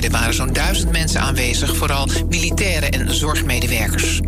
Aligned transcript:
Biden 0.00 0.18
waren 0.18 0.34
zo'n 0.34 0.52
duizend 0.52 0.92
mensen 0.92 1.20
aanwezig, 1.20 1.76
vooral 1.76 2.08
militairen 2.28 2.90
en 2.90 3.14
zorgmedewerkers. 3.14 4.20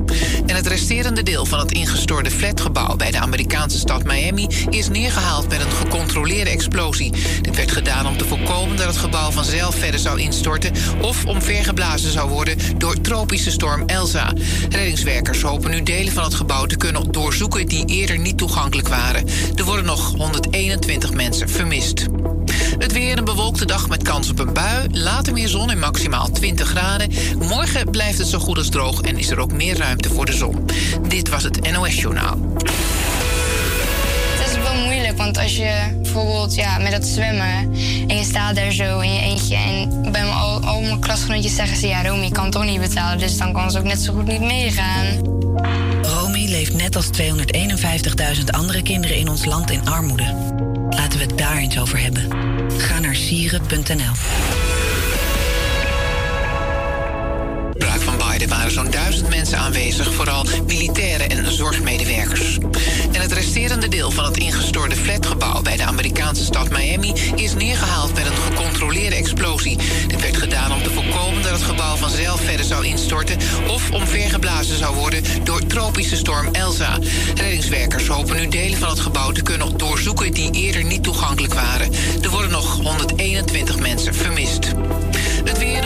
En 0.46 0.56
het 0.56 0.66
resterende 0.66 1.22
deel 1.22 1.46
van 1.46 1.58
het 1.58 1.72
ingestorte 1.72 2.30
flatgebouw 2.30 2.96
bij 2.96 3.10
de 3.10 3.18
Amerikaanse 3.18 3.78
stad 3.78 4.04
Miami 4.04 4.46
is 4.70 4.88
neergehaald 4.88 5.48
met 5.48 5.60
een 5.60 5.70
gecontroleerde 5.70 6.50
explosie. 6.50 7.12
Dit 7.40 7.56
werd 7.56 7.72
gedaan 7.72 8.06
om 8.06 8.16
te 8.16 8.24
voorkomen 8.24 8.76
dat 8.76 8.86
het 8.86 8.96
gebouw 8.96 9.30
vanzelf 9.30 9.74
verder 9.74 10.00
zou 10.00 10.20
instorten 10.20 10.72
of 11.00 11.26
omvergeblazen 11.26 12.12
zou 12.12 12.30
worden 12.30 12.56
door 12.78 13.00
tropische 13.00 13.50
storm 13.50 13.82
Elsa. 13.86 14.32
Reddingswerkers 14.70 15.42
hopen 15.42 15.70
nu 15.70 15.82
delen 15.82 16.12
van 16.12 16.24
het 16.24 16.34
gebouw 16.34 16.66
te 16.66 16.76
kunnen 16.76 17.12
doorzoeken 17.12 17.66
die 17.66 17.86
eerder 17.86 18.18
niet 18.18 18.38
toegankelijk 18.38 18.88
waren. 18.88 19.26
Er 19.54 19.64
worden 19.64 19.84
nog 19.84 20.14
121 20.16 21.12
mensen 21.12 21.48
vermist. 21.48 22.06
Het 22.78 22.92
weer 22.92 23.18
een 23.18 23.24
bewolkte 23.24 23.64
dag 23.64 23.88
met 23.88 24.02
kans 24.02 24.30
op 24.30 24.38
een 24.38 24.52
bui. 24.52 24.88
Later 24.90 25.32
meer 25.32 25.48
zon 25.48 25.70
en 25.70 25.78
maximaal 25.78 26.30
20 26.30 26.68
graden. 26.68 27.12
Morgen 27.38 27.90
blijft 27.90 28.18
het 28.18 28.26
zo 28.26 28.38
goed 28.38 28.58
als 28.58 28.68
droog 28.68 29.00
en 29.00 29.18
is 29.18 29.30
er 29.30 29.38
ook 29.38 29.52
meer 29.52 29.76
ruimte 29.76 30.08
voor 30.08 30.26
de 30.26 30.32
zon. 30.32 30.66
Dit 31.08 31.28
was 31.28 31.42
het 31.42 31.72
NOS 31.72 32.00
Journaal. 32.00 32.38
Het 34.38 34.50
is 34.50 34.62
wel 34.62 34.74
moeilijk, 34.74 35.16
want 35.16 35.38
als 35.38 35.56
je 35.56 35.98
bijvoorbeeld 36.02 36.54
ja, 36.54 36.78
met 36.78 36.90
dat 36.90 37.04
zwemmen 37.04 37.72
en 38.06 38.16
je 38.16 38.24
staat 38.24 38.54
daar 38.54 38.72
zo 38.72 39.00
in 39.00 39.12
je 39.12 39.20
eentje 39.20 39.56
en 39.56 40.02
bij 40.02 40.10
mijn, 40.10 40.34
al, 40.34 40.60
al 40.60 40.80
mijn 40.80 41.00
klasgenootjes 41.00 41.54
zeggen 41.54 41.76
ze 41.76 41.86
ja, 41.86 42.02
Romy 42.02 42.30
kan 42.30 42.50
toch 42.50 42.64
niet 42.64 42.80
betalen, 42.80 43.18
dus 43.18 43.38
dan 43.38 43.52
kan 43.52 43.70
ze 43.70 43.78
ook 43.78 43.84
net 43.84 43.98
zo 43.98 44.12
goed 44.12 44.26
niet 44.26 44.40
meegaan. 44.40 45.06
Romy 46.02 46.46
leeft 46.48 46.72
net 46.72 46.96
als 46.96 47.06
251.000 47.20 48.44
andere 48.50 48.82
kinderen 48.82 49.16
in 49.16 49.28
ons 49.28 49.44
land 49.44 49.70
in 49.70 49.88
armoede. 49.88 50.71
Laten 50.96 51.18
we 51.18 51.24
het 51.24 51.38
daar 51.38 51.56
eens 51.56 51.78
over 51.78 52.00
hebben. 52.00 52.28
Ga 52.80 52.98
naar 53.00 53.14
sieren.nl. 53.14 54.12
Braak 57.78 58.00
van 58.00 58.14
Biden 58.28 58.48
waren 58.48 58.70
zo'n 58.70 58.90
duizend 58.90 59.28
mensen 59.28 59.58
aanwezig, 59.58 60.14
vooral 60.14 60.44
militairen 60.66 61.30
en 61.30 61.52
zorgmedewerkers. 61.52 62.58
En 63.12 63.20
het 63.20 63.32
resterende 63.32 63.88
deel 63.88 64.10
van 64.10 64.24
het 64.24 64.36
ingestorte 64.36 64.96
flatgebouw 64.96 65.62
bij 65.62 65.76
de 65.76 65.84
Amerikaanse 65.84 66.44
stad 66.44 66.70
Miami 66.70 67.12
is 67.34 67.54
neergehaald 67.54 68.14
met 68.14 68.26
een 68.26 68.36
gecontroleerde 68.36 69.16
explosie. 69.16 69.78
Dit 70.06 70.20
werd 70.20 70.36
gedaan 70.36 70.72
om 70.72 70.82
te 70.82 70.90
voorkomen 70.90 71.42
dat 71.42 71.52
het 71.52 71.62
gebouw 71.62 71.96
vanzelf 71.96 72.40
verder 72.40 72.66
zou 72.66 72.86
instorten 72.86 73.38
of 73.68 73.90
omvergeblazen 73.90 74.78
zou 74.78 74.96
worden 74.96 75.22
door 75.44 75.66
tropische 75.66 76.16
storm 76.16 76.48
Elsa. 76.52 76.98
Reddingswerkers 77.34 78.06
hopen 78.06 78.36
nu 78.36 78.48
delen 78.48 78.78
van 78.78 78.88
het 78.88 79.00
gebouw 79.00 79.32
te 79.32 79.42
kunnen 79.42 79.76
doorzoeken 79.76 80.32
die 80.32 80.50
eerder 80.50 80.84
niet 80.84 81.02
toegankelijk 81.02 81.54
waren. 81.54 81.92
Er 82.22 82.30
worden 82.30 82.50
nog 82.50 82.80
121 82.80 83.78
mensen 83.78 84.14
vermist. 84.14 84.72
Het 85.44 85.58
weer. 85.58 85.82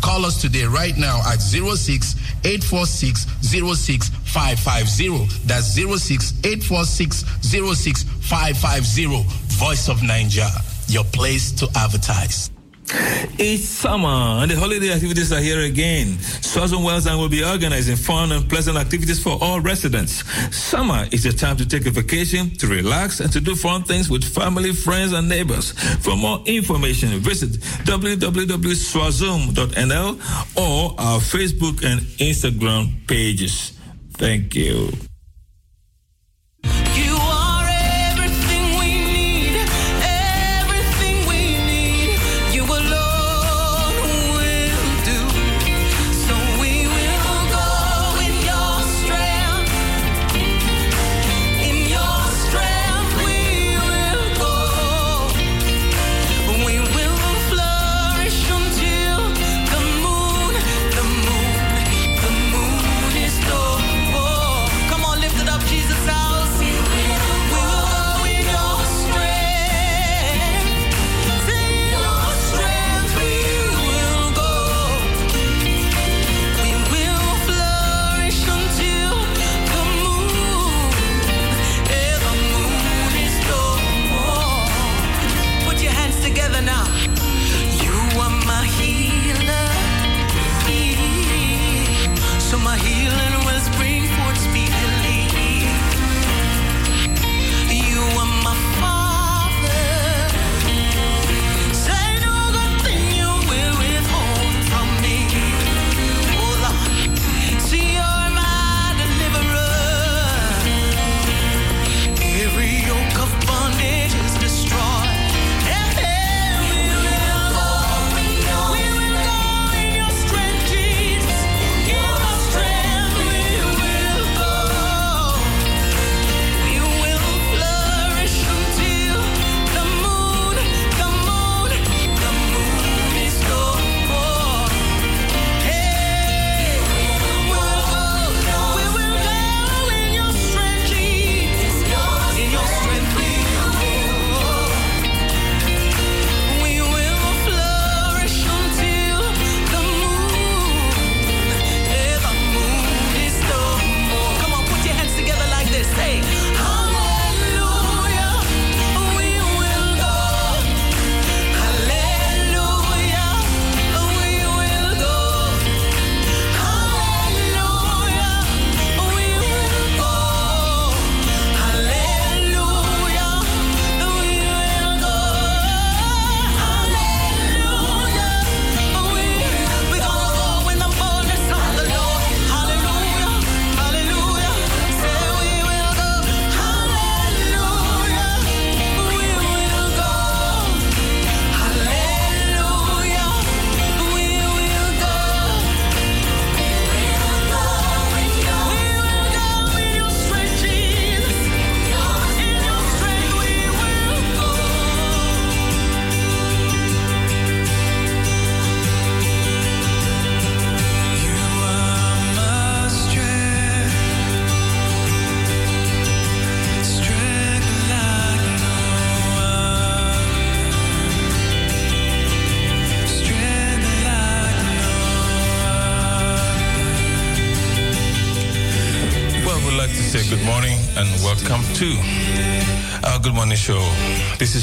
Call 0.00 0.24
us 0.24 0.40
today 0.40 0.64
right 0.64 0.96
now 0.96 1.20
at 1.26 1.40
06 1.40 2.14
846 2.44 3.26
06550. 3.42 5.26
That's 5.46 5.74
06 5.74 6.32
846 6.44 7.24
06550. 7.42 9.24
Voice 9.58 9.88
of 9.88 10.02
Nigeria, 10.02 10.50
your 10.88 11.04
place 11.04 11.52
to 11.52 11.68
advertise. 11.76 12.50
It's 13.38 13.64
summer 13.64 14.42
and 14.42 14.50
the 14.50 14.56
holiday 14.56 14.92
activities 14.92 15.32
are 15.32 15.40
here 15.40 15.60
again. 15.60 16.18
Swaziland 16.18 16.84
Wellsang 16.86 17.18
will 17.18 17.28
be 17.28 17.44
organizing 17.44 17.94
fun 17.96 18.32
and 18.32 18.48
pleasant 18.48 18.76
activities 18.76 19.22
for 19.22 19.38
all 19.40 19.60
residents. 19.60 20.24
Summer 20.54 21.06
is 21.12 21.22
the 21.22 21.32
time 21.32 21.56
to 21.56 21.66
take 21.66 21.86
a 21.86 21.90
vacation, 21.90 22.50
to 22.56 22.66
relax, 22.66 23.20
and 23.20 23.32
to 23.32 23.40
do 23.40 23.54
fun 23.54 23.84
things 23.84 24.10
with 24.10 24.24
family, 24.24 24.72
friends, 24.72 25.12
and 25.12 25.28
neighbors. 25.28 25.70
For 26.04 26.16
more 26.16 26.40
information, 26.46 27.10
visit 27.20 27.60
www.swazoom.nl 27.84 30.56
or 30.56 31.00
our 31.00 31.20
Facebook 31.20 31.84
and 31.84 32.00
Instagram 32.18 33.06
pages. 33.06 33.72
Thank. 34.14 34.54
You 34.54 35.09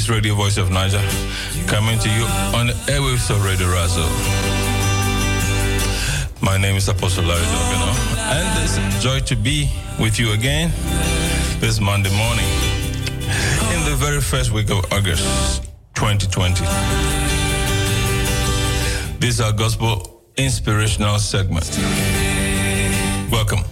Radio 0.08 0.34
Voice 0.34 0.56
of 0.56 0.68
Naija 0.70 1.00
coming 1.66 1.98
to 1.98 2.08
you 2.08 2.24
on 2.56 2.68
the 2.68 2.72
airwaves 2.86 3.30
of 3.30 3.44
Radio 3.44 3.66
Razo. 3.66 4.06
My 6.40 6.56
name 6.56 6.76
is 6.76 6.88
Apostle 6.88 7.24
Larry 7.24 7.42
Dogano, 7.42 7.92
and 8.16 8.64
it's 8.64 8.78
a 8.78 9.00
joy 9.00 9.20
to 9.20 9.36
be 9.36 9.70
with 10.00 10.18
you 10.18 10.32
again 10.32 10.70
this 11.60 11.78
Monday 11.78 12.10
morning 12.16 12.46
in 13.74 13.84
the 13.90 13.96
very 13.96 14.20
first 14.20 14.50
week 14.50 14.70
of 14.70 14.84
August 14.92 15.64
2020. 15.94 16.64
This 19.18 19.34
is 19.34 19.40
our 19.40 19.52
gospel 19.52 20.22
inspirational 20.36 21.18
segment. 21.18 21.68
Welcome. 23.30 23.67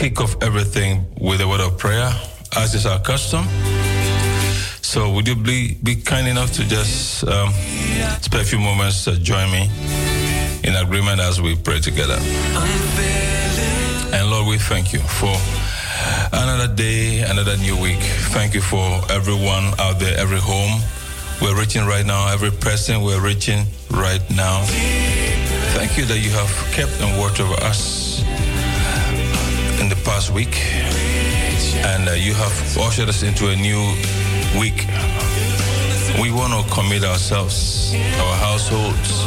Kick 0.00 0.18
off 0.18 0.42
everything 0.42 1.04
with 1.20 1.42
a 1.42 1.46
word 1.46 1.60
of 1.60 1.76
prayer, 1.76 2.10
as 2.56 2.74
is 2.74 2.86
our 2.86 2.98
custom. 3.00 3.44
So, 4.80 5.12
would 5.12 5.28
you 5.28 5.36
be, 5.36 5.74
be 5.82 5.94
kind 5.94 6.26
enough 6.26 6.52
to 6.52 6.66
just 6.66 7.22
um, 7.28 7.52
spend 8.22 8.40
a 8.40 8.44
few 8.46 8.58
moments 8.58 9.04
to 9.04 9.20
join 9.20 9.52
me 9.52 9.68
in 10.64 10.74
agreement 10.74 11.20
as 11.20 11.42
we 11.42 11.54
pray 11.54 11.80
together? 11.80 12.16
And 14.16 14.30
Lord, 14.30 14.48
we 14.48 14.56
thank 14.56 14.94
you 14.94 15.00
for 15.00 15.36
another 16.32 16.74
day, 16.74 17.20
another 17.20 17.58
new 17.58 17.78
week. 17.78 18.00
Thank 18.32 18.54
you 18.54 18.62
for 18.62 19.02
everyone 19.10 19.78
out 19.78 19.98
there, 19.98 20.16
every 20.16 20.40
home 20.40 20.80
we're 21.42 21.58
reaching 21.60 21.84
right 21.84 22.06
now, 22.06 22.32
every 22.32 22.50
person 22.50 23.02
we're 23.02 23.20
reaching 23.20 23.66
right 23.90 24.22
now. 24.30 24.62
Thank 25.76 25.98
you 25.98 26.06
that 26.06 26.20
you 26.20 26.30
have 26.30 26.72
kept 26.72 26.92
and 27.02 27.18
watched 27.20 27.40
over 27.40 27.54
us 27.64 28.09
in 29.80 29.88
the 29.88 29.96
past 30.04 30.30
week, 30.30 30.54
and 31.88 32.08
uh, 32.08 32.12
you 32.12 32.34
have 32.34 32.52
ushered 32.78 33.08
us 33.08 33.22
into 33.22 33.48
a 33.48 33.56
new 33.56 33.80
week. 34.60 34.86
We 36.20 36.30
want 36.30 36.52
to 36.52 36.62
commit 36.72 37.02
ourselves, 37.02 37.94
our 37.94 38.36
households, 38.36 39.24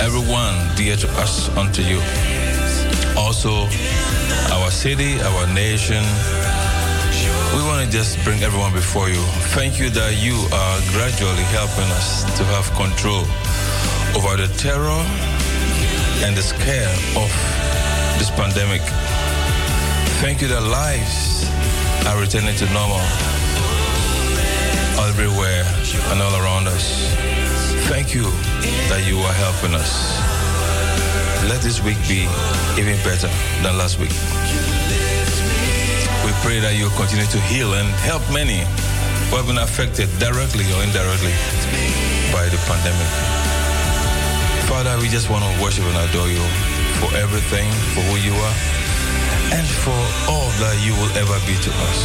everyone 0.00 0.54
dear 0.76 0.96
to 0.96 1.08
us 1.18 1.48
unto 1.56 1.82
you. 1.82 2.00
Also, 3.18 3.66
our 4.54 4.70
city, 4.70 5.20
our 5.20 5.46
nation. 5.52 6.04
We 7.56 7.62
want 7.66 7.84
to 7.84 7.90
just 7.90 8.22
bring 8.24 8.42
everyone 8.42 8.72
before 8.72 9.08
you. 9.08 9.22
Thank 9.54 9.80
you 9.80 9.90
that 9.90 10.14
you 10.22 10.34
are 10.54 10.78
gradually 10.94 11.46
helping 11.50 11.90
us 11.98 12.22
to 12.38 12.44
have 12.54 12.70
control 12.74 13.26
over 14.14 14.36
the 14.36 14.48
terror 14.58 15.02
and 16.22 16.36
the 16.36 16.42
scare 16.42 16.94
of 17.18 17.30
this 18.18 18.30
pandemic. 18.30 18.82
Thank 20.20 20.40
you 20.42 20.48
that 20.48 20.62
lives 20.62 21.48
are 22.06 22.20
returning 22.20 22.56
to 22.56 22.66
normal 22.72 23.00
everywhere 25.14 25.62
and 26.10 26.20
all 26.20 26.34
around 26.42 26.66
us. 26.66 27.06
Thank 27.86 28.14
you 28.14 28.24
that 28.90 29.06
you 29.06 29.18
are 29.18 29.32
helping 29.32 29.74
us. 29.74 30.18
Let 31.48 31.62
this 31.62 31.82
week 31.82 31.98
be 32.08 32.26
even 32.80 32.98
better 33.06 33.30
than 33.62 33.78
last 33.78 33.98
week. 34.02 34.10
We 36.26 36.32
pray 36.42 36.58
that 36.58 36.74
you 36.74 36.90
continue 36.98 37.30
to 37.30 37.40
heal 37.46 37.74
and 37.74 37.86
help 38.02 38.22
many 38.32 38.66
who 39.30 39.36
have 39.38 39.46
been 39.46 39.62
affected 39.62 40.10
directly 40.18 40.66
or 40.74 40.82
indirectly 40.82 41.36
by 42.34 42.48
the 42.50 42.58
pandemic. 42.66 43.10
Father, 44.66 44.98
we 44.98 45.06
just 45.06 45.30
want 45.30 45.44
to 45.44 45.50
worship 45.62 45.84
and 45.84 45.98
adore 46.10 46.26
you 46.26 46.42
for 46.98 47.14
everything, 47.14 47.70
for 47.94 48.02
who 48.08 48.16
you 48.18 48.34
are, 48.34 48.56
and 49.54 49.66
for 49.86 50.00
all 50.26 50.50
that 50.58 50.74
you 50.82 50.92
will 50.98 51.12
ever 51.14 51.38
be 51.46 51.54
to 51.54 51.70
us. 51.86 52.00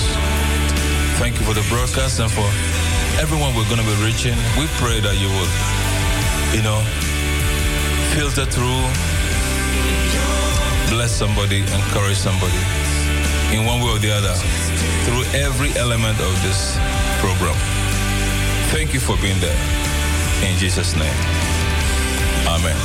Thank 1.17 1.39
you 1.41 1.45
for 1.45 1.57
the 1.57 1.65
broadcast 1.65 2.19
and 2.21 2.29
for 2.29 2.45
everyone 3.17 3.57
we're 3.57 3.67
going 3.67 3.81
to 3.81 3.89
be 3.89 3.97
reaching. 4.05 4.37
We 4.53 4.69
pray 4.77 5.01
that 5.01 5.17
you 5.17 5.29
will, 5.33 5.51
you 6.53 6.61
know, 6.61 6.79
filter 8.13 8.45
through, 8.45 8.85
bless 10.93 11.09
somebody, 11.09 11.65
encourage 11.73 12.21
somebody 12.21 12.61
in 13.49 13.65
one 13.65 13.81
way 13.81 13.97
or 13.97 13.99
the 13.99 14.13
other 14.13 14.35
through 15.09 15.25
every 15.33 15.73
element 15.73 16.21
of 16.21 16.33
this 16.45 16.77
program. 17.17 17.57
Thank 18.69 18.93
you 18.93 18.99
for 19.01 19.17
being 19.17 19.39
there. 19.41 19.59
In 20.45 20.55
Jesus' 20.57 20.95
name. 20.95 21.19
Amen. 22.45 22.77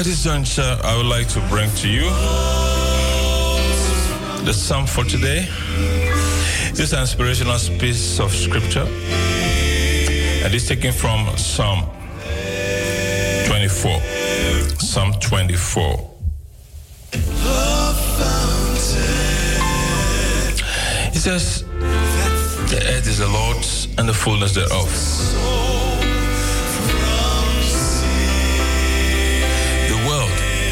At 0.00 0.06
this 0.06 0.24
juncture, 0.24 0.78
I 0.82 0.96
would 0.96 1.04
like 1.04 1.28
to 1.28 1.40
bring 1.50 1.70
to 1.72 1.86
you 1.86 2.04
the 4.46 4.52
psalm 4.54 4.86
for 4.86 5.04
today. 5.04 5.46
This 6.72 6.94
inspirational 6.94 7.58
piece 7.78 8.18
of 8.18 8.32
scripture, 8.32 8.86
and 10.42 10.54
it's 10.54 10.66
taken 10.66 10.92
from 10.92 11.36
Psalm 11.36 11.84
24. 13.44 14.00
Psalm 14.78 15.12
24. 15.20 16.10
It 21.12 21.20
says, 21.20 21.64
The 22.70 22.80
earth 22.88 23.06
is 23.06 23.18
the 23.18 23.28
Lord's 23.28 23.86
and 23.98 24.08
the 24.08 24.14
fullness 24.14 24.54
thereof. 24.54 25.79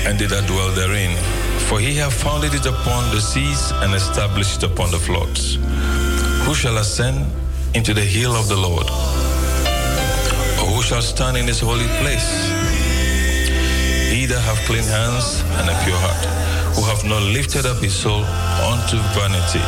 And 0.08 0.18
they 0.18 0.24
that 0.24 0.46
dwell 0.46 0.70
therein. 0.72 1.14
For 1.68 1.78
he 1.78 1.94
hath 1.96 2.14
founded 2.14 2.54
it 2.54 2.64
upon 2.64 3.14
the 3.14 3.20
seas 3.20 3.72
and 3.82 3.94
established 3.94 4.62
it 4.62 4.70
upon 4.72 4.90
the 4.90 4.98
floods. 4.98 5.56
Who 6.46 6.54
shall 6.54 6.78
ascend 6.78 7.30
into 7.74 7.92
the 7.92 8.06
hill 8.16 8.32
of 8.32 8.48
the 8.48 8.56
Lord? 8.56 8.88
Or 10.60 10.66
who 10.72 10.82
shall 10.82 11.02
stand 11.02 11.36
in 11.36 11.46
his 11.46 11.60
holy 11.60 11.86
place? 12.00 12.28
He 14.08 14.24
that 14.24 14.40
hath 14.48 14.64
clean 14.64 14.88
hands 14.88 15.44
and 15.60 15.68
a 15.68 15.76
pure 15.84 16.00
heart, 16.00 16.24
who 16.74 16.82
hath 16.88 17.04
not 17.04 17.22
lifted 17.36 17.66
up 17.66 17.76
his 17.76 17.92
soul 17.92 18.24
unto 18.64 18.96
vanity, 19.12 19.60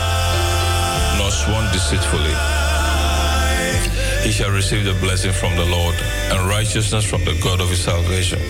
nor 1.20 1.30
sworn 1.30 1.68
deceitfully. 1.76 2.32
He 4.24 4.32
shall 4.32 4.50
receive 4.50 4.84
the 4.84 4.96
blessing 5.04 5.32
from 5.32 5.54
the 5.56 5.66
Lord 5.66 5.96
and 6.32 6.48
righteousness 6.48 7.04
from 7.04 7.24
the 7.26 7.38
God 7.44 7.60
of 7.60 7.68
his 7.68 7.84
salvation. 7.84 8.40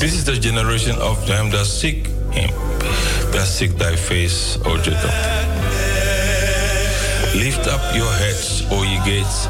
This 0.00 0.12
is 0.12 0.24
the 0.24 0.34
generation 0.34 0.96
of 1.00 1.26
them 1.26 1.50
that 1.50 1.66
seek 1.66 2.08
him, 2.32 2.50
that 3.32 3.46
seek 3.46 3.78
thy 3.78 3.96
face, 3.96 4.58
O 4.66 4.76
Jacob. 4.76 5.10
Lift 7.34 7.66
up 7.68 7.80
your 7.94 8.10
heads, 8.12 8.64
O 8.70 8.82
ye 8.82 8.98
gates, 9.06 9.46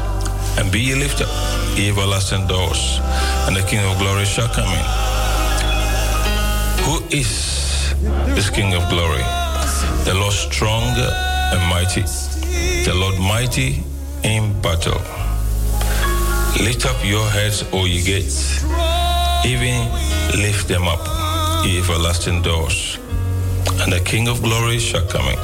and 0.57 0.71
be 0.71 0.79
ye 0.79 0.95
lifted, 0.95 1.27
ye 1.75 1.89
everlasting 1.89 2.47
doors, 2.47 2.99
and 3.47 3.55
the 3.55 3.63
King 3.63 3.83
of 3.89 3.97
glory 3.97 4.23
shall 4.25 4.47
come 4.47 4.69
in. 4.69 4.85
Who 6.85 7.03
is 7.09 7.93
this 8.35 8.49
King 8.49 8.75
of 8.75 8.87
glory? 8.89 9.25
The 10.05 10.13
Lord 10.13 10.33
strong 10.33 10.83
and 10.95 11.61
mighty, 11.69 12.03
the 12.85 12.93
Lord 12.95 13.19
mighty 13.19 13.83
in 14.23 14.53
battle. 14.61 15.01
Lift 16.63 16.85
up 16.85 17.03
your 17.03 17.27
heads, 17.29 17.65
O 17.73 17.85
ye 17.85 18.01
gates, 18.01 18.63
even 19.43 19.89
lift 20.37 20.67
them 20.67 20.87
up, 20.87 20.99
ye 21.65 21.79
everlasting 21.79 22.41
doors, 22.41 22.97
and 23.81 23.91
the 23.91 23.99
King 23.99 24.27
of 24.27 24.41
glory 24.41 24.79
shall 24.79 25.05
come 25.07 25.27
in. 25.27 25.37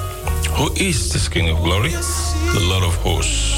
Who 0.58 0.71
is 0.73 1.12
this 1.13 1.27
King 1.27 1.49
of 1.49 1.58
glory? 1.63 1.91
The 1.91 2.65
Lord 2.69 2.84
of 2.84 2.95
hosts. 2.95 3.58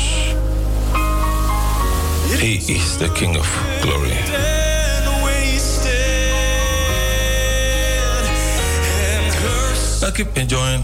He 2.40 2.56
is 2.74 2.98
the 2.98 3.10
King 3.16 3.36
of 3.38 3.48
glory. 3.82 4.14
Now 10.02 10.12
keep 10.12 10.38
enjoying 10.38 10.84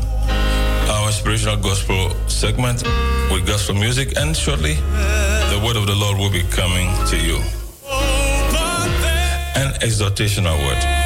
our 0.89 1.07
inspirational 1.07 1.57
gospel 1.57 2.11
segment 2.27 2.83
with 3.31 3.45
gospel 3.45 3.75
music, 3.75 4.17
and 4.17 4.35
shortly 4.35 4.75
the 4.75 5.61
word 5.63 5.75
of 5.75 5.85
the 5.85 5.95
Lord 5.95 6.17
will 6.17 6.31
be 6.31 6.43
coming 6.43 6.89
to 7.07 7.17
you. 7.17 7.39
An 9.59 9.73
exhortational 9.81 10.57
word. 10.65 10.98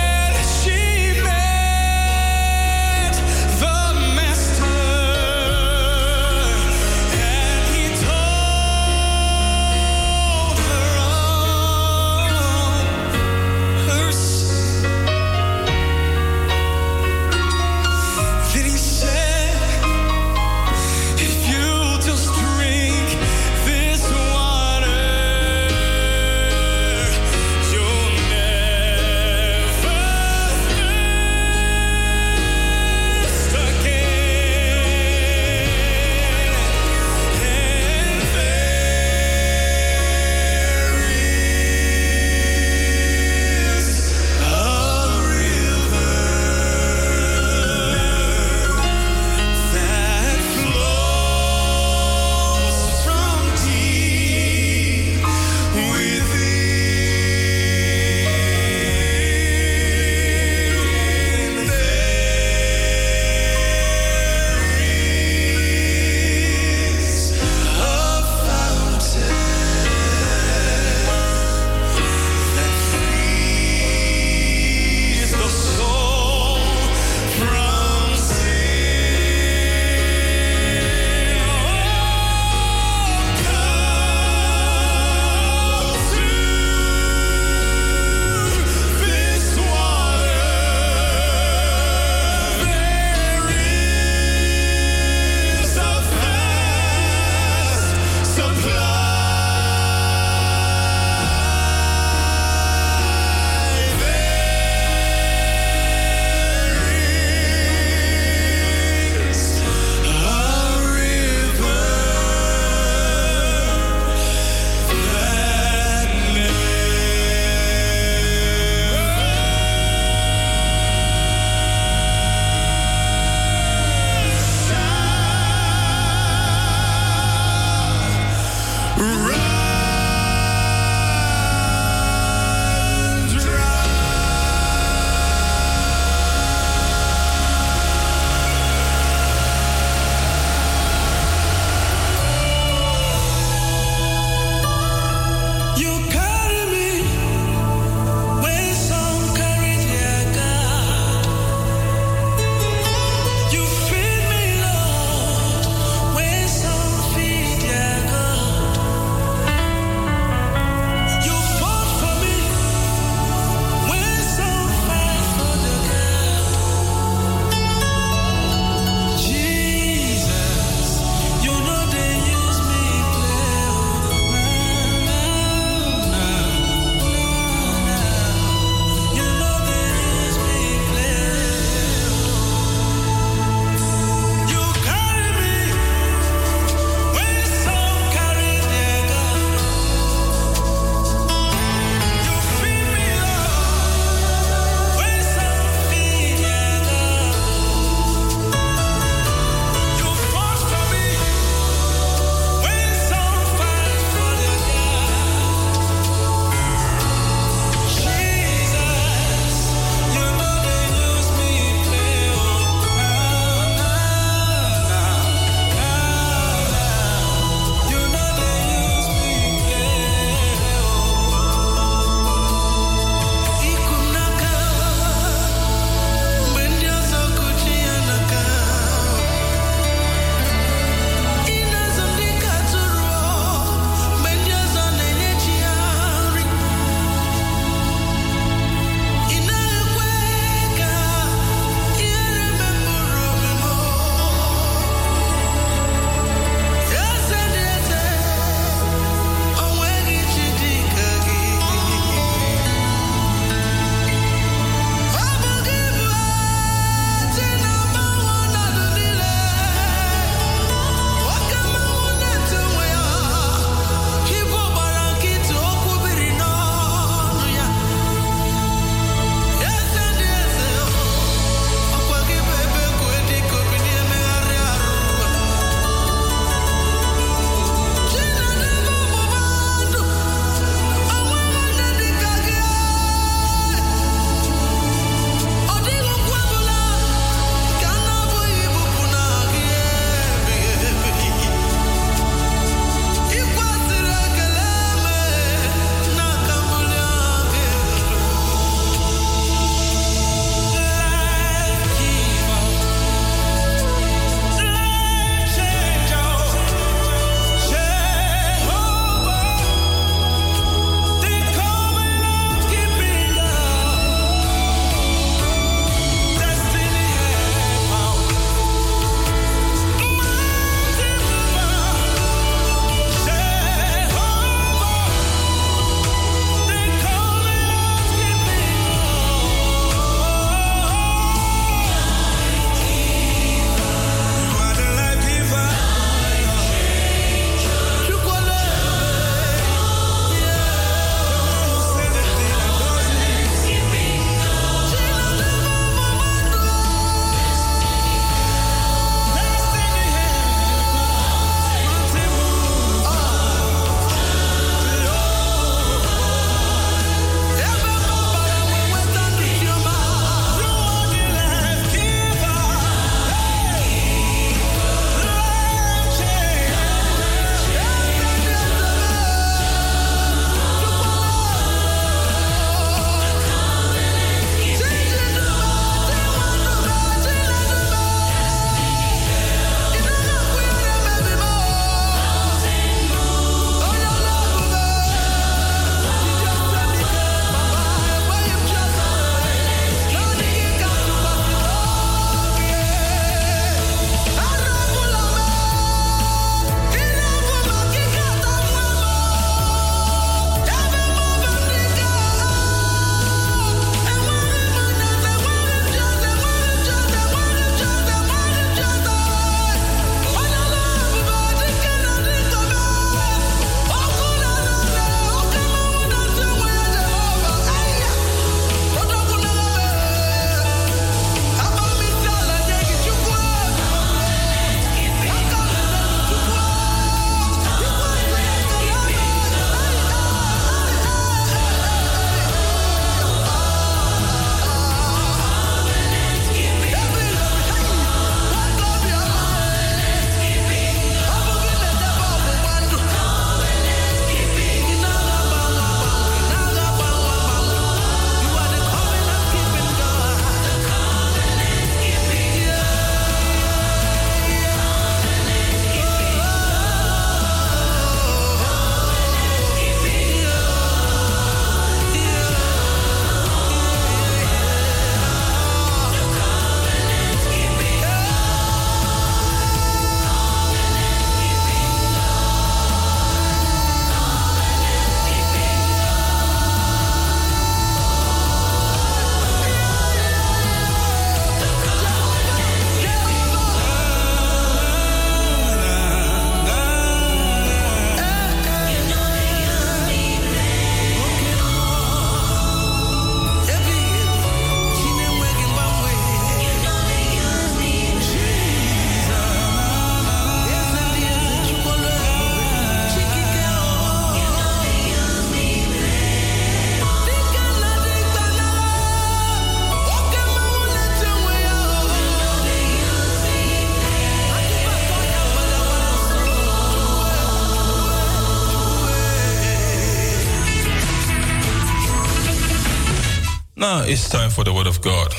Now 523.84 524.04
it's 524.04 524.30
time 524.30 524.50
for 524.50 524.64
the 524.64 524.72
Word 524.72 524.88
of 524.88 525.02
God. 525.02 525.34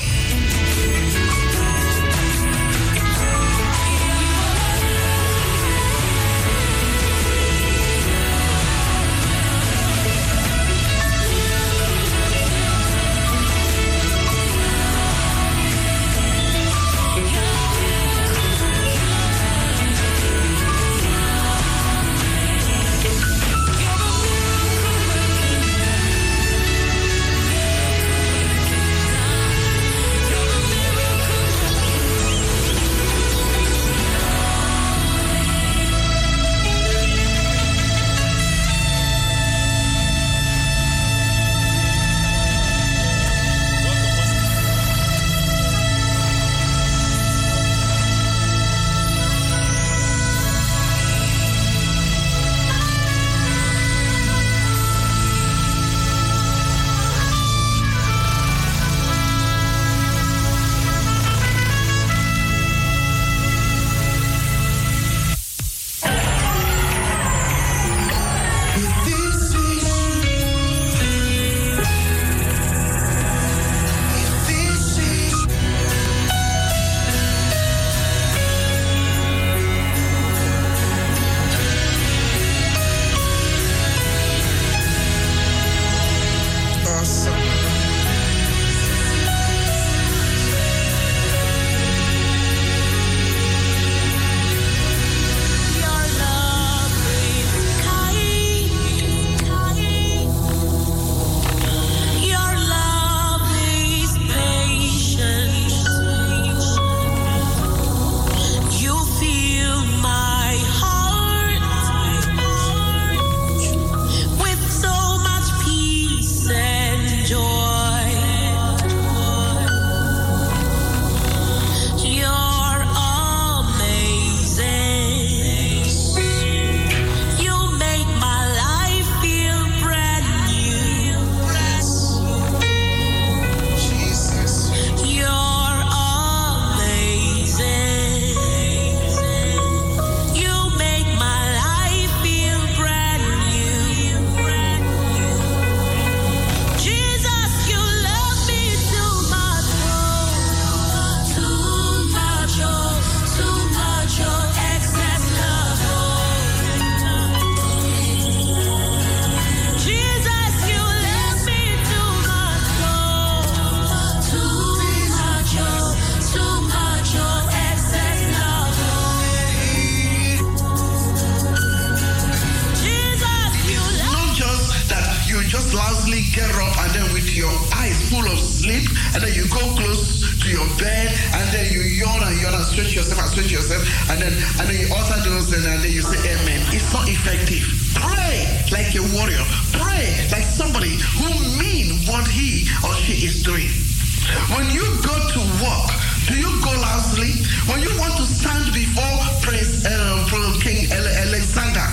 you 194.85 195.01
go 195.01 195.17
to 195.17 195.41
work, 195.65 195.89
do 196.29 196.37
you 196.37 196.51
go 196.61 196.69
loudly? 196.77 197.33
When 197.65 197.81
you 197.81 197.89
want 197.97 198.13
to 198.21 198.25
stand 198.25 198.69
before 198.69 199.17
Prince 199.41 199.81
um, 199.85 200.29
uh, 200.29 200.53
King 200.61 200.85
Alexander 200.93 201.85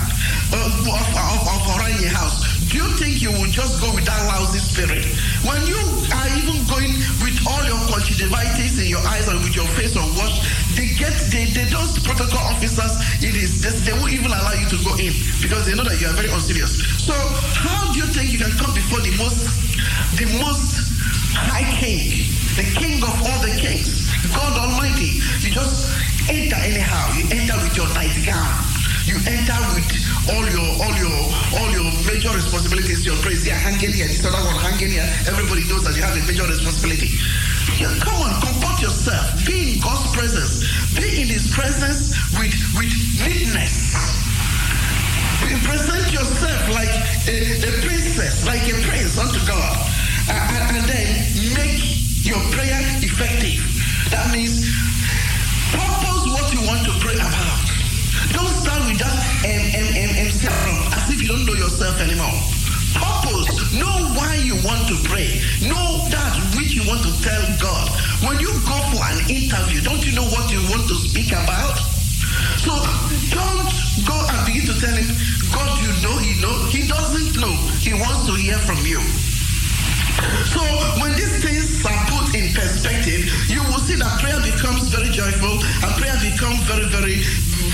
of, 0.53 0.72
of, 0.84 1.05
of 1.16 1.61
Oranje 1.72 2.12
House, 2.12 2.68
do 2.68 2.76
you 2.76 2.88
think 3.01 3.20
you 3.24 3.32
will 3.32 3.49
just 3.49 3.80
go 3.80 3.88
with 3.97 4.05
that 4.05 4.20
lousy 4.28 4.61
spirit? 4.61 5.05
When 5.49 5.61
you 5.64 5.80
are 6.12 6.28
even 6.36 6.61
going 6.68 6.93
with 7.24 7.36
all 7.49 7.64
your 7.64 7.80
conjunctivitis 7.88 8.80
in 8.80 8.88
your 8.93 9.05
eyes 9.09 9.28
and 9.28 9.40
with 9.40 9.57
your 9.57 9.68
face 9.72 9.97
on 9.97 10.09
wash, 10.20 10.45
they 10.76 10.93
get 11.01 11.12
they, 11.32 11.49
they 11.57 11.64
those 11.72 11.97
protocol 12.01 12.45
officers 12.53 12.93
it 13.24 13.36
is 13.36 13.61
they, 13.61 13.72
they 13.88 13.97
won't 13.97 14.12
even 14.12 14.28
allow 14.28 14.53
you 14.53 14.68
to 14.68 14.78
go 14.84 14.93
in 15.01 15.12
because 15.40 15.64
they 15.64 15.74
know 15.76 15.84
that 15.84 15.97
you 16.01 16.09
are 16.09 16.16
very 16.16 16.28
unserious. 16.28 16.80
So 17.01 17.12
how 17.57 17.93
do 17.93 18.01
you 18.01 18.09
think 18.12 18.32
you 18.32 18.38
can 18.40 18.53
come 18.61 18.72
before 18.72 19.01
the 19.01 19.16
most 19.16 19.49
the 20.16 20.28
most 20.40 20.93
high 21.36 21.68
king 21.80 22.32
the 22.57 22.64
king 22.76 23.00
of 23.03 23.14
all 23.24 23.40
the 23.40 23.55
kings, 23.57 24.12
God 24.28 24.53
Almighty. 24.53 25.24
You 25.40 25.48
just 25.48 25.88
enter 26.28 26.61
anyhow. 26.61 27.09
You 27.16 27.24
enter 27.32 27.57
with 27.64 27.76
your 27.76 27.88
nightgown. 27.96 28.53
You 29.09 29.16
enter 29.24 29.57
with 29.72 29.88
all 30.28 30.44
your 30.53 30.68
all 30.84 30.94
your 31.00 31.16
all 31.57 31.70
your 31.72 31.88
major 32.05 32.28
responsibilities, 32.30 33.05
your 33.05 33.16
praise 33.24 33.44
here, 33.44 33.57
hanging 33.57 33.92
here, 33.92 34.07
this 34.07 34.24
other 34.24 34.36
one 34.44 34.57
hanging 34.61 34.92
here. 34.92 35.09
Everybody 35.26 35.64
knows 35.64 35.84
that 35.84 35.96
you 35.96 36.03
have 36.05 36.12
a 36.12 36.22
major 36.28 36.44
responsibility. 36.44 37.16
You 37.80 37.88
come 38.05 38.20
on, 38.20 38.36
comport 38.44 38.80
yourself. 38.84 39.46
Be 39.46 39.74
in 39.74 39.80
God's 39.80 40.12
presence. 40.12 40.62
Be 40.92 41.22
in 41.24 41.28
His 41.32 41.48
presence 41.50 42.12
with 42.36 42.53
with 42.76 42.92
neatness. 43.24 43.96
You 45.48 45.57
present 45.64 46.12
yourself 46.12 46.61
like 46.70 46.92
a, 47.26 47.36
a 47.64 47.70
princess, 47.80 48.46
like 48.46 48.62
a 48.68 48.76
prince 48.86 49.18
unto 49.18 49.40
God, 49.48 49.76
and, 50.28 50.76
and 50.76 50.84
then 50.84 51.09
make 51.57 51.91
your 52.22 52.38
prayer 52.54 52.78
effective. 53.02 53.58
That 54.10 54.30
means 54.30 54.62
purpose 55.74 56.22
what 56.30 56.46
you 56.54 56.62
want 56.70 56.86
to 56.86 56.94
pray 57.02 57.18
about. 57.18 57.66
Don't 58.30 58.54
start 58.62 58.86
with 58.86 59.02
that 59.02 59.18
and 59.42 59.62
and 59.74 59.88
and, 59.98 60.10
and 60.14 60.28
as 60.30 61.10
if 61.10 61.18
you 61.18 61.28
don't 61.28 61.44
know 61.44 61.58
yourself 61.58 61.98
anymore. 61.98 62.38
Purpose, 62.94 63.74
know 63.74 64.14
why 64.14 64.38
you 64.38 64.54
want 64.62 64.86
to 64.86 64.96
pray. 65.02 65.42
Know 65.66 66.06
that 66.14 66.32
which 66.54 66.78
you 66.78 66.86
want 66.86 67.02
to 67.02 67.12
tell 67.26 67.42
God. 67.58 67.90
When 68.22 68.38
you 68.38 68.54
go 68.62 68.76
for 68.94 69.02
an 69.02 69.18
interview, 69.26 69.82
don't 69.82 70.06
you 70.06 70.14
know 70.14 70.28
what 70.30 70.46
you 70.52 70.62
want 70.70 70.86
to 70.88 70.96
speak 71.02 71.34
about? 71.34 71.74
So 72.62 72.70
don't 73.34 73.66
go 74.06 74.14
and 74.14 74.40
begin 74.46 74.62
to 74.70 74.76
tell 74.78 74.94
him, 74.94 75.10
God, 75.50 75.70
you 75.82 75.90
know, 76.06 76.14
he 76.22 76.38
know. 76.38 76.54
He 76.70 76.86
doesn't 76.86 77.40
know. 77.40 77.54
He 77.82 77.98
wants 77.98 78.26
to 78.30 78.34
hear 78.38 78.58
from 78.62 78.78
you. 78.86 79.02
So 80.46 80.60
when 81.02 81.12
these 81.14 81.42
things 81.42 81.84
are 81.84 82.04
put 82.06 82.34
in 82.34 82.52
perspective, 82.54 83.26
you 83.48 83.62
will 83.64 83.82
see 83.82 83.96
that 83.96 84.20
prayer 84.20 84.40
becomes 84.40 84.88
very 84.88 85.10
joyful 85.10 85.58
and 85.58 85.90
prayer 85.98 86.18
becomes 86.22 86.62
very, 86.64 86.86
very 86.86 87.22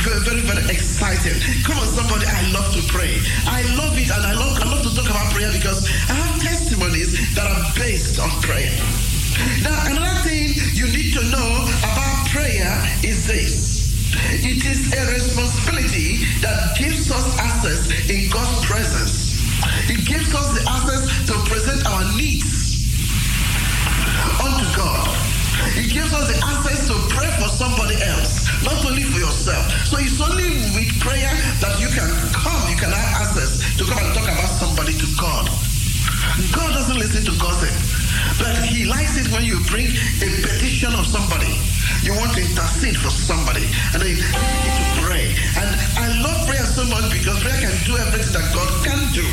very, 0.05 0.20
very, 0.20 0.40
very 0.40 0.64
exciting. 0.70 1.34
Come 1.64 1.78
on, 1.78 1.86
somebody, 1.86 2.24
I 2.26 2.51
love 2.53 2.72
to 2.74 2.82
pray. 2.86 3.18
I 3.46 3.62
love 3.76 3.99
it, 3.99 4.11
and 4.11 4.24
I 4.24 4.32
love, 4.32 4.57
I 4.62 4.70
love 4.70 4.82
to 4.82 4.94
talk 4.94 5.11
about 5.11 5.32
prayer 5.34 5.51
because 5.53 5.88
I 6.09 6.14
have 6.14 6.40
testimonies 6.40 7.34
that 7.34 7.44
are 7.51 7.64
based 7.74 8.20
on 8.20 8.30
prayer. 8.40 8.72
Now, 9.62 9.76
another 9.90 10.14
thing 10.22 10.55
you 10.72 10.86
need 10.86 11.12
to 11.14 11.22
know 11.30 11.51
about 11.82 12.28
prayer 12.28 12.72
is 13.03 13.26
this. 13.26 13.78
It 14.44 14.64
is 14.64 14.92
a 14.94 15.12
responsibility 15.12 16.24
that 16.40 16.76
gives 16.78 17.11
us 17.11 17.38
access 17.38 17.90
in 18.09 18.30
God's 18.30 18.64
presence 18.64 19.28
it 19.91 20.07
gives 20.07 20.35
us 20.35 20.49
the 20.55 20.63
access 20.69 21.03
to 21.27 21.35
present 21.51 21.87
our 21.87 22.05
needs 22.17 22.87
unto 24.39 24.67
God. 24.77 25.09
It 25.75 25.91
gives 25.91 26.13
us 26.15 26.27
the 26.31 26.39
access 26.47 26.87
to 26.89 26.95
pray 27.11 27.31
for 27.43 27.49
somebody 27.49 27.97
else, 28.03 28.47
not 28.63 28.79
only 28.87 29.03
for 29.03 29.19
yourself. 29.19 29.67
So 29.87 29.99
it's 29.99 30.21
only 30.21 30.63
with 30.75 30.91
prayer 31.01 31.31
that 31.61 31.75
you 31.81 31.89
can 31.89 32.09
come, 32.31 32.63
you 32.71 32.77
can 32.77 32.91
have 32.91 33.27
access 33.27 33.59
to 33.79 33.85
come 33.85 33.99
and 33.99 34.15
talk 34.15 34.25
about 34.31 34.51
somebody 34.59 34.95
to 34.95 35.07
God. 35.19 35.51
God 36.55 36.75
doesn't 36.75 36.99
listen 36.99 37.25
to 37.27 37.35
gossip, 37.39 37.75
but 38.39 38.55
He 38.65 38.85
likes 38.85 39.17
it 39.19 39.31
when 39.33 39.45
you 39.45 39.59
bring 39.67 39.87
a 40.23 40.29
petition 40.43 40.95
of 40.95 41.07
somebody. 41.07 41.55
You 42.03 42.14
want 42.14 42.32
to 42.34 42.41
intercede 42.41 42.97
for 42.97 43.11
somebody, 43.11 43.66
and 43.93 44.03
then 44.03 44.16
you 44.16 44.22
pray. 45.05 45.34
And 45.57 45.68
I 45.99 46.20
love 46.22 46.47
prayer 46.47 46.64
so 46.64 46.84
much 46.84 47.11
because 47.12 47.41
prayer 47.41 47.61
can 47.61 47.74
do 47.84 47.97
everything 47.97 48.32
that 48.32 48.49
God 48.55 48.70
can 48.84 49.12
do. 49.12 49.26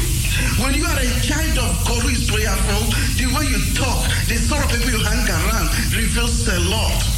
When 0.61 0.73
you 0.73 0.85
are 0.85 0.99
a 0.99 1.11
child 1.21 1.57
of 1.57 1.71
God 1.87 2.01
who 2.03 2.09
is 2.09 2.29
prayerful, 2.29 2.91
the 3.15 3.27
way 3.35 3.45
you 3.47 3.61
talk, 3.73 4.03
the 4.27 4.37
sort 4.37 4.65
of 4.65 4.71
people 4.71 4.99
you 4.99 5.03
hang 5.03 5.27
around 5.27 5.69
reveals 5.95 6.47
a 6.47 6.59
lot. 6.59 7.14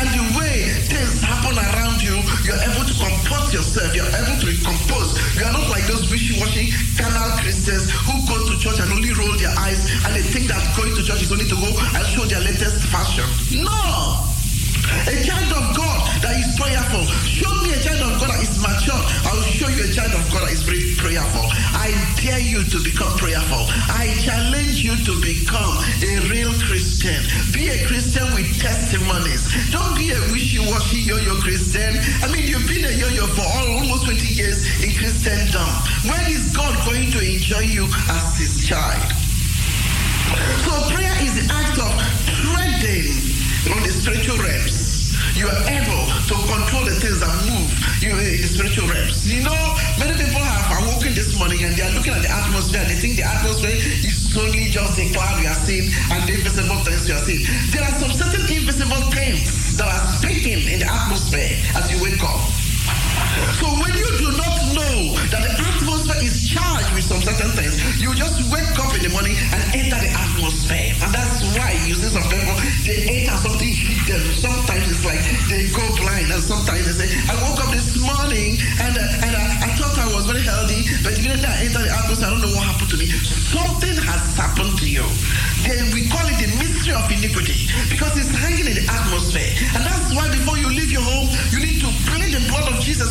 And 0.00 0.08
the 0.12 0.24
way 0.38 0.68
things 0.88 1.20
happen 1.22 1.56
around 1.56 2.02
you, 2.02 2.20
you're 2.44 2.60
able 2.60 2.84
to 2.84 2.94
comport 2.94 3.52
yourself, 3.52 3.94
you're 3.94 4.08
able 4.08 4.36
to 4.40 4.46
recompose. 4.46 5.16
You 5.36 5.44
are 5.44 5.52
not 5.52 5.68
like 5.70 5.86
those 5.86 6.10
wishy-washy 6.10 6.72
carnal 6.96 7.30
Christians 7.40 7.90
who 7.90 8.14
go 8.26 8.36
to 8.48 8.58
church 8.58 8.80
and 8.80 8.92
only 8.92 9.12
roll 9.12 9.32
their 9.36 9.52
eyes 9.58 9.80
and 10.04 10.14
they 10.14 10.22
think 10.22 10.48
that 10.48 10.60
going 10.76 10.94
to 10.94 11.02
church 11.02 11.22
is 11.22 11.32
only 11.32 11.48
to 11.48 11.56
go 11.56 11.70
and 11.72 12.04
show 12.06 12.24
their 12.24 12.40
latest 12.40 12.86
fashion. 12.88 13.26
No! 13.62 14.26
A 15.06 15.14
child 15.22 15.52
of 15.54 15.76
God 15.76 16.09
that 16.20 16.36
is 16.36 16.52
prayerful. 16.56 17.04
Show 17.24 17.52
me 17.64 17.72
a 17.72 17.80
child 17.80 18.00
of 18.04 18.20
God 18.20 18.30
that 18.30 18.40
is 18.44 18.60
mature. 18.60 19.00
I 19.24 19.32
will 19.32 19.48
show 19.48 19.68
you 19.68 19.84
a 19.84 19.92
child 19.92 20.12
of 20.12 20.24
God 20.28 20.44
that 20.44 20.52
is 20.52 20.62
very 20.62 20.94
prayerful. 20.96 21.48
I 21.72 21.96
dare 22.20 22.40
you 22.40 22.64
to 22.64 22.78
become 22.84 23.12
prayerful. 23.16 23.64
I 23.88 24.12
challenge 24.20 24.84
you 24.84 24.96
to 24.96 25.12
become 25.20 25.74
a 26.04 26.12
real 26.28 26.52
Christian. 26.68 27.16
Be 27.52 27.72
a 27.72 27.86
Christian 27.88 28.28
with 28.36 28.52
testimonies. 28.60 29.48
Don't 29.72 29.96
be 29.96 30.12
a 30.12 30.20
wishy-washy 30.32 31.00
yo-yo 31.08 31.40
Christian. 31.40 31.96
I 32.20 32.28
mean, 32.28 32.44
you've 32.44 32.68
been 32.68 32.84
a 32.84 32.92
yo-yo 32.92 33.26
for 33.32 33.44
all, 33.44 33.80
almost 33.80 34.04
20 34.04 34.20
years 34.28 34.60
in 34.84 34.92
Christendom. 34.92 35.68
When 36.04 36.20
is 36.28 36.52
God 36.52 36.76
going 36.84 37.10
to 37.12 37.18
enjoy 37.20 37.64
you 37.64 37.88
as 38.12 38.36
his 38.36 38.68
child? 38.68 39.08
So 40.64 40.72
prayer 40.92 41.16
is 41.24 41.32
the 41.40 41.46
act 41.52 41.80
of 41.80 41.92
treading 42.28 43.16
on 43.72 43.82
the 43.82 43.92
spiritual 43.92 44.38
realms. 44.38 44.79
You 45.34 45.46
are 45.46 45.62
able 45.70 46.04
to 46.26 46.34
control 46.48 46.84
the 46.84 46.96
things 46.98 47.20
that 47.20 47.32
move 47.46 47.70
you 48.02 48.10
in 48.12 48.42
the 48.42 48.48
spiritual 48.48 48.88
realms. 48.88 49.24
You 49.30 49.42
know, 49.42 49.60
many 49.98 50.16
people 50.18 50.42
have 50.42 50.82
awoken 50.82 51.14
this 51.14 51.38
morning 51.38 51.62
and 51.64 51.74
they 51.76 51.82
are 51.82 51.92
looking 51.92 52.12
at 52.12 52.22
the 52.22 52.30
atmosphere 52.30 52.80
and 52.80 52.90
they 52.90 52.98
think 52.98 53.16
the 53.16 53.24
atmosphere 53.24 53.76
is 53.76 54.36
only 54.36 54.70
just 54.70 54.96
the 54.96 55.10
cloud 55.10 55.40
we 55.40 55.46
are 55.46 55.54
seeing 55.54 55.90
and 56.10 56.28
the 56.28 56.34
invisible 56.34 56.82
things 56.84 57.08
we 57.08 57.14
are 57.14 57.24
seeing. 57.24 57.46
There 57.70 57.82
are 57.82 57.94
some 57.98 58.12
certain 58.12 58.44
invisible 58.50 59.02
things 59.10 59.76
that 59.76 59.86
are 59.86 60.06
speaking 60.18 60.66
in 60.68 60.80
the 60.80 60.88
atmosphere 60.90 61.56
as 61.74 61.90
you 61.90 62.02
wake 62.02 62.22
up. 62.22 62.59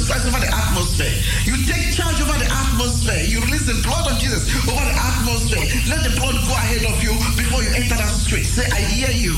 Over 0.10 0.42
the 0.42 0.50
atmosphere. 0.50 1.14
You 1.46 1.54
take 1.70 1.94
charge 1.94 2.18
over 2.20 2.34
the 2.34 2.50
atmosphere. 2.50 3.30
You 3.30 3.46
release 3.46 3.70
the 3.70 3.78
blood 3.86 4.10
of 4.10 4.18
Jesus 4.18 4.50
over 4.66 4.82
the 4.82 4.98
atmosphere. 4.98 5.62
Let 5.86 6.02
the 6.02 6.18
blood 6.18 6.34
go 6.50 6.54
ahead 6.58 6.82
of 6.82 6.98
you 6.98 7.14
before 7.38 7.62
you 7.62 7.70
enter 7.78 7.94
that 7.94 8.10
street. 8.10 8.44
Say, 8.44 8.66
I 8.74 8.82
hear 8.90 9.14
you. 9.14 9.38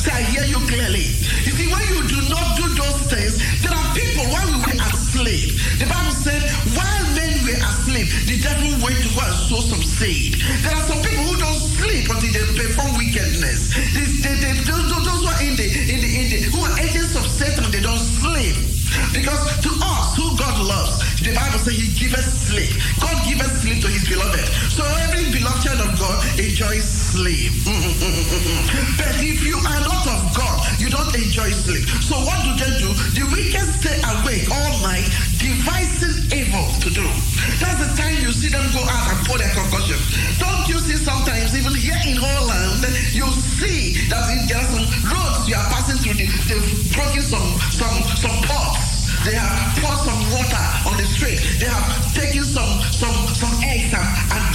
Say, 0.00 0.12
I 0.12 0.24
hear 0.24 0.44
you 0.48 0.56
clearly. 0.66 1.12
You 1.44 1.52
see, 1.52 1.68
when 1.68 1.84
you 1.92 2.08
do 2.08 2.20
not 2.32 2.56
do 2.56 2.64
those 2.64 3.00
things, 3.12 3.36
there 3.60 3.76
are 3.76 3.88
people 3.92 4.24
while 4.32 4.48
we 4.56 4.58
were 4.64 4.80
asleep. 4.88 5.52
The 5.78 5.84
Bible 5.84 6.16
said, 6.16 6.42
while 6.72 7.04
men 7.12 7.32
were 7.44 7.60
asleep, 7.60 8.08
the 8.24 8.40
devil 8.40 8.72
went 8.80 8.96
to 8.96 9.08
go 9.12 9.20
and 9.20 9.36
sow 9.46 9.60
some 9.60 9.84
seed. 9.84 10.40
There 10.64 10.72
are 10.72 10.84
some 10.84 11.00
people 11.04 11.15
enjoys 26.38 26.84
sleep. 26.84 27.52
But 28.98 29.16
if 29.20 29.42
you 29.42 29.56
are 29.56 29.80
not 29.80 30.04
of 30.04 30.22
God, 30.36 30.56
you 30.78 30.88
don't 30.88 31.14
enjoy 31.14 31.50
sleep. 31.50 31.84
So 32.04 32.16
what 32.20 32.36
do 32.44 32.52
they 32.60 32.72
do? 32.78 32.92
The 33.16 33.24
wicked 33.32 33.66
stay 33.80 33.96
awake 34.04 34.48
all 34.52 34.72
night, 34.84 35.08
devising 35.40 36.28
evil 36.32 36.66
to 36.84 36.88
do. 36.92 37.06
That's 37.60 37.80
the 37.80 37.90
time 37.96 38.20
you 38.20 38.32
see 38.32 38.48
them 38.48 38.64
go 38.72 38.84
out 38.84 39.06
and 39.12 39.20
pour 39.26 39.38
their 39.38 39.52
concussion. 39.56 39.96
Don't 40.38 40.68
you 40.68 40.78
see 40.78 40.96
sometimes, 40.96 41.56
even 41.56 41.74
here 41.74 42.00
in 42.04 42.16
Holland, 42.20 42.84
you 43.12 43.26
see 43.56 43.96
that 44.08 44.28
there 44.48 44.60
are 44.60 44.68
some 44.68 44.86
roads 45.08 45.48
you 45.48 45.56
are 45.56 45.68
passing 45.72 45.96
through, 46.00 46.20
the, 46.20 46.26
they've 46.48 46.92
broken 46.92 47.22
some, 47.22 47.48
some, 47.72 47.96
some 48.20 48.36
pots. 48.44 48.96
They 49.24 49.34
have 49.34 49.50
poured 49.82 49.98
some 50.06 50.22
water 50.30 50.66
on 50.86 50.96
the 50.96 51.06
street. 51.06 51.40
They 51.58 51.66
have 51.66 52.14
taken 52.14 52.44
some 52.44 52.78
some 52.94 53.26
some 53.34 53.54
eggs 53.64 53.90
and, 53.90 54.06
and 54.30 54.45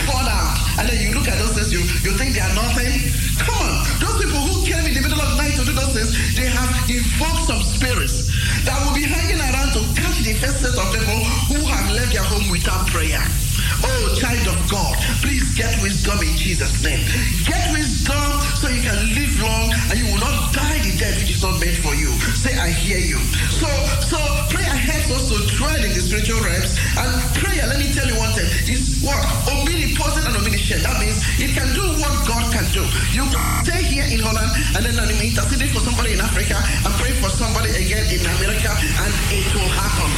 you, 1.72 1.80
you 2.04 2.12
think 2.20 2.36
they 2.36 2.44
are 2.44 2.54
nothing. 2.54 2.92
Come 3.40 3.56
on. 3.56 3.74
Those 4.04 4.20
people 4.20 4.44
who 4.44 4.60
came 4.68 4.84
in 4.84 4.94
the 4.94 5.02
middle 5.02 5.20
of 5.20 5.30
the 5.32 5.38
night 5.40 5.56
to 5.56 5.64
do 5.64 5.72
those 5.72 5.96
things, 5.96 6.12
they 6.36 6.52
have 6.52 6.68
invoked 6.92 7.48
some 7.48 7.64
spirits 7.64 8.28
that 8.68 8.76
will 8.84 8.94
be 8.94 9.08
hanging 9.08 9.40
around 9.40 9.72
to 9.74 9.82
catch 9.96 10.20
the 10.20 10.36
set 10.36 10.76
of 10.76 10.88
people 10.92 11.20
who 11.48 11.60
have 11.64 11.88
left 11.96 12.12
their 12.12 12.28
home 12.28 12.52
without 12.52 12.86
prayer. 12.92 13.24
Oh, 13.84 14.14
child 14.20 14.46
of 14.52 14.60
God, 14.70 14.94
please 15.24 15.48
get 15.56 15.72
wisdom 15.82 16.20
in 16.20 16.36
Jesus' 16.36 16.84
name. 16.84 17.02
Get 17.48 17.72
wisdom 17.72 18.41
so 18.72 18.78
you 18.78 18.84
can 18.88 19.00
live 19.16 19.36
long 19.42 19.68
and 19.92 20.00
you 20.00 20.06
will 20.08 20.22
not 20.24 20.54
die 20.54 20.80
the 20.80 20.96
death 20.96 21.20
which 21.20 21.32
is 21.32 21.44
not 21.44 21.60
meant 21.60 21.76
for 21.84 21.94
you. 21.96 22.08
Say, 22.40 22.56
I 22.56 22.70
hear 22.72 23.00
you. 23.00 23.20
So, 23.60 23.68
so 24.08 24.18
prayer 24.48 24.72
helps 24.72 25.12
us 25.12 25.28
to 25.28 25.36
in 25.36 25.92
the 25.92 26.00
spiritual 26.00 26.40
realms. 26.40 26.72
And 26.96 27.12
prayer, 27.36 27.68
let 27.68 27.80
me 27.80 27.92
tell 27.92 28.08
you 28.08 28.16
one 28.16 28.32
thing, 28.32 28.48
is 28.72 29.04
what? 29.04 29.20
Omnipotent 29.52 30.24
and 30.28 30.36
omniscient. 30.40 30.84
That 30.84 31.00
means 31.04 31.20
it 31.36 31.52
can 31.52 31.68
do 31.76 31.84
what 32.00 32.14
God 32.24 32.48
can 32.54 32.66
do. 32.72 32.84
You 33.12 33.28
stay 33.68 33.84
here 33.84 34.08
in 34.08 34.24
Holland 34.24 34.52
and 34.76 34.82
then 34.88 34.96
I'm 34.96 35.12
interceding 35.20 35.72
for 35.76 35.84
somebody 35.84 36.16
in 36.16 36.22
Africa 36.22 36.56
and 36.56 36.92
pray 36.96 37.12
for 37.20 37.30
somebody 37.30 37.76
again 37.76 38.08
in 38.08 38.24
America 38.24 38.72
and 38.72 39.12
it 39.36 39.48
will 39.52 39.72
happen. 39.76 40.10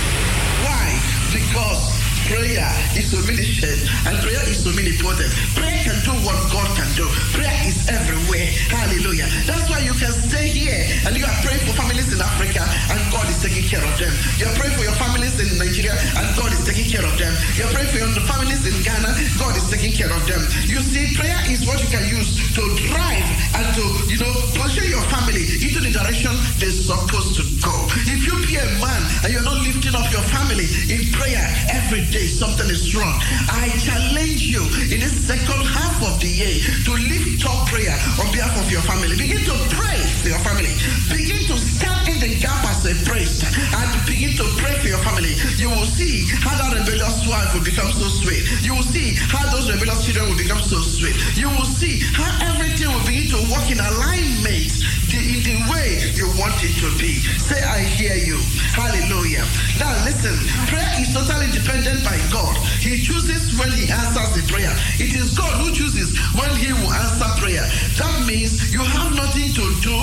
Why? 0.62 0.86
Because 1.34 2.03
prayer 2.30 2.70
is 2.96 3.12
omniscient 3.14 3.82
and 4.08 4.16
prayer 4.24 4.44
is 4.48 4.64
omnipotent. 4.68 5.32
Prayer 5.56 5.80
can 5.84 5.98
do 6.06 6.14
what 6.24 6.38
God 6.52 6.70
can 6.78 6.90
do. 6.96 7.06
Prayer 7.36 7.58
is 7.66 7.88
everywhere. 7.90 8.48
Hallelujah. 8.72 9.28
That's 9.44 9.68
why 9.70 9.80
you 9.84 9.94
can 9.98 10.12
stay 10.12 10.48
here 10.48 10.84
and 11.08 11.18
you 11.18 11.26
are 11.26 11.38
praying 11.44 11.64
for 11.68 11.74
families 11.76 12.14
in 12.14 12.22
Africa 12.22 12.64
and 12.64 13.00
God 13.12 13.28
is 13.28 13.40
taking 13.42 13.66
care 13.68 13.84
of 13.84 13.94
them. 14.00 14.14
You 14.40 14.48
are 14.48 14.56
praying 14.56 14.76
for 14.78 14.84
your 14.84 14.96
families 14.96 15.36
in 15.40 15.50
Nigeria 15.58 15.96
and 15.98 16.26
God 16.38 16.52
is 16.54 16.64
taking 16.64 16.88
care 16.88 17.04
of 17.04 17.16
them. 17.18 17.34
You 17.58 17.66
are 17.68 17.74
praying 17.74 17.92
for 17.92 18.00
your 18.00 18.14
families 18.30 18.64
in 18.64 18.76
Ghana, 18.84 19.12
God 19.40 19.56
is 19.58 19.68
taking 19.70 19.92
care 19.92 20.12
of 20.12 20.24
them. 20.28 20.42
You 20.70 20.80
see, 20.80 21.16
prayer 21.16 21.40
is 21.50 21.66
what 21.66 21.82
you 21.82 21.90
can 21.90 22.06
use 22.08 22.38
to 22.56 22.64
drive 22.88 23.26
and 23.58 23.68
to, 23.76 23.84
you 24.08 24.20
know, 24.22 24.34
push 24.54 24.78
your 24.78 25.02
family 25.10 25.44
into 25.60 25.80
the 25.82 25.92
direction 25.92 26.32
they're 26.60 26.72
supposed 26.72 27.36
to 27.36 27.44
go. 27.60 27.74
If 28.06 28.22
you 28.28 28.36
be 28.46 28.56
a 28.62 28.68
man 28.78 29.02
and 29.26 29.34
you're 29.34 29.44
not 29.44 29.58
lifting 29.66 29.96
up 29.96 30.06
your 30.12 30.22
family 30.30 30.70
in 30.94 31.10
prayer 31.12 31.44
every 31.74 32.06
day, 32.13 32.13
something 32.22 32.70
is 32.70 32.94
wrong. 32.94 33.18
I 33.50 33.74
challenge 33.82 34.46
you 34.46 34.62
in 34.94 35.02
this 35.02 35.18
second 35.26 35.66
half 35.66 35.98
of 36.06 36.22
the 36.22 36.30
year 36.30 36.62
to 36.86 36.92
lift 36.94 37.42
up 37.50 37.66
prayer 37.66 37.98
on 38.22 38.30
behalf 38.30 38.54
of 38.62 38.70
your 38.70 38.82
family. 38.86 39.18
Begin 39.18 39.42
to 39.50 39.56
pray 39.74 39.98
for 40.22 40.30
your 40.30 40.44
family. 40.46 40.70
Begin 41.10 41.42
to 41.50 41.58
stand 41.58 42.08
in 42.08 42.20
the 42.22 42.38
gap 42.38 42.62
as 42.70 42.86
a 42.86 42.94
priest 43.02 43.42
and 43.50 43.90
begin 44.06 44.38
to 44.38 44.46
pray 44.62 44.78
for 44.78 44.90
your 44.94 45.02
family, 45.02 45.34
you 45.58 45.70
will 45.70 45.90
see 45.90 46.30
how 46.38 46.54
that 46.54 46.78
rebellious 46.78 47.26
wife 47.26 47.50
will 47.54 47.66
become 47.66 47.90
so 47.92 48.06
sweet. 48.22 48.46
You 48.62 48.76
will 48.76 48.86
see 48.86 49.18
how 49.18 49.50
those 49.50 49.72
rebellious 49.74 50.06
children 50.06 50.30
will 50.30 50.38
become 50.38 50.62
so 50.62 50.78
sweet. 50.82 51.18
You 51.34 51.50
will 51.50 51.66
see 51.66 51.98
how 52.14 52.30
everything 52.46 52.94
will 52.94 53.06
begin 53.10 53.26
to 53.34 53.42
work 53.50 53.66
in 53.74 53.80
alignment 53.82 54.14
the, 54.44 54.93
in 55.24 55.40
the 55.40 55.56
way 55.72 56.12
you 56.14 56.28
want 56.36 56.56
it 56.60 56.76
to 56.84 56.90
be. 57.00 57.24
Say, 57.40 57.64
I 57.64 57.80
hear 57.80 58.16
you. 58.16 58.38
Hallelujah. 58.76 59.48
Now 59.80 59.96
listen, 60.04 60.36
prayer 60.68 60.92
is 61.00 61.16
totally 61.16 61.48
dependent 61.56 62.04
by 62.04 62.20
God. 62.32 62.56
He 62.84 63.00
chooses 63.00 63.56
when 63.58 63.72
he 63.72 63.88
answers 63.88 64.36
the 64.36 64.44
prayer. 64.52 64.74
It 65.00 65.16
is 65.16 65.38
God 65.38 65.54
who 65.64 65.72
chooses 65.72 66.12
when 66.36 66.52
he 66.60 66.74
will 66.74 66.92
answer 66.92 67.30
prayer. 67.40 67.64
That 67.96 68.26
means 68.28 68.74
you 68.74 68.84
have 68.84 69.16
nothing 69.16 69.54
to 69.56 69.66
do 69.80 69.98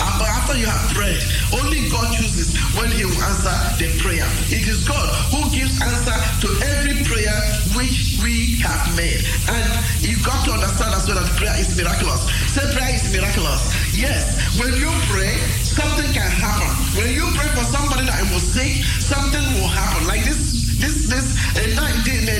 after 0.00 0.58
you 0.58 0.66
have 0.66 0.86
prayed. 0.92 1.22
Only 1.56 1.88
God 1.88 2.12
chooses 2.14 2.54
when 2.76 2.90
he 2.92 3.04
will 3.04 3.22
answer 3.24 3.56
the 3.80 3.88
prayer. 3.98 4.28
It 4.52 4.68
is 4.68 4.86
God 4.86 5.08
who 5.32 5.48
gives 5.50 5.80
answer 5.80 6.16
to 6.44 6.48
every 6.76 7.02
prayer 7.08 7.36
which 7.74 8.20
we 8.22 8.60
have 8.60 8.84
made. 8.96 9.24
And 9.48 9.66
you 10.04 10.18
got 10.22 10.44
to 10.46 10.52
understand 10.52 10.94
as 10.94 11.08
well 11.08 11.18
that 11.18 11.30
prayer 11.36 11.56
is 11.58 11.72
miraculous. 11.76 12.20
Say 12.52 12.62
prayer 12.74 12.94
is 12.94 13.06
miraculous. 13.14 13.62
Yes, 13.96 14.60
when 14.60 14.74
you 14.76 14.92
pray, 15.08 15.32
something 15.64 16.12
can 16.12 16.28
happen. 16.28 16.68
When 17.00 17.14
you 17.16 17.24
pray 17.32 17.48
for 17.56 17.64
somebody 17.64 18.04
that 18.04 18.28
was 18.28 18.44
sick, 18.44 18.84
something 19.00 19.40
will 19.56 19.72
happen. 19.72 20.06
Like 20.06 20.20
this 20.22 20.76
this 20.76 21.08
this 21.08 21.32
uh, 21.56 21.64
night 21.80 22.04
the, 22.04 22.20
the, 22.20 22.36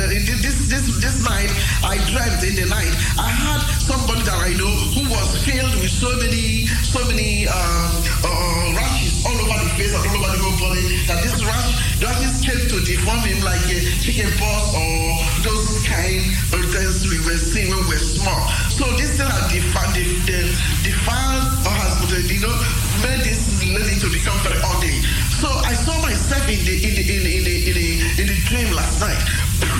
the, 0.00 0.32
this 0.40 0.56
this 0.72 0.88
this 1.04 1.16
night 1.28 1.52
I 1.84 2.00
dreamt 2.08 2.40
in 2.40 2.56
the 2.56 2.64
night 2.72 2.88
I 3.20 3.28
had 3.28 3.60
somebody 3.84 4.24
that 4.24 4.32
I 4.32 4.56
know 4.56 4.72
who 4.96 5.04
was 5.12 5.44
filled 5.44 5.76
with 5.76 5.92
so 5.92 6.08
many 6.16 6.64
so 6.88 7.04
many 7.04 7.48
um, 7.48 7.92
uh, 8.24 8.72
rashes 8.72 9.20
all 9.28 9.36
over 9.36 9.60
the 9.60 9.70
face 9.76 9.92
all 9.92 10.08
over 10.08 10.32
the 10.32 10.40
whole 10.40 10.56
body 10.56 11.04
that 11.04 11.20
this 11.20 11.44
rash 11.44 11.93
rashes 12.04 12.44
came 12.44 12.68
to 12.68 12.84
deform 12.84 13.24
him 13.24 13.40
like 13.40 13.64
a 13.72 13.80
chicken 14.04 14.28
pox 14.36 14.76
or 14.76 15.16
those 15.40 15.80
kind 15.88 16.20
of 16.52 16.60
things 16.68 17.08
we 17.08 17.16
were 17.24 17.40
seeing 17.40 17.72
when 17.72 17.80
we 17.88 17.96
were 17.96 18.04
small. 18.04 18.44
So 18.68 18.84
this 19.00 19.16
thing 19.16 19.26
has 19.26 19.48
defiled 19.48 19.96
defiled 20.84 21.48
or 21.64 21.72
has 21.72 21.96
you 22.28 22.44
know 22.44 22.52
made 23.00 23.24
this 23.24 23.64
lady 23.64 23.96
to 24.04 24.08
become 24.12 24.36
very 24.44 24.60
ugly. 24.60 25.00
So 25.40 25.48
I 25.48 25.72
saw 25.72 25.96
myself 26.04 26.44
in 26.44 26.60
the 26.68 26.74
in 26.84 26.92
the 26.92 27.02
in 27.08 27.22
the 27.24 27.32
in 27.40 27.44
the, 27.44 27.54
in 27.68 27.74
the, 27.74 27.88
in 28.20 28.26
the 28.28 28.36
dream 28.44 28.68
last 28.76 29.00
night 29.00 29.20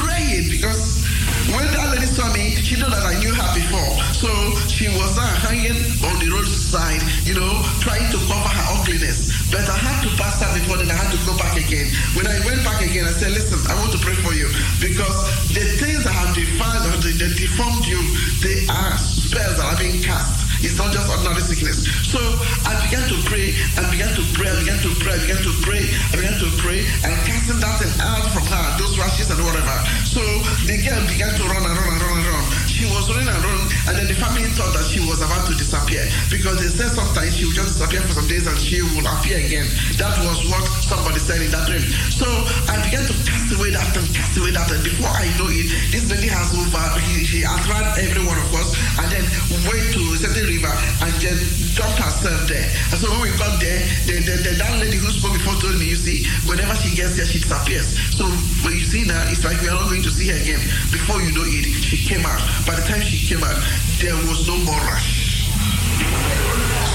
praying 0.00 0.48
because 0.48 1.03
when 1.53 1.66
that 1.76 1.92
lady 1.92 2.07
saw 2.07 2.32
me, 2.32 2.57
she 2.64 2.76
knew 2.76 2.88
that 2.88 3.05
I 3.05 3.18
knew 3.20 3.32
her 3.34 3.51
before. 3.53 3.92
So 4.16 4.30
she 4.68 4.88
was 4.88 5.18
uh, 5.18 5.26
hanging 5.45 5.76
on 6.07 6.16
the 6.22 6.32
roadside, 6.32 7.03
you 7.26 7.34
know, 7.34 7.53
trying 7.84 8.09
to 8.12 8.18
cover 8.24 8.49
her 8.49 8.66
ugliness. 8.78 9.32
But 9.51 9.68
I 9.68 9.76
had 9.76 10.03
to 10.09 10.11
pass 10.16 10.40
her 10.40 10.51
before 10.57 10.78
then 10.78 10.90
I 10.90 10.97
had 10.97 11.11
to 11.12 11.20
go 11.26 11.36
back 11.36 11.57
again. 11.57 11.92
When 12.16 12.26
I 12.26 12.40
went 12.45 12.64
back 12.64 12.80
again, 12.80 13.05
I 13.05 13.12
said, 13.12 13.32
listen, 13.32 13.61
I 13.70 13.74
want 13.80 13.92
to 13.92 13.99
pray 13.99 14.14
for 14.14 14.32
you 14.32 14.49
because 14.80 15.14
the 15.53 15.64
things 15.78 16.05
that 16.05 16.14
have 16.14 16.34
defiled, 16.34 17.03
that 17.03 17.32
deformed 17.36 17.86
you, 17.86 18.01
they 18.40 18.66
are 18.72 18.97
spells 18.99 19.57
that 19.59 19.66
are 19.66 19.78
being 19.78 20.03
cast. 20.03 20.43
It's 20.64 20.80
not 20.80 20.96
just 20.96 21.04
ordinary 21.12 21.44
sickness. 21.44 21.84
So 22.08 22.16
I 22.64 22.72
began 22.88 23.04
to 23.12 23.16
pray 23.28 23.52
and 23.76 23.84
began 23.92 24.08
to 24.16 24.24
pray, 24.32 24.48
I 24.48 24.56
began 24.64 24.80
to 24.80 24.90
pray, 24.96 25.12
I 25.12 25.20
began 25.20 25.42
to 25.44 25.52
pray, 25.60 25.82
I 25.84 26.14
began 26.16 26.36
to 26.40 26.48
pray 26.56 26.80
and 27.04 27.12
casting 27.28 27.60
that 27.60 27.74
thing 27.84 27.92
out 28.00 28.24
from 28.32 28.48
her, 28.48 28.64
those 28.80 28.96
rashes 28.96 29.28
and 29.28 29.44
whatever. 29.44 29.76
So 30.08 30.24
the 30.64 30.80
girl 30.80 31.04
began 31.04 31.36
to 31.36 31.44
run 31.52 31.68
and 31.68 31.76
run 31.76 31.92
and 31.92 32.00
run 32.00 32.16
and 32.16 32.28
run. 32.32 32.44
She 32.74 32.90
was 32.90 33.06
running 33.06 33.30
and 33.30 33.38
running 33.38 33.70
and 33.86 33.94
then 33.94 34.08
the 34.10 34.18
family 34.18 34.50
thought 34.56 34.74
that 34.74 34.82
she 34.88 34.98
was 35.04 35.22
about 35.22 35.46
to 35.46 35.54
disappear 35.54 36.02
because 36.26 36.58
they 36.58 36.66
said 36.72 36.90
sometimes 36.90 37.36
she 37.36 37.46
would 37.46 37.54
just 37.54 37.78
disappear 37.78 38.02
for 38.02 38.18
some 38.18 38.26
days 38.26 38.48
and 38.50 38.58
she 38.58 38.82
would 38.82 39.06
appear 39.06 39.38
again. 39.44 39.68
That 39.94 40.16
was 40.26 40.42
what 40.50 40.64
somebody 40.82 41.22
said 41.22 41.38
in 41.38 41.54
that 41.54 41.70
dream. 41.70 41.86
So 42.10 42.26
I 42.66 42.80
began 42.82 43.06
to 43.06 43.14
cast 43.22 43.54
away 43.54 43.70
that 43.76 43.92
and 43.94 44.08
cast 44.10 44.40
away 44.40 44.50
that 44.56 44.66
thing. 44.66 44.82
Before 44.82 45.12
I 45.12 45.30
know 45.38 45.52
it, 45.52 45.70
this 45.94 46.08
lady 46.10 46.32
has 46.32 46.50
over, 46.50 46.82
he, 47.06 47.22
she 47.22 47.40
attracted 47.46 48.10
every 48.10 48.26
one 48.26 48.40
of 48.40 48.50
us 48.58 48.74
and 48.98 49.06
then 49.06 49.24
went 49.70 49.84
to 49.94 50.02
a 50.10 50.16
certain 50.18 50.48
river 50.50 50.72
and 51.04 51.12
just 51.22 51.76
dumped 51.76 52.00
herself 52.00 52.48
there. 52.48 52.66
And 52.90 52.98
so 52.98 53.06
when 53.14 53.28
we 53.28 53.30
got 53.36 53.60
there, 53.60 53.84
the, 54.08 54.18
the, 54.24 54.34
the, 54.48 54.52
that 54.64 54.80
lady 54.80 54.96
who 54.96 55.12
spoke 55.12 55.36
before 55.36 55.60
told 55.60 55.76
me, 55.76 55.92
you 55.92 55.98
see, 56.00 56.24
whenever 56.48 56.74
she 56.80 56.96
gets 56.96 57.20
there, 57.20 57.28
she 57.28 57.38
disappears. 57.38 57.94
So 58.16 58.24
when 58.64 58.74
you 58.80 58.86
see 58.88 59.04
now, 59.04 59.28
it's 59.28 59.44
like 59.44 59.60
we 59.60 59.68
are 59.68 59.76
not 59.76 59.92
going 59.92 60.02
to 60.02 60.10
see 60.10 60.32
her 60.32 60.38
again. 60.40 60.62
Before 60.88 61.20
you 61.20 61.36
know 61.36 61.44
it, 61.44 61.68
she 61.84 62.00
came 62.00 62.24
out. 62.24 62.40
By 62.64 62.80
the 62.80 62.84
time 62.88 63.02
she 63.04 63.20
came 63.28 63.44
out, 63.44 63.60
there 64.00 64.16
was 64.24 64.48
no 64.48 64.56
more 64.64 64.80
rush. 64.88 65.52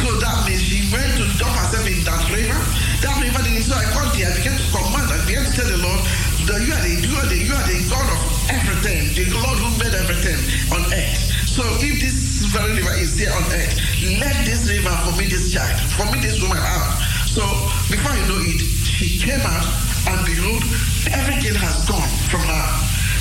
So 0.02 0.18
that 0.18 0.50
means 0.50 0.66
she 0.66 0.90
went 0.90 1.14
to 1.22 1.30
dump 1.38 1.54
herself 1.62 1.86
in 1.86 2.02
that 2.10 2.26
river. 2.34 2.58
That 3.06 3.16
river 3.22 3.42
didn't 3.46 3.70
so 3.70 3.78
I 3.78 3.86
got 3.94 4.10
there, 4.18 4.34
I 4.34 4.36
began 4.42 4.58
to 4.58 4.66
command, 4.74 5.14
I 5.14 5.22
began 5.30 5.46
to 5.46 5.54
tell 5.54 5.70
the 5.70 5.78
Lord 5.78 6.02
that 6.50 6.60
you 6.66 6.74
are 6.74 6.82
the 6.82 6.94
you 7.06 7.14
are 7.22 7.30
the 7.30 7.38
you 7.38 7.54
are 7.54 7.68
the 7.70 7.78
God 7.86 8.10
of 8.10 8.22
everything, 8.50 9.14
the 9.14 9.30
Lord 9.30 9.62
who 9.62 9.70
made 9.78 9.94
everything 9.94 10.42
on 10.74 10.90
earth. 10.90 11.22
So 11.46 11.62
if 11.86 12.02
this 12.02 12.50
very 12.50 12.82
river 12.82 12.98
is 12.98 13.14
there 13.22 13.30
on 13.30 13.46
earth, 13.54 13.78
let 14.18 14.34
this 14.50 14.66
river 14.74 14.90
for 15.06 15.14
me 15.22 15.30
this 15.30 15.54
child, 15.54 15.78
for 15.94 16.10
me 16.10 16.18
this 16.18 16.42
woman 16.42 16.58
out. 16.58 16.98
So 17.30 17.46
before 17.94 18.18
you 18.18 18.26
know 18.26 18.42
it, 18.42 18.58
she 18.90 19.22
came 19.22 19.46
out 19.46 19.70
and 20.10 20.26
behold, 20.26 20.66
everything 21.14 21.54
has 21.62 21.86
gone 21.86 22.10
from 22.34 22.42
her. 22.42 22.68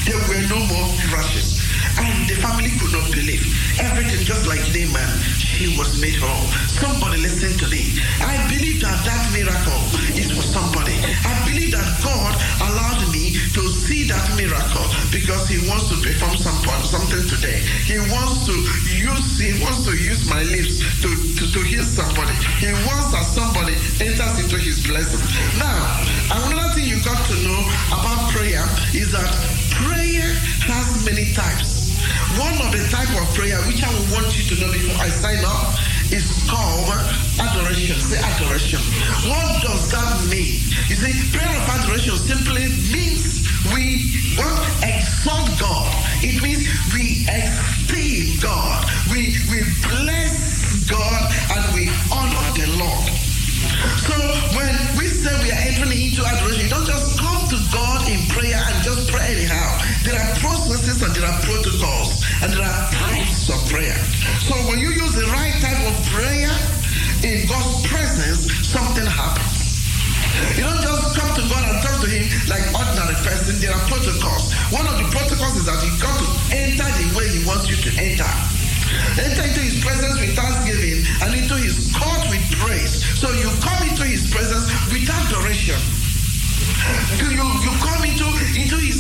There 0.09 0.17
were 0.33 0.41
no 0.49 0.65
more 0.65 0.89
rushes. 1.13 1.58
And 1.99 2.29
the 2.29 2.37
family 2.39 2.71
could 2.79 2.93
not 2.93 3.11
believe. 3.11 3.43
Everything 3.81 4.25
just 4.25 4.47
like 4.47 4.63
Naaman, 4.71 5.11
she 5.39 5.77
was 5.77 6.01
made 6.01 6.17
whole. 6.17 6.47
Somebody 6.71 7.19
listen 7.21 7.59
to 7.59 7.67
me. 7.69 7.99
I 8.23 8.39
believe 8.51 8.81
that 8.83 8.99
that 9.05 9.23
miracle 9.35 9.83
is 10.15 10.31
for 10.31 10.43
somebody. 10.43 10.95
I 11.27 11.35
believe 11.47 11.73
that 11.75 11.89
God 12.03 12.33
allowed 12.63 13.03
me 13.13 13.35
to 13.55 13.63
see 13.69 14.07
that 14.07 14.27
miracle 14.37 14.87
because 15.11 15.49
he 15.49 15.59
wants 15.69 15.89
to 15.91 15.97
perform 15.99 16.37
some, 16.39 16.59
something 16.87 17.27
today. 17.27 17.59
He 17.87 17.99
wants 18.11 18.47
to 18.47 18.55
use 18.95 19.39
he 19.39 19.63
wants 19.63 19.85
to 19.87 19.95
use 19.97 20.29
my 20.29 20.43
lips 20.43 20.79
to, 21.03 21.09
to, 21.09 21.45
to 21.53 21.61
heal 21.63 21.85
somebody. 21.85 22.35
He 22.59 22.71
wants 22.87 23.11
that 23.13 23.25
somebody 23.25 23.75
enters 24.03 24.39
into 24.39 24.57
his 24.59 24.87
blessing. 24.87 25.23
Now, 25.59 25.79
another 26.31 26.75
thing 26.75 26.85
you 26.85 27.03
got 27.03 27.19
to 27.27 27.35
know 27.43 27.61
about 27.91 28.31
prayer 28.31 28.67
is 28.95 29.13
that 29.13 29.31
prayer 29.71 30.35
has 30.67 31.05
many 31.07 31.33
types. 31.33 31.88
One 32.39 32.57
of 32.65 32.71
the 32.73 32.85
type 32.91 33.11
of 33.21 33.27
prayer 33.35 33.59
which 33.67 33.83
I 33.83 33.91
would 33.93 34.09
want 34.13 34.31
you 34.37 34.45
to 34.51 34.55
know 34.61 34.73
before 34.73 34.97
I 35.01 35.09
sign 35.09 35.45
up 35.45 35.75
is 36.13 36.25
called 36.49 36.89
adoration. 37.41 38.01
Say 38.01 38.19
adoration. 38.19 38.81
What 39.29 39.63
does 39.63 39.91
that 39.93 40.27
mean? 40.31 40.61
You 40.89 40.97
see, 40.97 41.13
prayer 41.37 41.51
of 41.51 41.69
adoration 41.69 42.17
simply 42.17 42.69
means 42.93 43.45
we 43.75 44.09
what 44.37 44.57
exalt 44.83 45.51
God. 45.59 45.89
It 46.23 46.43
means 46.43 46.65
we 46.95 47.27
esteem 47.29 48.41
God. 48.41 48.87
We 49.11 49.37
we 49.51 49.67
bless 49.85 50.89
God 50.89 51.23
and 51.53 51.65
we 51.75 51.91
honor 52.13 52.47
the 52.57 52.67
Lord. 52.79 53.09
So 54.07 54.17
when 54.57 54.75
we 54.97 55.07
say 55.09 55.35
we 55.43 55.51
are 55.53 55.63
entering 55.69 55.93
into 55.93 56.25
adoration, 56.25 56.71
don't 56.71 56.87
just 56.87 57.19
come 57.19 57.47
to 57.49 57.59
God 57.73 58.09
in 58.09 58.21
prayer 58.29 58.57
and 58.57 58.85
just 58.85 59.11
pray 59.11 59.27
anyhow. 59.37 59.68
And 60.99 61.15
there 61.15 61.31
are 61.31 61.41
protocols 61.47 62.27
and 62.43 62.53
there 62.53 62.63
are 62.63 62.83
types 62.91 63.49
of 63.49 63.59
prayer. 63.71 63.95
So 64.43 64.55
when 64.67 64.81
you 64.81 64.91
use 64.91 65.15
the 65.15 65.31
right 65.31 65.55
type 65.63 65.79
of 65.87 65.95
prayer 66.11 66.51
in 67.23 67.47
God's 67.47 67.87
presence, 67.87 68.51
something 68.67 69.07
happens. 69.07 69.79
You 70.59 70.67
don't 70.67 70.83
just 70.83 71.15
come 71.15 71.31
to 71.39 71.45
God 71.47 71.63
and 71.71 71.79
talk 71.87 72.03
to 72.03 72.09
Him 72.11 72.27
like 72.51 72.67
ordinary 72.75 73.15
person. 73.23 73.63
There 73.63 73.71
are 73.71 73.85
protocols. 73.87 74.51
One 74.75 74.87
of 74.91 74.99
the 74.99 75.07
protocols 75.15 75.55
is 75.55 75.67
that 75.71 75.79
you 75.87 75.95
got 76.03 76.19
to 76.19 76.27
enter 76.51 76.89
the 76.99 77.07
way 77.15 77.31
He 77.31 77.47
wants 77.47 77.71
you 77.71 77.79
to 77.79 77.91
enter. 77.95 78.27
Enter 79.21 79.45
into 79.45 79.61
his 79.61 79.85
presence 79.85 80.19
with 80.19 80.35
thanksgiving 80.35 81.05
and 81.23 81.35
into 81.37 81.55
his 81.61 81.93
court 81.93 82.25
with 82.31 82.43
praise. 82.59 83.05
So 83.21 83.31
you 83.31 83.51
come 83.61 83.87
into 83.87 84.03
his 84.03 84.31
presence 84.31 84.65
with 84.91 85.05
adoration. 85.05 85.79
You, 87.21 87.29
you 87.37 87.73
come 87.79 88.03
into, 88.05 88.27
into 88.57 88.77
his 88.81 88.98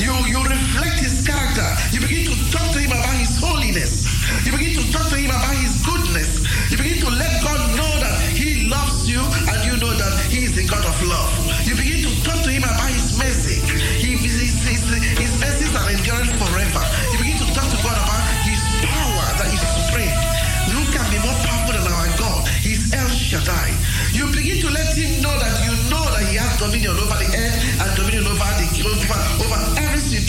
You, 0.00 0.12
you 0.24 0.40
reflect 0.42 0.98
his 1.00 1.26
character. 1.26 1.68
You 1.92 2.00
begin 2.00 2.24
to 2.24 2.50
talk 2.50 2.72
to 2.72 2.78
him 2.78 2.90
about 2.90 3.14
his 3.20 3.36
holiness. 3.36 4.08
You 4.46 4.52
begin 4.52 4.72
to 4.80 4.92
talk 4.92 5.08
to 5.10 5.16
him 5.16 5.28
about 5.28 5.54
his 5.56 5.84
goodness. 5.84 6.40
You 6.70 6.78
begin 6.78 6.98
to 7.04 7.10
let 7.10 7.42
God 7.42 7.76
know 7.76 7.92
that 8.00 8.16
he 8.32 8.66
loves 8.66 9.08
you 9.10 9.20
and 9.20 9.60
you 9.66 9.76
know 9.76 9.92
that 9.92 10.24
he 10.32 10.44
is 10.44 10.56
the 10.56 10.64
God 10.66 10.86
of 10.86 11.02
love. 11.06 11.39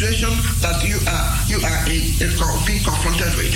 Situation 0.02 0.34
that 0.66 0.82
you 0.82 0.98
are 1.06 1.26
you 1.46 1.62
are 1.62 1.82
in, 1.86 2.02
in, 2.18 2.34
being 2.66 2.82
confronted 2.82 3.30
with. 3.38 3.54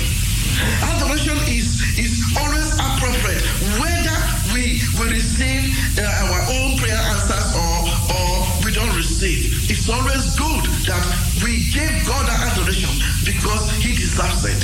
Adoration 0.94 1.34
is, 1.50 1.82
is 1.98 2.22
always 2.38 2.70
appropriate, 2.78 3.42
whether 3.82 4.14
we, 4.54 4.78
we 4.94 5.10
receive 5.10 5.74
uh, 5.98 6.06
our 6.06 6.40
own 6.54 6.78
prayer 6.78 7.02
answers 7.10 7.50
or, 7.50 7.74
or 8.14 8.30
we 8.62 8.70
don't 8.70 8.94
receive. 8.94 9.66
It's 9.66 9.90
always 9.90 10.38
good 10.38 10.64
that 10.86 11.02
we 11.42 11.66
give 11.74 11.90
God 12.06 12.30
our 12.30 12.40
adoration 12.54 12.94
because 13.26 13.66
He 13.82 13.98
deserves 13.98 14.46
it. 14.46 14.62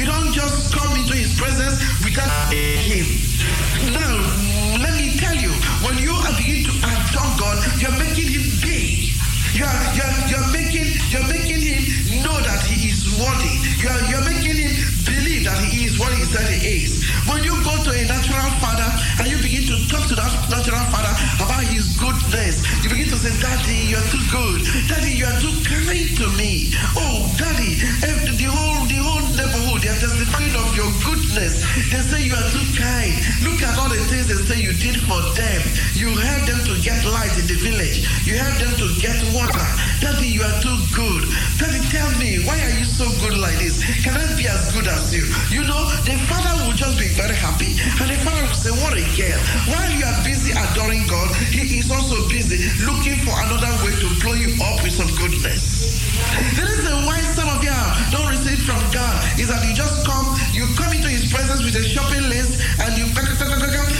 You 0.00 0.06
don't 0.06 0.32
just 0.32 0.72
come 0.72 0.96
into 0.96 1.12
His 1.12 1.36
presence 1.38 1.76
without 2.00 2.48
Him. 2.48 3.04
Now, 3.92 4.16
let 4.80 4.96
me 4.96 5.12
tell 5.20 5.36
you, 5.36 5.52
when 5.84 5.98
you 6.00 6.16
beginning 6.38 6.64
to 6.64 6.74
adore 6.86 7.34
God, 7.36 7.58
you're 7.82 7.98
making 7.98 8.27
Him 9.48 9.56
big. 9.56 9.60
You're, 9.60 9.68
you're, 9.94 10.14
you're 10.28 10.52
making 10.52 10.88
you're 11.08 11.28
making 11.28 11.60
him 11.60 12.22
know 12.22 12.40
that 12.40 12.60
he 12.66 12.88
is 12.88 13.08
worthy. 13.16 13.54
You're, 13.80 14.00
you're 14.10 14.24
making 14.24 14.56
him 14.56 14.74
believe 15.04 15.44
that 15.44 15.58
he 15.64 15.86
is 15.86 15.98
what 15.98 16.12
he 16.12 16.22
said 16.24 16.48
he 16.48 16.84
is. 16.84 17.04
When 17.28 17.42
you 17.44 17.52
go 17.64 17.72
to 17.82 17.90
a 17.90 18.02
natural 18.06 18.50
father 18.60 18.88
and 19.20 19.28
you 19.28 19.36
begin 19.38 19.64
to 19.68 19.88
talk 19.88 20.08
to 20.08 20.14
that 20.16 20.32
natural 20.50 20.84
father 20.92 21.14
about 21.40 21.64
his 21.64 21.96
goodness, 21.96 22.64
you 22.82 22.90
begin 22.90 23.08
to 23.08 23.16
say, 23.16 23.32
Daddy, 23.40 23.88
you're 23.88 24.04
too 24.08 24.22
good. 24.30 24.60
Daddy, 24.88 25.12
you're 25.16 25.38
too 25.40 25.54
kind 25.64 26.08
to 26.16 26.26
me. 26.36 26.72
Oh, 26.96 27.28
Daddy, 27.36 27.80
eh, 28.04 28.36
the 28.36 28.48
whole 28.48 28.67
of 30.36 30.76
your 30.76 30.90
goodness. 31.04 31.64
They 31.88 32.02
say 32.04 32.20
you 32.28 32.34
are 32.34 32.48
too 32.52 32.64
kind. 32.76 33.16
Look 33.42 33.62
at 33.64 33.78
all 33.78 33.88
the 33.88 33.96
things 34.12 34.28
they 34.28 34.36
say 34.44 34.60
you 34.60 34.72
did 34.76 35.00
for 35.08 35.20
them. 35.32 35.60
You 35.96 36.12
helped 36.12 36.46
them 36.46 36.60
to 36.68 36.74
get 36.82 37.00
light 37.08 37.32
in 37.38 37.46
the 37.48 37.56
village. 37.56 38.04
You 38.28 38.36
helped 38.36 38.60
them 38.60 38.74
to 38.76 38.86
get 39.00 39.16
water. 39.32 39.64
Daddy, 40.00 40.28
you 40.28 40.42
are 40.42 40.58
too 40.60 40.76
good. 40.92 41.24
Daddy, 41.56 41.80
tell 41.88 42.10
me, 42.20 42.44
why 42.44 42.60
are 42.60 42.74
you 42.76 42.84
so 42.84 43.08
good 43.24 43.38
like 43.38 43.56
this? 43.58 43.80
Can 44.04 44.16
I 44.16 44.26
be 44.36 44.46
as 44.46 44.72
good 44.72 44.86
as 44.86 45.14
you? 45.14 45.24
You 45.48 45.64
know, 45.64 45.88
the 46.04 46.16
father 46.28 46.52
will 46.68 46.76
just 46.76 46.98
be 46.98 47.08
very 47.16 47.34
happy. 47.34 47.72
And 47.98 48.10
the 48.12 48.18
father 48.20 48.44
will 48.44 48.58
say, 48.58 48.72
What 48.84 48.92
a 48.92 49.04
girl. 49.16 49.40
While 49.72 49.90
you 49.96 50.04
are 50.04 50.18
busy 50.24 50.52
adoring 50.52 51.08
God, 51.08 51.32
he 51.48 51.80
is 51.80 51.90
also 51.90 52.28
busy 52.28 52.68
looking 52.84 53.16
for 53.24 53.32
another 53.48 53.72
way 53.80 53.96
to 53.96 54.08
blow 54.20 54.36
you 54.36 54.52
up 54.60 54.84
with 54.84 54.92
some 54.92 55.08
goodness. 55.16 55.88
The 56.54 56.62
reason 56.62 57.06
why 57.06 57.20
some 57.34 57.48
of 57.48 57.62
you 57.62 57.74
don't 58.10 58.28
receive 58.28 58.58
from 58.66 58.80
God 58.90 59.14
is 59.38 59.48
that 59.48 59.62
you 59.66 59.74
just 59.74 60.04
come, 60.06 60.17
you 60.52 60.66
come 60.76 60.92
into 60.92 61.08
his 61.08 61.32
presence 61.32 61.62
with 61.62 61.74
a 61.76 61.84
shopping 61.84 62.28
list 62.28 62.60
and 62.80 62.96
you 62.96 63.08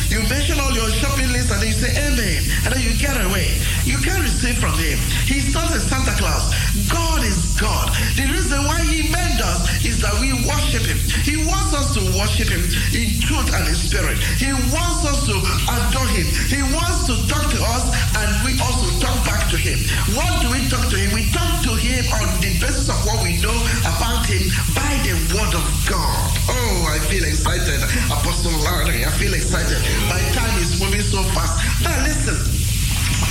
you 0.09 0.27
mention 0.29 0.59
all 0.59 0.73
your 0.73 0.89
shopping 0.91 1.31
list 1.33 1.53
and 1.53 1.61
then 1.61 1.69
you 1.69 1.75
say 1.75 1.93
amen 1.95 2.43
and 2.65 2.75
then 2.75 2.83
you 2.83 2.97
get 2.99 3.15
away. 3.25 3.61
You 3.85 3.99
can't 3.99 4.23
receive 4.23 4.59
from 4.59 4.75
him. 4.75 4.99
He's 5.27 5.55
not 5.55 5.71
a 5.71 5.81
Santa 5.81 6.13
Claus. 6.19 6.51
God 6.89 7.25
is 7.25 7.57
God. 7.61 7.93
The 8.17 8.27
reason 8.31 8.65
why 8.65 8.81
he 8.83 9.09
made 9.11 9.41
us 9.41 9.85
is 9.85 10.01
that 10.01 10.15
we 10.21 10.33
worship 10.47 10.85
him. 10.85 10.99
He 11.25 11.37
wants 11.47 11.75
us 11.75 11.95
to 11.95 12.03
worship 12.17 12.49
him 12.49 12.65
in 12.95 13.21
truth 13.21 13.53
and 13.55 13.65
in 13.69 13.75
spirit. 13.75 14.19
He 14.41 14.53
wants 14.73 15.05
us 15.05 15.27
to 15.29 15.35
adore 15.37 16.09
him. 16.13 16.27
He 16.49 16.61
wants 16.75 17.07
to 17.09 17.15
talk 17.29 17.47
to 17.51 17.61
us 17.77 17.85
and 18.17 18.29
we 18.45 18.59
also 18.61 18.87
talk 19.01 19.17
back 19.25 19.51
to 19.51 19.57
him. 19.57 19.79
What 20.17 20.31
do 20.43 20.51
we 20.51 20.67
talk 20.69 20.89
to 20.91 20.97
him? 20.97 21.13
We 21.15 21.31
talk 21.31 21.63
to 21.69 21.73
him 21.77 22.05
on 22.13 22.29
the 22.41 22.53
basis 22.59 22.89
of 22.89 22.99
what 23.07 23.23
we 23.23 23.41
know 23.41 23.55
about 23.85 24.25
him 24.27 24.49
by 24.75 24.93
the 25.05 25.15
word 25.35 25.55
of 25.55 25.67
God. 25.89 26.25
Oh, 26.49 26.89
I 26.89 26.99
feel 27.11 27.25
excited. 27.25 27.81
Apostle 28.09 28.55
Larry, 28.65 29.05
I 29.05 29.11
feel 29.19 29.35
excited. 29.35 29.79
My 30.09 30.21
time 30.33 30.57
is 30.59 30.81
moving 30.81 31.03
so 31.03 31.23
fast. 31.35 31.59
Now 31.83 31.97
listen. 32.03 32.58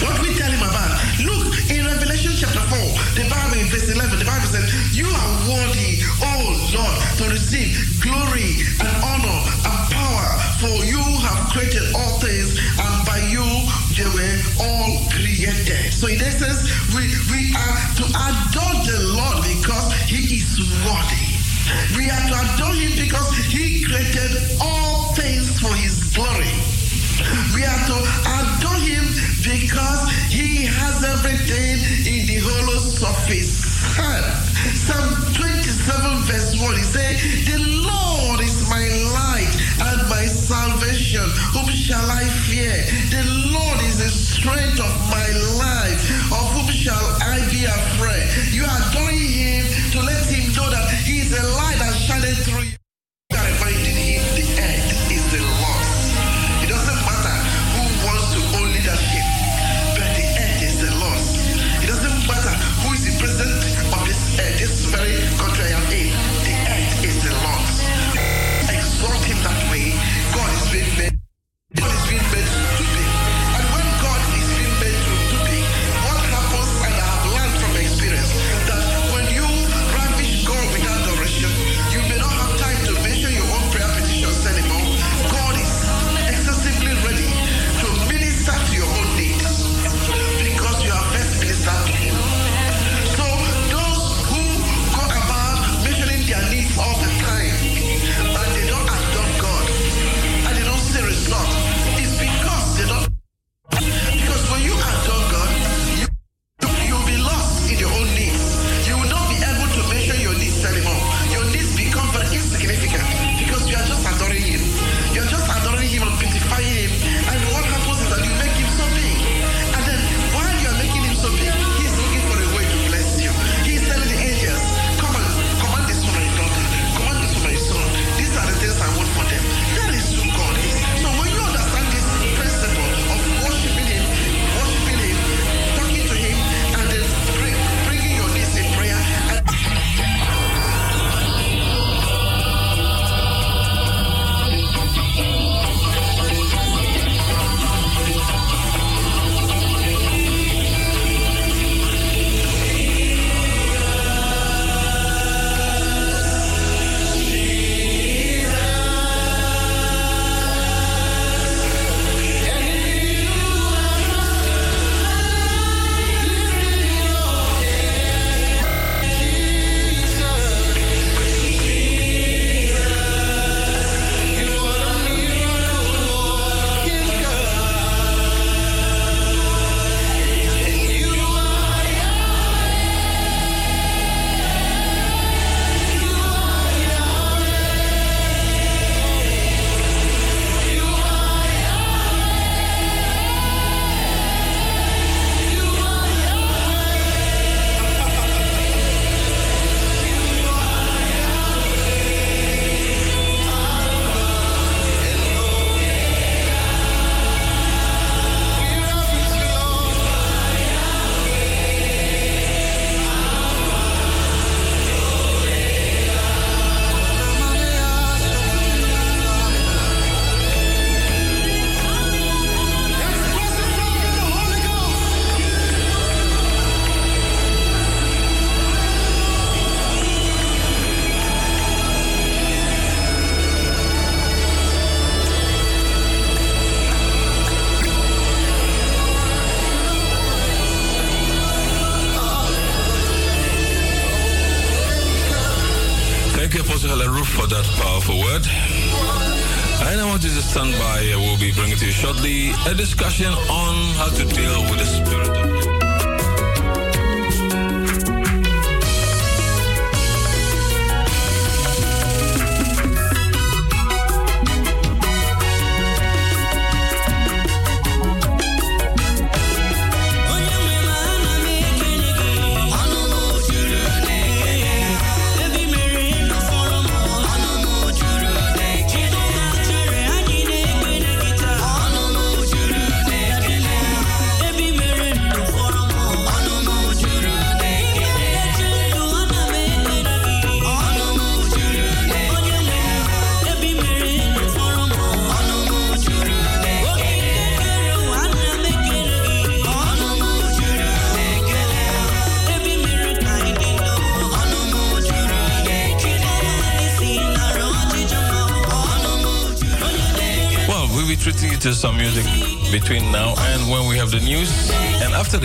What 0.01 0.21
we 0.21 0.29
tell 0.35 0.51
him 0.51 0.61
about? 0.61 0.93
Look, 1.25 1.57
in 1.73 1.81
Revelation 1.85 2.29
chapter 2.37 2.61
4, 2.61 2.77
the 3.17 3.25
Bible 3.33 3.57
in 3.57 3.65
verse 3.65 3.89
11, 3.89 4.19
the 4.19 4.29
Bible 4.29 4.45
says, 4.45 4.69
You 4.93 5.09
are 5.09 5.31
worthy, 5.49 6.05
oh 6.21 6.53
Lord, 6.69 6.97
to 7.17 7.23
receive 7.33 7.73
glory 7.97 8.61
and 8.77 8.93
honor 9.01 9.39
and 9.65 9.79
power, 9.89 10.29
for 10.61 10.85
you 10.85 11.01
have 11.01 11.49
created 11.49 11.81
all 11.97 12.21
things, 12.21 12.53
and 12.77 12.93
by 13.09 13.25
you 13.25 13.41
they 13.97 14.05
were 14.13 14.37
all 14.61 15.01
created. 15.09 15.89
So 15.89 16.05
in 16.05 16.21
essence, 16.21 16.61
we, 16.93 17.09
we 17.33 17.57
are 17.57 17.77
to 17.97 18.05
adore 18.05 18.77
the 18.85 19.01
Lord 19.17 19.41
because 19.49 19.97
he 20.05 20.37
is 20.45 20.61
worthy. 20.85 21.25
We 21.97 22.05
are 22.13 22.21
to 22.21 22.35
adore 22.53 22.77
him 22.77 22.93
because 23.01 23.33
he 23.49 23.81
created 23.81 24.61
all 24.61 25.17
things 25.17 25.57
for 25.57 25.73
his 25.73 26.05
glory. 26.13 26.76
We 27.53 27.63
are 27.65 27.81
to 27.91 27.97
adore 28.37 28.81
him 28.81 29.05
because 29.43 30.01
he 30.29 30.65
has 30.65 31.03
everything 31.03 31.79
in 32.05 32.27
the 32.27 32.37
hollow 32.43 32.79
surface. 32.79 33.67
Psalm 34.75 35.09
27 35.33 36.23
verse 36.23 36.59
1, 36.59 36.75
he 36.75 36.83
said, 36.83 37.15
The 37.45 37.59
Lord 37.59 38.39
is 38.41 38.67
my 38.69 38.85
light 39.13 39.53
and 39.79 40.09
my 40.09 40.25
salvation. 40.25 41.27
Whom 41.53 41.67
shall 41.69 42.09
I 42.09 42.23
fear? 42.47 42.75
The 43.09 43.23
Lord 43.51 43.79
is 43.81 43.97
the 43.99 44.09
strength 44.09 44.79
of 44.79 44.93
my 45.09 45.27
life. 45.59 45.99
Of 46.31 46.45
whom 46.55 46.69
shall 46.71 47.05
I 47.21 47.26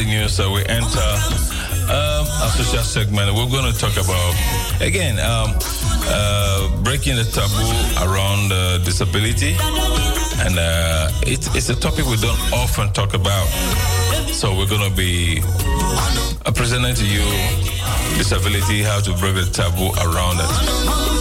the 0.05 0.11
news, 0.11 0.41
uh, 0.41 0.51
we 0.53 0.65
enter 0.67 1.11
um, 1.91 2.27
a 2.27 2.49
social 2.57 2.83
segment. 2.83 3.35
We're 3.35 3.51
going 3.51 3.71
to 3.71 3.79
talk 3.79 3.93
about, 3.93 4.35
again, 4.81 5.19
um, 5.19 5.57
uh, 6.07 6.83
breaking 6.83 7.17
the 7.17 7.25
taboo 7.25 7.73
around 8.05 8.53
uh, 8.53 8.79
disability. 8.85 9.55
And 10.45 10.59
uh, 10.59 11.11
it, 11.27 11.47
it's 11.55 11.69
a 11.69 11.77
topic 11.77 12.07
we 12.07 12.17
don't 12.17 12.39
often 12.53 12.93
talk 12.93 13.15
about. 13.15 13.47
So 14.33 14.57
we're 14.57 14.69
going 14.69 14.89
to 14.89 14.97
be 14.97 15.43
uh, 16.45 16.53
presenting 16.55 16.95
to 16.95 17.07
you 17.07 17.25
disability, 18.17 18.83
how 18.83 19.01
to 19.01 19.13
break 19.19 19.35
the 19.35 19.51
taboo 19.53 19.91
around 20.03 20.39
it. 20.41 21.12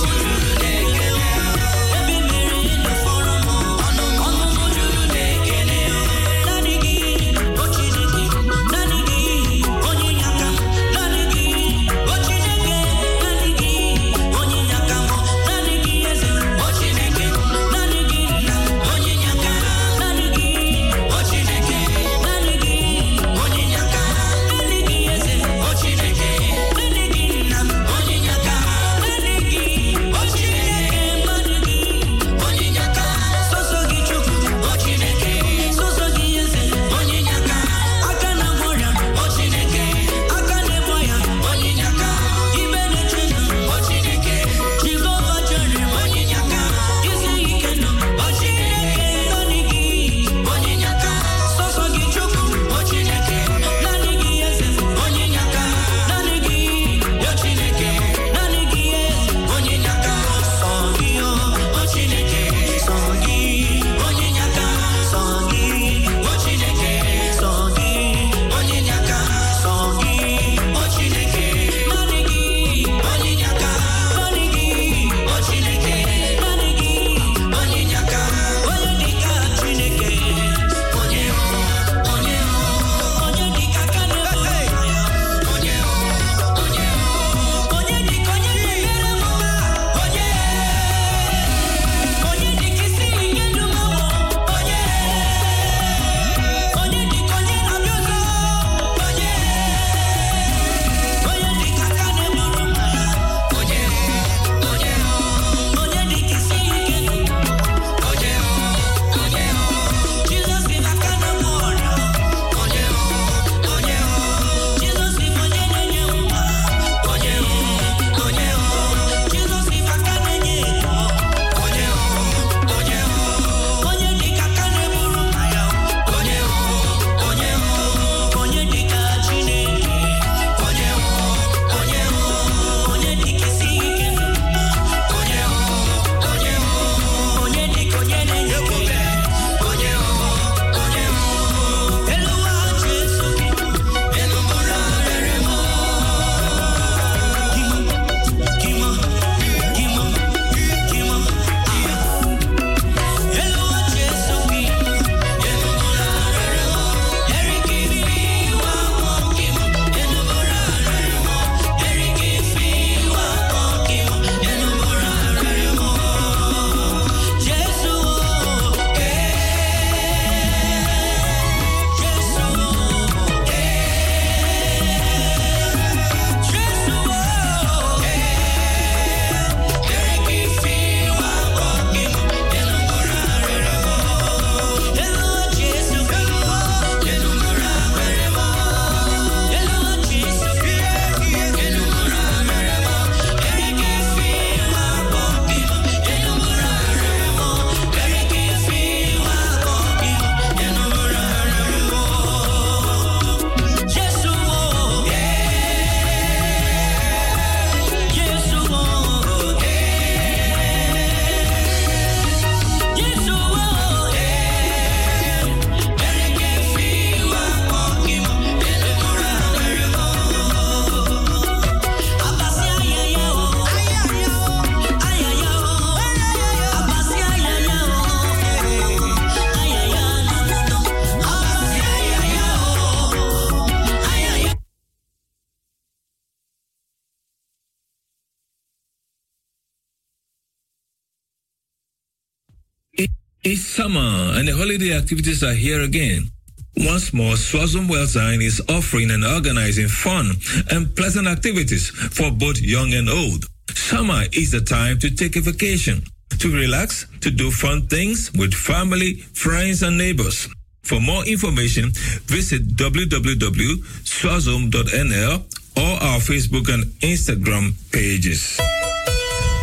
Holiday 244.72 244.96
activities 244.96 245.44
are 245.44 245.54
here 245.54 245.82
again. 245.82 246.32
Once 246.78 247.12
more, 247.12 247.36
Swazoom 247.36 247.90
Welzijn 247.90 248.42
is 248.42 248.62
offering 248.70 249.12
and 249.12 249.26
organizing 249.26 249.90
fun 249.90 250.32
and 250.70 250.96
pleasant 250.96 251.28
activities 251.28 251.90
for 251.90 252.32
both 252.32 252.62
young 252.62 252.94
and 252.94 253.10
old. 253.10 253.48
Summer 253.76 254.24
is 254.32 254.52
the 254.52 254.62
time 254.62 254.98
to 255.00 255.12
take 255.12 255.36
a 255.36 255.42
vacation, 255.42 256.02
to 256.40 256.50
relax, 256.56 257.06
to 257.20 257.30
do 257.30 257.52
fun 257.52 257.86
things 257.88 258.32
with 258.40 258.54
family, 258.54 259.16
friends, 259.34 259.84
and 259.84 259.98
neighbors. 259.98 260.48
For 260.84 261.02
more 261.02 261.26
information, 261.26 261.92
visit 262.28 262.78
www.swazoom.nl 262.78 265.44
or 265.76 266.02
our 266.02 266.20
Facebook 266.22 266.70
and 266.74 266.86
Instagram 267.02 267.74
pages. 267.92 268.58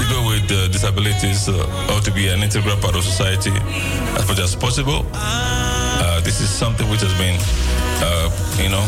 people 0.00 0.24
with 0.24 0.50
uh, 0.50 0.68
disabilities 0.68 1.50
uh, 1.50 1.92
ought 1.92 2.02
to 2.02 2.12
be 2.12 2.28
an 2.28 2.42
integral 2.42 2.78
part 2.78 2.96
of 2.96 3.04
society 3.04 3.52
as 4.16 4.26
much 4.26 4.38
as 4.38 4.56
possible. 4.56 5.04
Uh, 5.12 6.18
this 6.22 6.40
is 6.40 6.48
something 6.48 6.88
which 6.88 7.02
has 7.02 7.12
been, 7.20 7.36
uh, 8.00 8.30
you 8.56 8.70
know, 8.70 8.86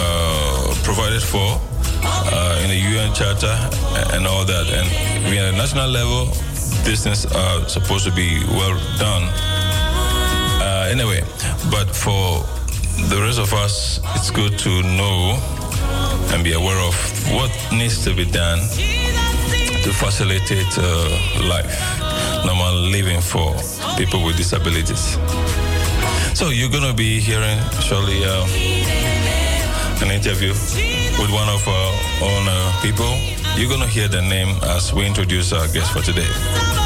uh, 0.00 0.74
provided 0.82 1.22
for 1.22 1.60
uh, 2.04 2.60
in 2.62 2.68
the 2.70 2.80
UN 2.94 3.12
Charter 3.14 3.54
and 4.14 4.26
all 4.26 4.44
that. 4.44 4.66
And 4.68 5.30
we 5.30 5.38
at 5.38 5.54
a 5.54 5.56
national 5.56 5.88
level, 5.88 6.26
these 6.84 7.02
things 7.04 7.26
are 7.26 7.68
supposed 7.68 8.04
to 8.04 8.12
be 8.12 8.40
well 8.48 8.76
done. 8.98 9.24
Uh, 10.62 10.88
anyway, 10.90 11.20
but 11.70 11.88
for 11.94 12.44
the 13.08 13.20
rest 13.20 13.38
of 13.38 13.52
us, 13.54 14.00
it's 14.16 14.30
good 14.30 14.58
to 14.58 14.82
know 14.82 15.38
and 16.32 16.44
be 16.44 16.52
aware 16.52 16.78
of 16.86 16.94
what 17.32 17.50
needs 17.72 18.04
to 18.04 18.14
be 18.14 18.24
done 18.24 18.58
to 19.82 19.92
facilitate 19.92 20.78
uh, 20.78 20.84
life, 21.48 21.72
normal 22.44 22.74
living 22.74 23.20
for 23.20 23.54
people 23.96 24.24
with 24.24 24.36
disabilities. 24.36 25.18
So 26.34 26.50
you're 26.50 26.70
going 26.70 26.88
to 26.88 26.94
be 26.94 27.20
hearing 27.20 27.58
shortly 27.80 28.22
uh, 28.24 28.46
an 30.02 30.10
interview 30.10 30.54
with 31.20 31.30
one 31.30 31.48
of 31.48 31.68
our 31.68 31.92
own 32.22 32.48
uh, 32.48 32.80
people. 32.80 33.12
You're 33.56 33.68
to 33.80 33.86
hear 33.86 34.08
the 34.08 34.22
name 34.22 34.56
as 34.62 34.92
we 34.92 35.06
introduce 35.06 35.52
our 35.52 35.68
guest 35.68 35.92
for 35.92 36.00
today. 36.00 36.79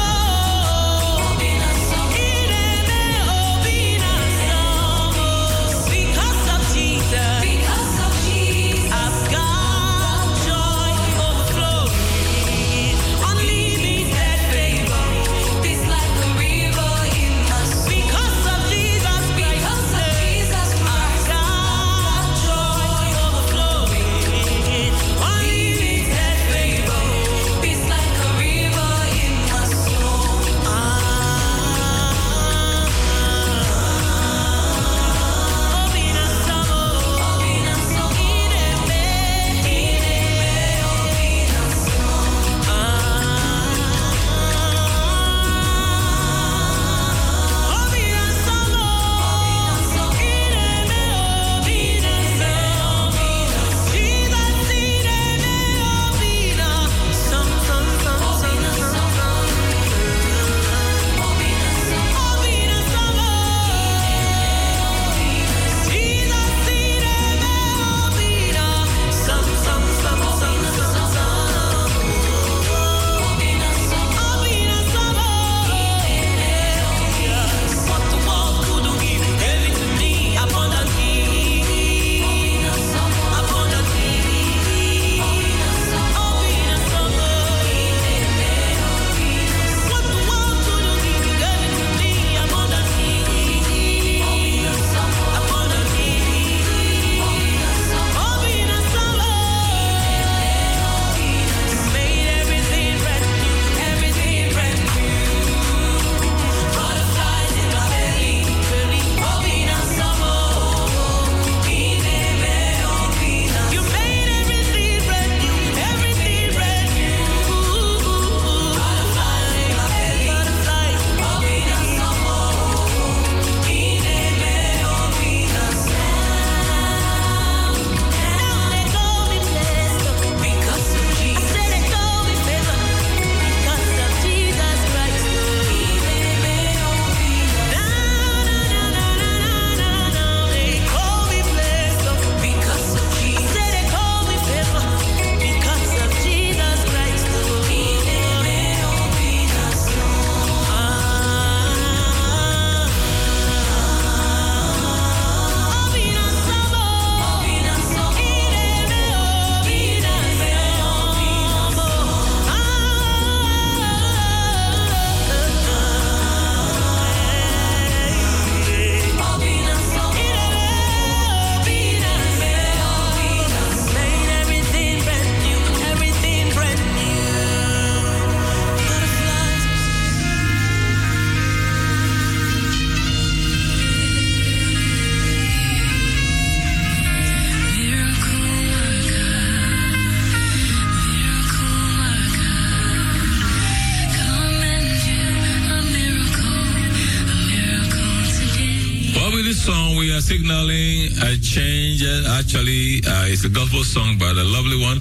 Actually, 202.55 203.03
uh, 203.03 203.27
it's 203.27 203.43
a 203.43 203.49
gospel 203.49 203.83
song, 203.83 204.15
but 204.15 204.31
a 204.31 204.47
lovely 204.47 204.79
one. 204.79 204.95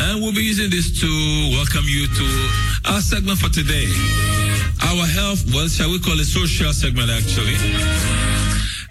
And 0.00 0.24
we'll 0.24 0.32
be 0.32 0.40
using 0.40 0.70
this 0.72 0.88
to 1.04 1.10
welcome 1.52 1.84
you 1.84 2.08
to 2.08 2.26
our 2.88 3.04
segment 3.04 3.36
for 3.36 3.52
today. 3.52 3.84
Our 4.88 5.04
health, 5.04 5.44
well, 5.52 5.68
shall 5.68 5.92
we 5.92 6.00
call 6.00 6.16
it 6.16 6.24
social 6.24 6.72
segment, 6.72 7.12
actually? 7.12 7.60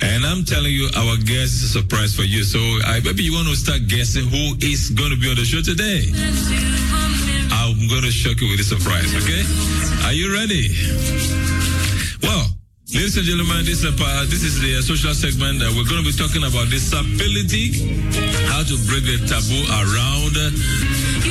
And 0.06 0.22
I'm 0.30 0.45
telling 0.45 0.78
you, 0.78 0.94
our 0.94 1.18
guest 1.26 1.57
is 1.57 1.74
a 1.74 1.82
surprise 1.82 2.14
for 2.14 2.22
you. 2.22 2.45
So 2.45 2.61
I, 2.86 3.02
maybe 3.03 3.26
you 3.26 3.34
want 3.34 3.49
to 3.49 3.57
start 3.57 3.90
guessing 3.90 4.30
who 4.30 4.53
is 4.61 4.94
going 4.94 5.10
to 5.10 5.18
be 5.18 5.34
on 5.34 5.36
the 5.36 5.41
show 5.41 5.65
today. 5.65 6.14
I'm 7.49 7.82
going 7.90 8.06
to 8.06 8.14
shock 8.14 8.38
you 8.38 8.53
with 8.53 8.61
a 8.61 8.68
surprise, 8.78 9.10
okay? 9.10 9.41
Are 10.06 10.14
you 10.14 10.38
ready? 10.38 11.57
Ladies 12.98 13.14
and 13.14 13.30
gentlemen, 13.30 13.61
this, 13.61 13.86
uh, 13.86 13.94
pa- 13.94 14.26
this 14.26 14.41
is 14.41 14.57
the 14.57 14.74
uh, 14.74 14.82
social 14.82 15.14
segment. 15.14 15.61
Uh, 15.61 15.69
we're 15.78 15.86
going 15.86 16.02
to 16.02 16.07
be 16.10 16.18
talking 16.18 16.41
about 16.41 16.65
disability, 16.74 17.94
how 18.49 18.65
to 18.65 18.74
break 18.90 19.06
the 19.06 19.22
taboo 19.30 19.61
around 19.69 20.34
uh, 20.34 20.49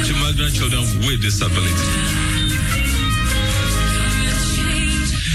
children, 0.06 0.46
children 0.54 0.86
with 1.10 1.18
disability. 1.18 1.90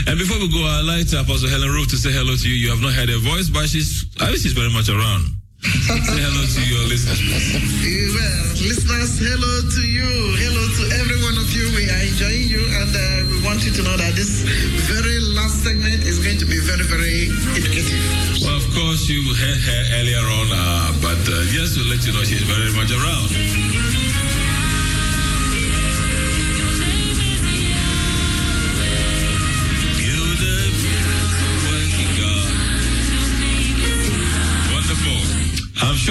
And 0.07 0.15
before 0.15 0.39
we 0.39 0.47
go, 0.47 0.63
I'd 0.63 0.87
like 0.87 1.11
to 1.11 1.19
Apostle 1.19 1.51
Helen 1.51 1.67
Rowe 1.67 1.83
to 1.83 1.99
say 1.99 2.15
hello 2.15 2.39
to 2.39 2.47
you. 2.47 2.55
You 2.55 2.71
have 2.71 2.79
not 2.79 2.95
heard 2.95 3.11
her 3.11 3.19
voice, 3.19 3.51
but 3.51 3.67
she's, 3.67 4.07
I 4.23 4.31
think 4.31 4.39
she's 4.39 4.55
very 4.55 4.71
much 4.71 4.87
around. 4.87 5.35
say 5.59 6.15
hello 6.15 6.43
to 6.47 6.61
your 6.63 6.83
listeners. 6.87 7.19
Well, 7.27 8.39
listeners, 8.71 9.19
hello 9.19 9.53
to 9.67 9.83
you. 9.83 10.09
Hello 10.39 10.63
to 10.79 10.83
every 10.95 11.19
one 11.27 11.35
of 11.35 11.51
you. 11.51 11.67
We 11.75 11.91
are 11.91 12.03
enjoying 12.07 12.47
you, 12.47 12.63
and 12.79 12.91
uh, 12.95 13.30
want 13.51 13.65
you 13.65 13.71
to 13.73 13.83
know 13.83 13.97
that 13.97 14.15
this 14.15 14.47
very 14.87 15.19
last 15.35 15.61
segment 15.61 16.07
is 16.07 16.23
going 16.23 16.37
to 16.37 16.45
be 16.45 16.57
very, 16.63 16.87
very 16.87 17.27
educative. 17.51 17.99
Well, 18.39 18.55
of 18.55 18.63
course, 18.71 19.09
you 19.09 19.19
heard 19.35 19.59
her 19.59 19.81
earlier 19.99 20.23
on, 20.23 20.47
uh, 20.55 20.95
but 21.03 21.19
uh, 21.27 21.43
just 21.51 21.75
to 21.75 21.83
let 21.83 21.99
you 22.07 22.13
know, 22.13 22.23
she's 22.23 22.43
very 22.47 22.71
much 22.71 22.95
around. 22.95 23.70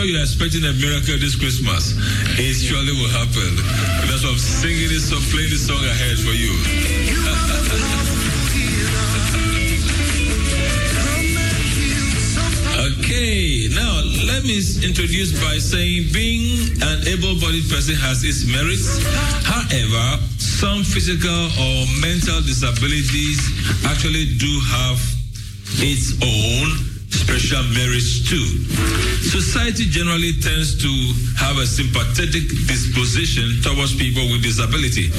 You're 0.03 0.21
expecting 0.21 0.65
a 0.65 0.73
miracle 0.73 1.19
this 1.19 1.37
Christmas. 1.37 1.93
It 2.39 2.55
surely 2.55 2.93
will 2.93 3.13
happen. 3.13 3.53
That's 4.09 4.25
why 4.25 4.31
I'm 4.31 4.39
singing 4.39 4.89
this 4.89 5.11
song, 5.11 5.21
playing 5.29 5.51
this 5.51 5.67
song 5.67 5.83
ahead 5.85 6.17
for 6.19 6.33
you. 6.33 6.53
Okay, 12.81 13.69
now 13.75 14.01
let 14.25 14.43
me 14.45 14.57
introduce 14.81 15.37
by 15.45 15.59
saying 15.59 16.09
being 16.15 16.81
an 16.81 17.07
able-bodied 17.07 17.69
person 17.69 17.95
has 17.95 18.25
its 18.25 18.47
merits. 18.49 19.05
However, 19.45 20.17
some 20.39 20.83
physical 20.83 21.45
or 21.61 21.85
mental 22.01 22.41
disabilities 22.41 23.37
actually 23.85 24.33
do 24.41 24.49
have 24.73 24.97
its 25.77 26.17
own 26.25 26.90
special 27.21 27.63
merits 27.77 28.25
too. 28.25 28.47
Society 29.21 29.85
generally 29.85 30.33
tends 30.41 30.73
to 30.81 30.91
have 31.37 31.59
a 31.61 31.67
sympathetic 31.67 32.49
disposition 32.65 33.61
towards 33.61 33.95
people 33.95 34.25
with 34.33 34.43
disability 34.43 35.13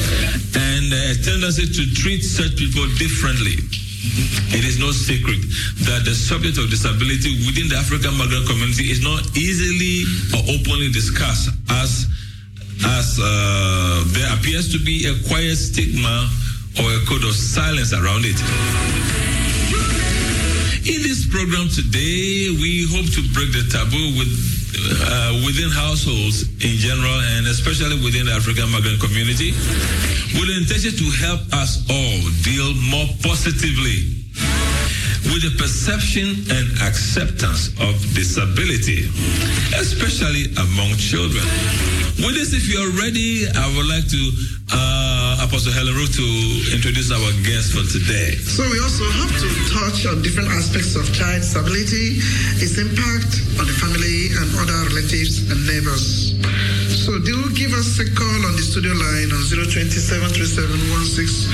and 0.58 0.90
a 0.90 1.14
tendency 1.22 1.70
to 1.70 1.84
treat 1.94 2.26
such 2.26 2.58
people 2.58 2.84
differently. 2.98 3.62
It 4.58 4.66
is 4.66 4.80
no 4.82 4.92
secret 4.92 5.40
that 5.86 6.02
the 6.04 6.18
subject 6.18 6.58
of 6.58 6.70
disability 6.74 7.46
within 7.46 7.70
the 7.70 7.78
African 7.78 8.18
migrant 8.18 8.50
community 8.50 8.90
is 8.90 9.06
not 9.06 9.22
easily 9.38 10.04
or 10.34 10.42
openly 10.58 10.90
discussed 10.92 11.54
as 11.70 12.10
as 12.98 13.20
uh, 13.22 14.04
there 14.08 14.34
appears 14.34 14.74
to 14.74 14.80
be 14.84 15.06
a 15.06 15.14
quiet 15.30 15.56
stigma 15.56 16.28
or 16.82 16.90
a 16.90 17.00
code 17.06 17.24
of 17.24 17.36
silence 17.38 17.94
around 17.94 18.26
it. 18.26 19.31
In 20.82 21.04
this 21.06 21.30
program 21.30 21.70
today, 21.70 22.50
we 22.58 22.90
hope 22.90 23.06
to 23.14 23.22
break 23.38 23.54
the 23.54 23.70
taboo 23.70 24.18
with, 24.18 24.34
uh, 25.06 25.38
within 25.46 25.70
households 25.70 26.50
in 26.58 26.74
general 26.82 27.22
and 27.38 27.46
especially 27.46 28.02
within 28.02 28.26
the 28.26 28.34
African 28.34 28.66
migrant 28.72 29.00
community. 29.00 29.54
With 30.34 30.50
the 30.50 30.58
intention 30.58 30.98
to 30.98 31.08
help 31.22 31.42
us 31.54 31.86
all 31.86 32.18
deal 32.42 32.74
more 32.90 33.06
positively 33.22 34.26
with 35.30 35.46
the 35.46 35.54
perception 35.58 36.34
and 36.50 36.66
acceptance 36.82 37.70
of 37.78 37.94
disability, 38.14 39.06
especially 39.78 40.50
among 40.58 40.98
children. 40.98 41.44
With 42.22 42.36
this, 42.36 42.54
if 42.54 42.66
you're 42.70 42.92
ready, 42.98 43.46
I 43.48 43.66
would 43.78 43.86
like 43.86 44.08
to 44.10 44.22
uh, 44.74 45.46
Apostle 45.46 45.74
Helen 45.74 45.94
Rowe 45.94 46.10
to 46.10 46.28
introduce 46.74 47.12
our 47.12 47.32
guest 47.46 47.74
for 47.74 47.86
today. 47.86 48.36
So 48.42 48.64
we 48.66 48.80
also 48.82 49.06
have 49.22 49.34
to 49.42 49.50
touch 49.70 50.06
on 50.10 50.22
different 50.22 50.50
aspects 50.50 50.96
of 50.96 51.06
child 51.14 51.42
disability, 51.42 52.22
its 52.58 52.78
impact 52.78 53.42
on 53.60 53.66
the 53.70 53.76
family 53.78 54.34
and 54.38 54.48
other 54.58 54.90
relatives 54.90 55.50
and 55.52 55.60
neighbors. 55.68 56.34
So 57.02 57.18
do 57.18 57.34
give 57.58 57.74
us 57.74 57.98
a 57.98 58.06
call 58.14 58.46
on 58.46 58.54
the 58.54 58.62
studio 58.62 58.94
line 58.94 59.34
on 59.34 59.42
027371619. 59.50 61.50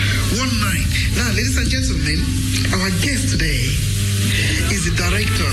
Now, 1.15 1.31
ladies 1.39 1.55
and 1.55 1.71
gentlemen, 1.71 2.19
our 2.75 2.91
guest 2.99 3.31
today 3.31 3.71
is 4.75 4.83
the 4.83 4.91
director 4.99 5.47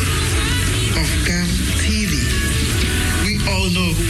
of 0.99 1.07
GAM 1.23 1.47
TV. 1.79 2.11
We 3.23 3.39
all 3.47 3.71
know 3.71 3.95
who 3.95 4.03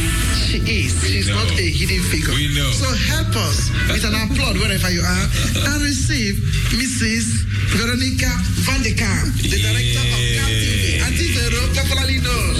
she 0.48 0.64
is. 0.64 0.96
She's 1.04 1.28
not 1.28 1.52
a 1.52 1.66
hidden 1.68 2.00
figure. 2.08 2.32
We 2.32 2.48
know. 2.56 2.72
So 2.72 2.88
help 3.12 3.36
us 3.44 3.68
with 3.92 4.08
an 4.08 4.16
applaud 4.16 4.56
wherever 4.56 4.88
you 4.88 5.04
are 5.04 5.26
and 5.68 5.84
receive 5.84 6.40
Mrs. 6.80 7.44
Veronica 7.76 8.32
Van 8.64 8.80
de 8.80 8.96
Kamp, 8.96 9.36
the 9.36 9.52
director 9.52 10.00
of 10.00 10.20
GAM 10.32 10.48
TV. 10.48 11.04
Auntie 11.04 11.28
Vero, 11.36 11.60
popularly 11.76 12.24
known. 12.24 12.56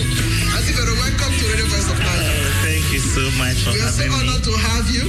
Auntie 0.60 0.76
Vero, 0.76 0.92
welcome 1.01 1.32
to 1.40 1.44
Radio 1.48 1.64
Voice 1.72 1.88
of 1.88 1.96
Life. 2.05 2.34
So 3.15 3.23
much 3.39 3.62
for 3.62 3.70
We 3.70 3.78
are 3.81 3.95
so 3.95 4.03
me. 4.03 4.11
honored 4.11 4.43
to 4.43 4.53
have 4.59 4.86
you. 4.91 5.07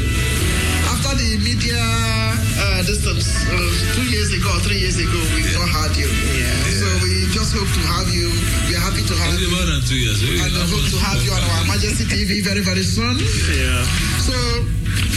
After 0.94 1.18
the 1.18 1.41
media 1.41 1.73
uh, 1.82 2.86
distance, 2.86 3.26
uh, 3.49 3.57
two 3.98 4.06
years 4.14 4.30
ago, 4.30 4.45
or 4.53 4.61
three 4.61 4.77
years 4.77 4.98
ago, 5.02 5.18
we 5.34 5.41
all 5.57 5.65
had 5.65 5.90
you. 5.98 6.06
Yeah. 6.38 6.53
So 6.69 6.86
we 7.02 7.26
just 7.34 7.57
hope 7.57 7.65
to 7.65 7.82
have 7.98 8.06
you. 8.14 8.30
We 8.69 8.77
are 8.77 8.84
happy 8.86 9.02
to 9.10 9.15
have 9.26 9.34
you. 9.41 9.49
more 9.49 9.65
than 9.65 9.82
two 9.90 9.98
years. 9.98 10.22
And 10.22 10.53
I 10.53 10.65
hope 10.69 10.86
to 10.86 10.98
have 11.02 11.18
you 11.26 11.34
on 11.34 11.41
our 11.41 11.65
Majesty 11.65 12.06
TV 12.06 12.45
very, 12.45 12.61
very 12.61 12.86
soon. 12.86 13.18
Yeah. 13.49 13.82
So 14.22 14.38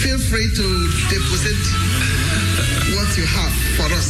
feel 0.01 0.17
free 0.33 0.49
to 0.49 0.67
deposit 1.13 1.61
what 2.97 3.09
you 3.21 3.29
have 3.29 3.53
for 3.77 3.93
us. 3.93 4.09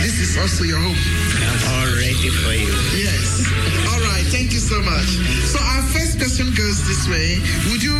This 0.00 0.16
is 0.20 0.36
also 0.40 0.64
your 0.64 0.80
home. 0.80 0.96
I'm 0.96 1.60
all 1.76 1.88
ready 1.96 2.28
for 2.40 2.52
you. 2.56 2.72
Yes. 2.96 3.44
All 3.92 4.00
right. 4.00 4.11
Thank 4.32 4.52
you 4.54 4.60
so 4.64 4.80
much. 4.80 5.08
So 5.52 5.60
our 5.60 5.82
first 5.92 6.16
question 6.16 6.48
goes 6.56 6.80
this 6.88 7.04
way. 7.06 7.36
Would 7.70 7.82
you 7.84 7.92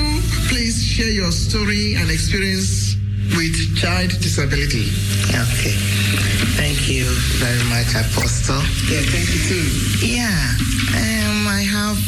please 0.49 0.81
share 0.83 1.11
your 1.13 1.31
story 1.31 1.95
and 1.95 2.11
experience 2.11 2.97
with 3.37 3.77
child 3.77 4.09
disability? 4.17 4.89
Okay. 5.29 5.77
Thank 6.57 6.89
you 6.89 7.05
very 7.37 7.63
much, 7.69 7.93
Apostle. 7.93 8.65
Yeah, 8.89 9.05
thank 9.13 9.29
you 9.29 9.41
too. 9.45 9.67
Yeah. 10.01 10.33
Um, 10.97 11.47
I 11.53 11.61
have 11.69 12.01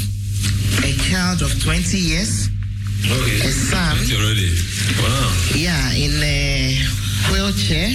a 0.88 0.92
child 1.04 1.42
of 1.42 1.52
20 1.62 1.98
years, 1.98 2.48
Okay. 3.04 3.44
a 3.44 3.52
son, 3.52 3.96
You're. 4.08 4.24
Wow. 5.04 5.36
yeah, 5.54 5.92
in 6.00 6.16
a 6.24 6.80
wheelchair. 7.28 7.92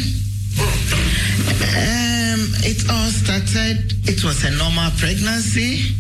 Um, 1.73 2.53
it 2.61 2.85
all 2.89 3.10
started, 3.10 3.93
it 4.07 4.23
was 4.23 4.43
a 4.45 4.51
normal 4.51 4.91
pregnancy. 4.97 5.95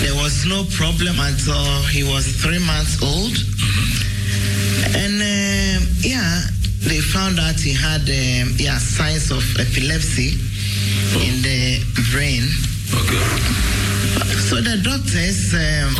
There 0.00 0.14
was 0.16 0.46
no 0.46 0.64
problem 0.76 1.16
until 1.20 1.64
he 1.92 2.02
was 2.02 2.26
three 2.42 2.58
months 2.58 3.02
old. 3.02 3.36
And 4.96 5.20
um, 5.20 5.88
yeah, 6.00 6.40
they 6.88 7.00
found 7.00 7.38
out 7.38 7.60
he 7.60 7.72
had 7.74 8.02
um, 8.08 8.56
yeah, 8.56 8.78
signs 8.78 9.30
of 9.30 9.44
epilepsy 9.60 10.40
in 11.20 11.42
the 11.42 11.84
brain. 12.12 12.44
Okay. 12.92 13.70
So 14.48 14.56
the 14.60 14.80
doctors 14.82 15.52
um, 15.54 15.94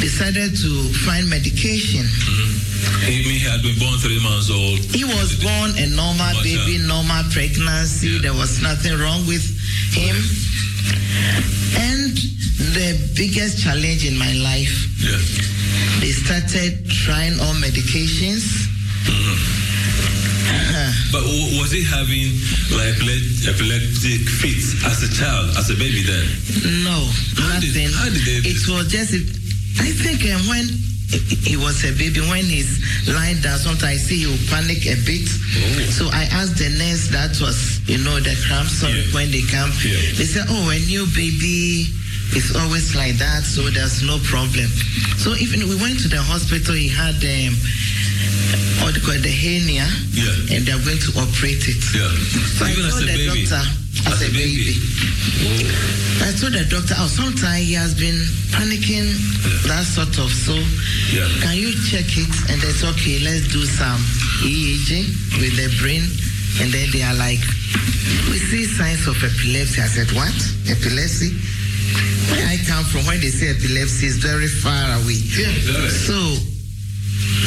decided 0.00 0.54
to 0.56 0.72
find 1.06 1.28
medication. 1.28 2.06
He 3.08 3.22
he 3.24 3.38
had 3.40 3.62
been 3.62 3.78
born 3.78 3.98
three 3.98 4.20
months 4.22 4.50
old. 4.50 4.78
He 4.92 5.04
was 5.04 5.40
born 5.42 5.72
a 5.80 5.86
normal 5.96 6.34
baby, 6.42 6.78
normal 6.84 7.24
pregnancy. 7.32 8.18
There 8.18 8.34
was 8.34 8.62
nothing 8.62 8.96
wrong 8.98 9.26
with 9.26 9.44
him. 9.92 10.16
And 11.76 12.16
the 12.74 12.98
biggest 13.16 13.62
challenge 13.62 14.04
in 14.06 14.16
my 14.18 14.32
life, 14.34 14.74
Yeah. 15.00 15.20
they 16.00 16.12
started 16.12 16.88
trying 17.04 17.38
all 17.40 17.54
medications. 17.54 18.68
But 21.12 21.22
w- 21.22 21.60
was 21.60 21.70
he 21.70 21.84
having 21.84 22.32
like 22.74 22.94
epile- 22.98 23.46
epileptic 23.48 24.28
fits 24.28 24.74
as 24.84 25.02
a 25.04 25.10
child, 25.14 25.56
as 25.56 25.70
a 25.70 25.74
baby 25.74 26.02
then? 26.02 26.26
No, 26.82 26.98
nothing. 27.38 27.92
how 27.92 28.08
did 28.10 28.24
they- 28.24 28.50
It 28.50 28.66
was 28.68 28.90
just, 28.90 29.14
I 29.78 29.90
think 29.92 30.24
um, 30.34 30.46
when 30.48 30.66
he 31.20 31.56
was 31.56 31.84
a 31.84 31.92
baby, 31.92 32.20
when 32.20 32.44
he's 32.44 32.82
lying 33.08 33.40
down, 33.40 33.58
sometimes 33.58 33.84
I 33.84 33.96
see 33.96 34.24
he 34.24 34.26
will 34.26 34.44
panic 34.50 34.86
a 34.86 34.96
bit. 35.06 35.28
Oh. 35.28 35.90
So 35.90 36.04
I 36.12 36.24
asked 36.32 36.58
the 36.58 36.70
nurse 36.74 37.08
that 37.14 37.38
was, 37.40 37.80
you 37.88 37.98
know, 38.02 38.18
the 38.20 38.34
cramps 38.46 38.80
so 38.80 38.88
when 39.14 39.30
they 39.30 39.42
come. 39.46 39.70
They 40.18 40.26
said, 40.26 40.46
oh, 40.48 40.70
a 40.70 40.78
new 40.86 41.06
baby 41.14 41.90
is 42.34 42.54
always 42.56 42.94
like 42.96 43.14
that, 43.18 43.42
so 43.44 43.62
there's 43.70 44.02
no 44.02 44.18
problem. 44.26 44.66
So 45.22 45.34
even 45.38 45.68
we 45.68 45.76
went 45.78 46.00
to 46.02 46.08
the 46.08 46.20
hospital, 46.20 46.74
he 46.74 46.88
had 46.88 47.14
um, 47.22 47.54
what 48.82 48.94
the 48.98 49.30
hernia, 49.32 49.86
Yeah. 50.12 50.56
and 50.56 50.66
they're 50.66 50.82
going 50.82 50.98
to 50.98 51.10
operate 51.18 51.62
it. 51.66 51.82
Yeah. 51.94 52.10
So 52.58 52.66
I 52.66 52.72
Even 52.74 52.84
as 52.86 52.92
told 52.98 53.02
a 53.02 53.06
the 53.06 53.18
baby. 53.22 53.46
doctor, 53.46 53.62
as, 54.10 54.20
a 54.22 54.30
baby. 54.34 54.74
I 56.26 56.30
told 56.36 56.52
the 56.58 56.66
doctor, 56.68 56.94
oh, 56.98 57.06
sometimes 57.08 57.62
he 57.66 57.74
has 57.78 57.94
been 57.94 58.18
panicking, 58.50 59.08
that 59.70 59.84
sort 59.86 60.14
of. 60.18 60.30
So, 60.34 60.54
Yeah. 61.14 61.26
can 61.40 61.54
you 61.56 61.70
check 61.86 62.06
it? 62.18 62.32
And 62.50 62.58
they 62.60 62.72
said, 62.74 62.90
okay, 62.98 63.20
let's 63.22 63.46
do 63.54 63.62
some 63.64 64.00
EEG 64.42 65.06
with 65.40 65.54
the 65.56 65.70
brain. 65.80 66.02
And 66.60 66.70
then 66.70 66.90
they 66.90 67.02
are 67.02 67.14
like, 67.14 67.42
we 68.30 68.38
see 68.38 68.64
signs 68.66 69.06
of 69.06 69.16
epilepsy. 69.22 69.80
I 69.82 69.86
said, 69.90 70.10
what? 70.12 70.34
Epilepsy? 70.70 71.34
Where 72.30 72.46
I 72.46 72.56
come 72.66 72.84
from, 72.84 73.06
when 73.06 73.20
they 73.20 73.30
say 73.30 73.50
epilepsy, 73.50 74.06
is 74.06 74.16
very 74.18 74.48
far 74.48 74.98
away. 75.00 75.20
Yeah. 75.34 75.88
So, 75.88 76.16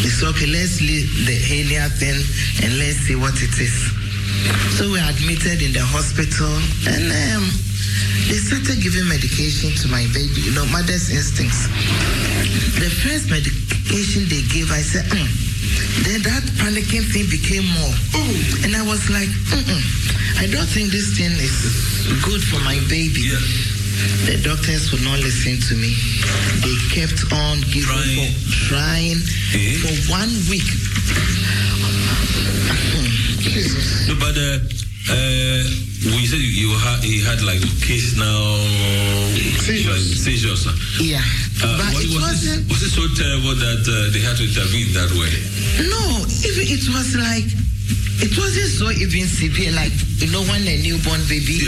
it's 0.03 0.23
okay, 0.23 0.47
let's 0.47 0.81
leave 0.81 1.09
the 1.25 1.35
hernia 1.35 1.89
thing 1.97 2.17
and 2.63 2.77
let's 2.79 3.05
see 3.07 3.15
what 3.15 3.35
it 3.41 3.55
is. 3.59 3.75
So 4.77 4.89
we 4.91 4.99
admitted 5.01 5.61
in 5.61 5.73
the 5.73 5.81
hospital 5.81 6.53
and 6.85 7.09
um, 7.09 7.43
they 8.29 8.37
started 8.37 8.77
giving 8.83 9.07
medication 9.09 9.73
to 9.81 9.87
my 9.89 10.05
baby, 10.13 10.41
you 10.45 10.53
know, 10.53 10.65
mother's 10.69 11.09
instincts. 11.09 11.65
The 12.77 12.89
first 13.03 13.29
medication 13.33 14.29
they 14.29 14.45
gave, 14.53 14.69
I 14.69 14.85
said, 14.85 15.05
mm. 15.09 15.25
then 16.05 16.21
that 16.23 16.43
panicking 16.61 17.07
thing 17.09 17.25
became 17.33 17.65
more. 17.73 17.95
And 18.63 18.75
I 18.77 18.83
was 18.85 19.09
like, 19.09 19.29
Mm-mm, 19.49 19.81
I 20.37 20.45
don't 20.47 20.69
think 20.69 20.91
this 20.93 21.17
thing 21.17 21.33
is 21.33 21.57
good 22.21 22.43
for 22.43 22.61
my 22.61 22.77
baby. 22.87 23.33
The 24.25 24.37
doctors 24.43 24.91
would 24.91 25.03
not 25.03 25.19
listen 25.19 25.57
to 25.69 25.73
me. 25.75 25.93
They 26.61 26.75
kept 26.93 27.19
on 27.33 27.61
giving 27.71 27.87
Trying. 27.87 28.31
for 28.31 28.67
trying 28.69 29.19
for 29.81 29.93
one 30.11 30.31
week. 30.49 30.67
No, 34.07 34.15
but 34.19 34.37
uh, 34.37 34.59
uh, 35.09 35.63
when 36.05 36.19
you 36.21 36.27
said 36.27 36.39
you, 36.39 36.69
you 36.69 36.77
had, 36.77 37.03
he 37.03 37.19
had 37.23 37.41
like 37.41 37.59
kids 37.81 38.15
now, 38.17 38.55
seizures. 39.65 39.87
Like 39.87 40.17
seizures. 40.23 40.63
huh? 40.67 40.75
Yeah. 41.01 41.19
Uh, 41.63 41.75
but 41.75 41.93
was, 41.95 42.05
it 42.05 42.13
was, 42.13 42.21
wasn't 42.21 42.65
it, 42.65 42.69
was 42.69 42.81
it 42.85 42.91
so 42.93 43.03
terrible 43.17 43.55
that 43.55 43.81
uh, 43.83 44.13
they 44.13 44.21
had 44.21 44.37
to 44.37 44.43
intervene 44.45 44.93
that 44.93 45.09
way? 45.17 45.31
No, 45.89 46.01
even 46.45 46.63
it 46.69 46.85
was 46.93 47.15
like 47.17 47.49
it 48.19 48.33
wasn't 48.37 48.71
so 48.73 48.89
even 48.91 49.27
severe. 49.27 49.71
Like 49.71 49.93
you 50.19 50.31
know, 50.31 50.41
when 50.49 50.65
a 50.65 50.75
newborn 50.81 51.21
baby, 51.29 51.61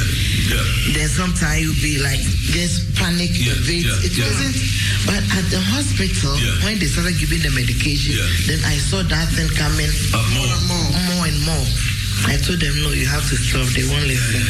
then 0.94 1.08
sometimes 1.08 1.62
you'll 1.62 1.82
be 1.82 2.02
like 2.02 2.20
just 2.54 2.96
panic 2.98 3.30
yeah, 3.34 3.54
it 3.56 4.14
yeah. 4.18 4.26
wasn't. 4.26 4.58
But 5.06 5.22
at 5.38 5.46
the 5.54 5.62
hospital, 5.62 6.36
when 6.66 6.80
they 6.80 6.90
started 6.90 7.18
giving 7.18 7.40
the 7.40 7.54
medication, 7.54 8.18
then 8.50 8.60
I 8.66 8.76
saw 8.78 9.02
that 9.06 9.28
thing 9.32 9.50
coming 9.56 9.90
more 10.36 10.50
and 10.50 10.64
more, 10.68 10.90
more 11.14 11.26
and 11.30 11.40
more. 11.46 11.89
I 12.28 12.38
told 12.38 12.60
them, 12.60 12.76
no, 12.84 12.90
you 12.92 13.06
have 13.08 13.24
to 13.30 13.36
stop. 13.38 13.68
They 13.74 13.86
won't 13.88 14.08
listen. 14.08 14.42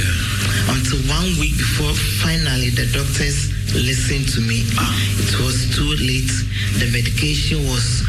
Until 0.70 1.00
one 1.10 1.30
week 1.40 1.58
before, 1.58 1.94
finally, 2.22 2.70
the 2.70 2.86
doctors 2.92 3.52
listened 3.74 4.28
to 4.34 4.42
me. 4.42 4.66
It 5.20 5.40
was 5.40 5.70
too 5.76 5.94
late. 6.02 6.32
The 6.82 6.90
medication 6.92 7.64
was 7.70 8.04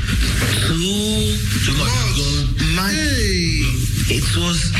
too 0.64 1.36
much. 1.76 3.00
It 4.10 4.26
was 4.36 4.72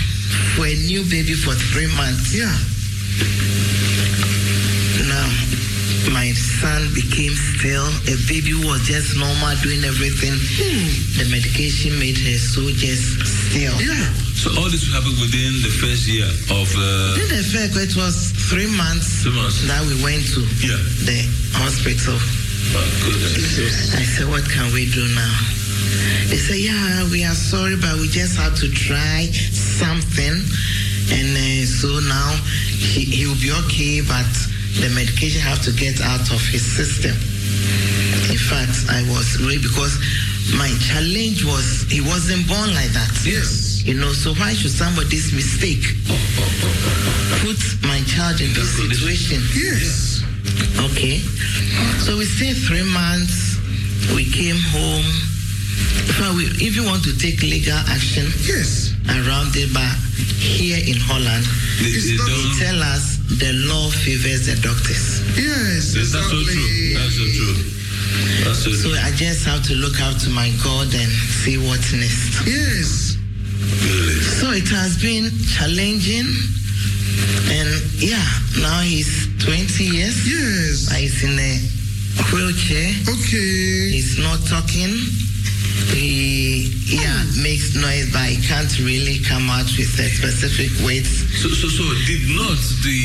for 0.56 0.66
a 0.66 0.74
new 0.86 1.04
baby 1.04 1.34
for 1.34 1.54
three 1.72 1.86
months. 1.96 2.34
Yeah. 2.34 2.50
Now, 5.08 5.28
my 6.08 6.32
son 6.32 6.88
became 6.94 7.34
still. 7.34 7.84
A 8.08 8.16
baby 8.28 8.54
was 8.64 8.80
just 8.88 9.16
normal, 9.16 9.52
doing 9.60 9.84
everything. 9.84 10.32
The 11.20 11.28
medication 11.28 11.98
made 12.00 12.16
her 12.16 12.38
so 12.40 12.64
just 12.72 13.20
still. 13.26 13.74
Yeah. 13.80 13.98
So 14.40 14.48
all 14.56 14.70
this 14.72 14.88
happened 14.88 15.20
within 15.20 15.60
the 15.60 15.68
first 15.82 16.08
year 16.08 16.24
of. 16.56 16.66
Uh, 16.72 17.16
Then 17.20 17.28
the 17.28 17.44
fact 17.44 17.76
it 17.76 17.92
was 17.96 18.32
three 18.48 18.70
months, 18.72 19.22
Three 19.22 19.36
months. 19.36 19.60
that 19.68 19.84
we 19.84 19.94
went 20.02 20.24
to 20.32 20.40
Yeah. 20.64 20.80
the 21.04 21.20
hospital. 21.52 22.16
I 22.72 24.04
said, 24.04 24.28
what 24.28 24.44
can 24.48 24.72
we 24.72 24.88
do 24.90 25.04
now? 25.14 25.34
They 26.28 26.36
said, 26.36 26.56
yeah, 26.60 27.10
we 27.10 27.24
are 27.24 27.34
sorry, 27.34 27.76
but 27.76 27.98
we 27.98 28.08
just 28.08 28.36
have 28.36 28.54
to 28.60 28.68
try 28.70 29.26
something. 29.52 30.36
And 31.10 31.28
uh, 31.36 31.66
so 31.66 31.88
now 32.06 32.30
he, 32.78 33.04
he 33.04 33.26
will 33.26 33.40
be 33.42 33.50
okay, 33.66 34.00
but 34.06 34.28
the 34.78 34.88
medication 34.94 35.40
have 35.40 35.60
to 35.64 35.72
get 35.72 36.00
out 36.00 36.30
of 36.30 36.40
his 36.48 36.62
system. 36.62 37.12
In 38.30 38.38
fact, 38.38 38.86
I 38.88 39.02
was 39.10 39.40
really 39.42 39.58
because 39.58 39.98
my 40.54 40.70
challenge 40.86 41.44
was 41.44 41.84
he 41.90 42.00
wasn't 42.00 42.46
born 42.46 42.70
like 42.74 42.90
that. 42.94 43.10
Yes. 43.26 43.82
You 43.84 43.94
know, 43.94 44.12
so 44.12 44.34
why 44.34 44.54
should 44.54 44.70
somebody's 44.70 45.32
mistake 45.32 45.82
put 47.42 47.58
my 47.88 48.00
child 48.06 48.40
in 48.40 48.52
this 48.54 48.70
situation? 48.78 49.42
Yes. 49.56 50.22
Okay. 50.90 51.18
So 52.06 52.16
we 52.16 52.24
stayed 52.24 52.56
three 52.56 52.84
months. 52.86 53.58
We 54.14 54.24
came 54.30 54.56
home. 54.70 55.06
If 56.10 56.18
we 56.36 56.44
even 56.66 56.84
want 56.86 57.02
to 57.04 57.16
take 57.18 57.42
legal 57.42 57.76
action 57.88 58.26
yes. 58.44 58.92
around 59.08 59.54
it, 59.56 59.72
but 59.72 59.88
here 60.38 60.78
in 60.78 60.96
Holland, 61.00 61.44
They- 61.80 61.86
it's 61.88 62.06
they 62.06 62.16
not- 62.16 62.28
don't- 62.28 62.58
they 62.58 62.64
tell 62.64 62.82
us 62.82 63.16
the 63.38 63.52
law 63.70 63.88
favors 63.90 64.46
the 64.46 64.56
doctors. 64.58 65.22
Yes, 65.38 65.94
that's 65.94 66.10
so 66.10 66.42
true. 66.42 66.94
That's 66.98 67.14
so 67.14 67.26
true. 67.30 67.54
That's 68.42 68.58
so 68.64 68.72
So 68.72 68.90
I 68.90 69.10
just 69.14 69.46
have 69.46 69.62
to 69.70 69.74
look 69.74 70.00
out 70.00 70.18
to 70.26 70.30
my 70.30 70.50
God 70.64 70.90
and 70.90 71.10
see 71.38 71.56
what's 71.58 71.92
next. 71.92 72.42
Yes. 72.46 73.16
So 74.40 74.50
it 74.50 74.66
has 74.74 74.98
been 74.98 75.30
challenging. 75.46 76.26
And 77.54 77.70
yeah, 78.02 78.24
now 78.58 78.80
he's 78.82 79.30
20 79.44 79.84
years. 79.84 80.26
Yes. 80.26 80.90
He's 80.90 81.22
in 81.22 81.38
a 81.38 81.54
wheelchair. 82.34 82.90
Okay. 83.14 83.94
He's 83.94 84.18
not 84.18 84.42
talking. 84.50 85.29
He 85.88 86.68
yeah 86.84 87.24
makes 87.40 87.74
noise, 87.74 88.12
but 88.12 88.28
he 88.28 88.36
can't 88.46 88.70
really 88.80 89.18
come 89.24 89.48
out 89.48 89.66
with 89.78 89.90
a 89.98 90.08
specific 90.12 90.70
weight. 90.84 91.06
So, 91.06 91.48
so, 91.48 91.68
so 91.68 91.84
did 92.06 92.24
not 92.36 92.60
the 92.84 93.00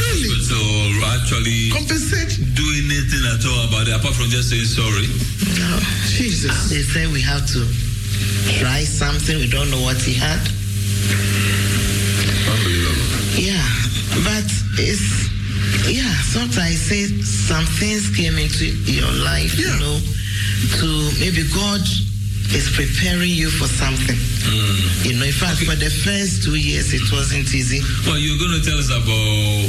hospital 0.00 1.04
actually 1.12 1.70
compensate, 1.70 2.40
do 2.56 2.64
anything 2.80 3.24
at 3.28 3.44
all 3.44 3.68
about 3.68 3.88
it 3.88 3.94
apart 3.94 4.14
from 4.14 4.30
just 4.32 4.50
saying 4.50 4.64
sorry? 4.64 5.08
No. 5.60 5.78
Jesus. 6.16 6.50
Um, 6.50 6.68
they 6.72 6.82
say 6.82 7.06
we 7.06 7.20
have 7.22 7.44
to 7.54 7.60
try 8.58 8.84
something. 8.84 9.36
We 9.38 9.48
don't 9.48 9.70
know 9.70 9.82
what 9.82 9.98
he 10.00 10.14
had. 10.14 10.40
Yeah, 13.38 13.62
but 14.24 14.46
it's 14.80 15.28
yeah. 15.86 16.10
Sometimes 16.26 16.58
I 16.58 16.74
say 16.74 17.06
some 17.22 17.64
things 17.78 18.10
came 18.16 18.38
into 18.38 18.66
your 18.90 19.10
life, 19.24 19.58
you 19.58 19.70
know, 19.78 20.00
to 20.80 20.88
maybe 21.20 21.42
God 21.54 21.82
is 22.54 22.70
preparing 22.72 23.30
you 23.30 23.50
for 23.50 23.66
something. 23.68 24.16
Hmm. 24.16 25.08
You 25.08 25.18
know, 25.18 25.26
in 25.26 25.32
fact, 25.32 25.64
for 25.64 25.76
the 25.76 25.90
first 25.90 26.44
two 26.44 26.56
years, 26.56 26.92
it 26.92 27.04
wasn't 27.12 27.52
easy. 27.54 27.80
Well, 28.06 28.18
you're 28.18 28.38
going 28.38 28.56
to 28.56 28.64
tell 28.64 28.78
us 28.78 28.88
about 28.88 29.68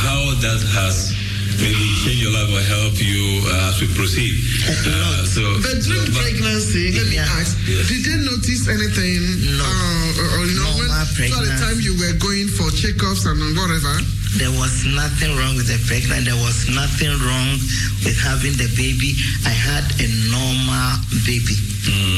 how 0.00 0.34
that 0.40 0.60
has 0.72 1.12
maybe 1.60 1.84
changed 2.02 2.22
your 2.22 2.32
life 2.32 2.50
or 2.50 2.64
help 2.64 2.96
you 2.98 3.42
uh, 3.46 3.68
as 3.70 3.80
we 3.80 3.88
proceed. 3.94 4.34
Uh, 4.66 5.24
so, 5.26 5.42
But 5.62 5.82
during 5.82 6.10
pregnancy, 6.12 6.92
let 6.94 7.06
me 7.10 7.18
ask, 7.18 7.56
did 7.66 8.00
they 8.04 8.18
notice 8.22 8.68
anything? 8.68 9.20
No. 9.58 9.64
Uh, 9.64 10.20
or, 10.20 10.26
or, 10.38 10.42
you 10.46 10.56
know, 10.58 10.72
when, 10.78 10.90
so 10.90 11.38
at 11.38 11.46
the 11.46 11.56
time 11.60 11.78
you 11.80 11.94
were 12.00 12.14
going 12.18 12.48
for 12.48 12.70
checkups 12.74 13.26
and 13.28 13.38
whatever? 13.56 13.94
There 14.34 14.50
was 14.50 14.82
nothing 14.84 15.30
wrong 15.38 15.54
with 15.54 15.70
the 15.70 15.78
pregnant. 15.86 16.26
There 16.26 16.40
was 16.42 16.66
nothing 16.66 17.14
wrong 17.22 17.54
with 18.02 18.18
having 18.18 18.58
the 18.58 18.66
baby. 18.74 19.14
I 19.46 19.54
had 19.54 19.86
a 20.02 20.08
normal 20.26 20.98
baby 21.22 21.54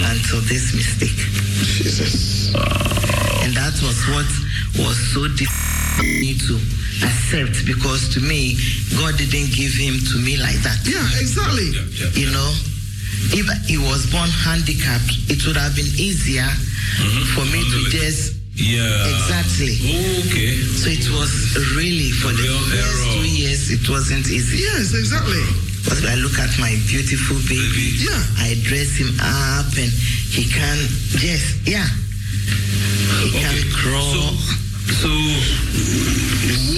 until 0.00 0.40
this 0.48 0.72
mistake. 0.72 1.12
Jesus. 1.76 2.54
And 3.44 3.52
that 3.52 3.76
was 3.84 4.00
what 4.08 4.28
was 4.80 4.96
so 5.12 5.28
difficult 5.28 6.00
for 6.00 6.08
me 6.08 6.32
to 6.48 6.56
accept 7.02 7.66
because 7.66 8.08
to 8.14 8.20
me, 8.20 8.56
God 8.96 9.16
didn't 9.18 9.52
give 9.52 9.72
him 9.74 9.98
to 10.12 10.16
me 10.22 10.36
like 10.36 10.56
that. 10.64 10.80
Yeah, 10.84 11.04
exactly. 11.20 11.72
You 12.16 12.30
know? 12.32 12.50
if 13.32 13.46
he 13.66 13.78
was 13.78 14.06
born 14.12 14.28
handicapped, 14.30 15.30
it 15.32 15.40
would 15.46 15.56
have 15.56 15.74
been 15.74 15.88
easier 15.98 16.46
mm-hmm. 16.46 17.24
for 17.34 17.44
me 17.50 17.58
to 17.64 17.78
just 17.90 18.36
Yeah. 18.54 18.86
Exactly. 19.12 19.72
Okay. 20.30 20.56
So 20.62 20.88
it 20.88 21.08
was 21.12 21.32
really 21.76 22.12
for 22.22 22.32
the 22.32 22.44
Real 22.44 22.60
first 22.70 22.80
error. 22.80 23.20
two 23.20 23.28
years 23.28 23.70
it 23.72 23.84
wasn't 23.88 24.26
easy. 24.28 24.62
Yes, 24.64 24.94
exactly. 24.94 25.42
But 25.88 26.02
I 26.08 26.14
look 26.16 26.38
at 26.38 26.50
my 26.58 26.72
beautiful 26.88 27.36
baby. 27.50 28.00
Yeah. 28.04 28.22
I 28.42 28.56
dress 28.64 28.96
him 28.96 29.12
up 29.20 29.70
and 29.76 29.90
he 30.32 30.44
can 30.48 30.78
just 31.20 31.66
yeah. 31.66 31.88
He 33.24 33.30
can 33.32 33.54
Okay. 33.54 33.70
crawl. 33.74 34.12
So, 34.12 34.22
so 34.92 35.10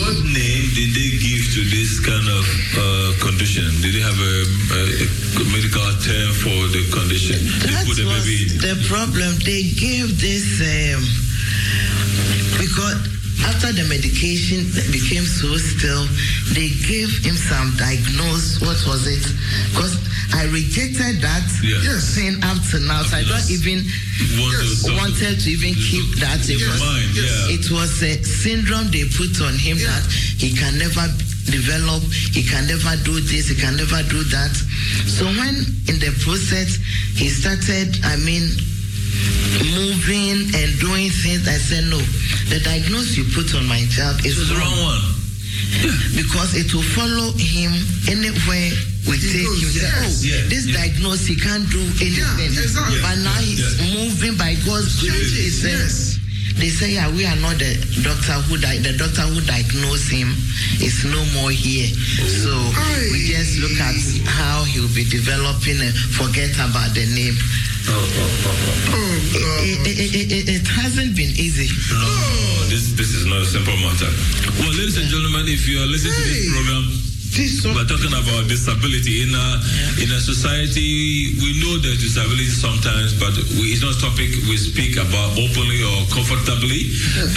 what 0.00 0.16
name 0.24 0.64
did 0.72 0.90
they 0.96 1.10
give 1.20 1.42
to 1.52 1.60
this 1.68 2.00
kind 2.00 2.28
of 2.28 2.46
uh, 2.76 3.12
condition? 3.20 3.68
Did 3.82 3.94
they 3.94 4.04
have 4.04 4.16
a, 4.16 4.36
a, 4.72 4.82
a 5.40 5.44
medical 5.52 5.88
term 6.00 6.30
for 6.40 6.58
the 6.72 6.88
condition? 6.92 7.36
That 7.68 7.84
the 7.84 8.08
was 8.08 8.24
the 8.64 8.76
problem. 8.88 9.36
They 9.44 9.68
gave 9.76 10.20
this 10.20 10.60
um, 10.64 11.04
because 12.58 13.17
after 13.46 13.72
the 13.72 13.84
medication 13.88 14.64
became 14.90 15.24
so 15.24 15.56
still, 15.56 16.04
they 16.54 16.68
gave 16.86 17.10
him 17.24 17.36
some 17.36 17.74
diagnose. 17.76 18.60
What 18.60 18.78
was 18.86 19.06
it? 19.06 19.22
Because 19.70 19.94
I 20.34 20.44
rejected 20.50 21.20
that 21.22 21.46
Yeah. 21.62 21.98
thing 22.00 22.42
up 22.44 22.58
to 22.70 22.80
now. 22.80 23.02
So 23.04 23.16
I 23.16 23.24
don't 23.24 23.50
even 23.50 23.84
Want 24.38 24.98
wanted 24.98 25.40
to 25.40 25.50
even 25.50 25.74
keep 25.74 26.18
that. 26.18 26.42
It 26.48 26.58
was, 26.58 26.80
mind, 26.80 27.14
yeah. 27.14 27.54
it 27.56 27.70
was 27.70 28.02
a 28.02 28.22
syndrome 28.24 28.90
they 28.90 29.04
put 29.16 29.40
on 29.40 29.54
him 29.54 29.78
that 29.78 30.04
he 30.36 30.52
can 30.52 30.76
never 30.78 31.06
develop, 31.46 32.02
he 32.34 32.42
can 32.42 32.66
never 32.66 32.96
do 33.04 33.20
this, 33.20 33.48
he 33.48 33.54
can 33.54 33.76
never 33.76 34.02
do 34.10 34.22
that. 34.24 34.52
So 35.06 35.24
when 35.26 35.54
in 35.88 35.96
the 36.02 36.12
process 36.24 36.76
he 37.14 37.28
started, 37.30 37.98
I 38.04 38.16
mean, 38.16 38.42
moving 39.74 40.50
and 40.54 40.68
doing 40.80 41.10
things, 41.10 41.46
I 41.48 41.58
said 41.58 41.84
no. 41.90 41.98
The 42.48 42.60
diagnosis 42.64 43.16
you 43.16 43.24
put 43.34 43.54
on 43.54 43.66
my 43.66 43.84
child 43.90 44.24
is 44.24 44.38
It's 44.38 44.48
the 44.48 44.56
wrong 44.56 44.78
one. 44.82 45.02
because 46.16 46.56
it 46.56 46.72
will 46.72 46.86
follow 46.96 47.32
him 47.36 47.72
anywhere 48.08 48.72
we 49.06 49.16
take 49.20 49.44
goes, 49.46 49.62
him. 49.62 49.84
Yes, 49.84 50.24
oh, 50.24 50.26
yes, 50.26 50.48
this 50.48 50.64
yes. 50.66 50.76
diagnosis 50.76 51.26
he 51.26 51.36
can't 51.36 51.68
do 51.70 51.80
anything. 52.00 52.52
exactly. 52.52 53.00
But 53.00 53.16
now 53.20 53.36
he's 53.40 53.60
yes. 53.60 53.96
moving 53.96 54.36
by 54.36 54.54
God's 54.64 55.00
grace. 55.00 55.32
They 55.32 55.48
Changes, 55.48 55.64
yes. 55.64 56.17
They 56.58 56.68
say, 56.74 56.90
yeah, 56.98 57.06
we 57.14 57.24
are 57.24 57.36
not 57.38 57.54
the 57.58 57.70
doctor 58.02 58.34
who 58.50 58.58
di- 58.58 58.82
the 58.82 58.92
doctor 58.98 59.22
who 59.30 59.38
diagnosed 59.46 60.10
him 60.10 60.34
is 60.82 61.04
no 61.06 61.22
more 61.38 61.50
here. 61.54 61.86
So 62.26 62.50
Aye. 62.50 63.08
we 63.14 63.30
just 63.30 63.58
look 63.62 63.78
at 63.78 63.94
how 64.26 64.64
he'll 64.66 64.90
be 64.90 65.06
developing 65.06 65.78
and 65.78 65.94
forget 66.18 66.50
about 66.58 66.90
the 66.98 67.06
name. 67.14 67.38
Oh, 67.88 67.94
It, 69.32 69.38
God. 69.38 69.60
it, 69.64 69.78
it, 69.86 69.98
it, 70.14 70.28
it, 70.34 70.44
it 70.60 70.66
hasn't 70.66 71.14
been 71.16 71.30
easy. 71.38 71.70
No, 71.94 72.66
this 72.68 72.92
this 72.98 73.14
is 73.14 73.24
not 73.24 73.42
a 73.42 73.46
simple 73.46 73.76
matter. 73.78 74.10
Well, 74.60 74.74
ladies 74.74 74.98
and 74.98 75.06
gentlemen, 75.08 75.46
if 75.48 75.64
you 75.68 75.78
are 75.80 75.86
listening 75.88 76.12
to 76.18 76.26
this 76.26 76.52
program, 76.52 76.84
This 77.36 77.62
we're 77.62 77.86
talking 77.86 78.10
about 78.10 78.48
disability 78.50 79.22
in 79.22 79.30
a 79.30 79.46
in 80.02 80.10
a 80.10 80.18
society. 80.18 81.34
We 81.38 81.60
know 81.62 81.78
there's 81.78 82.00
disability 82.02 82.50
sometimes, 82.50 83.14
but 83.14 83.30
we, 83.60 83.70
it's 83.74 83.82
not 83.84 83.94
a 83.94 84.00
topic 84.00 84.30
we 84.50 84.56
speak 84.58 84.96
about 84.98 85.38
openly 85.38 85.78
or 85.86 85.98
comfortably. 86.10 86.82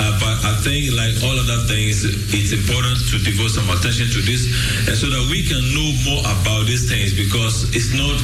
Uh, 0.01 0.09
but 0.17 0.35
I 0.47 0.57
think, 0.65 0.89
like 0.97 1.13
all 1.21 1.37
other 1.37 1.61
things, 1.69 2.01
it's 2.33 2.49
important 2.55 2.97
to 3.13 3.21
devote 3.21 3.53
some 3.53 3.69
attention 3.69 4.09
to 4.09 4.19
this, 4.25 4.49
and 4.89 4.95
so 4.97 5.05
that 5.11 5.23
we 5.29 5.45
can 5.45 5.61
know 5.75 5.89
more 6.07 6.23
about 6.39 6.65
these 6.65 6.89
things 6.89 7.13
because 7.13 7.69
it's 7.75 7.93
not. 7.93 8.17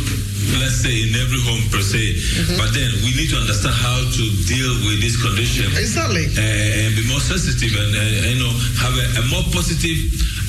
Let's 0.64 0.80
say 0.80 0.94
in 1.04 1.12
every 1.18 1.44
home 1.44 1.60
per 1.68 1.82
se, 1.84 2.56
but 2.56 2.72
then 2.72 2.88
we 3.04 3.12
need 3.20 3.28
to 3.36 3.38
understand 3.42 3.76
how 3.76 4.00
to 4.00 4.24
deal 4.48 4.72
with 4.88 5.04
this 5.04 5.20
condition 5.20 5.68
Exactly. 5.76 6.24
uh, 6.24 6.80
and 6.88 6.96
be 6.96 7.04
more 7.12 7.20
sensitive 7.20 7.76
and 7.76 7.92
uh, 7.92 8.32
you 8.32 8.40
know 8.40 8.54
have 8.80 8.96
a, 8.96 9.06
a 9.20 9.24
more 9.28 9.44
positive 9.52 9.98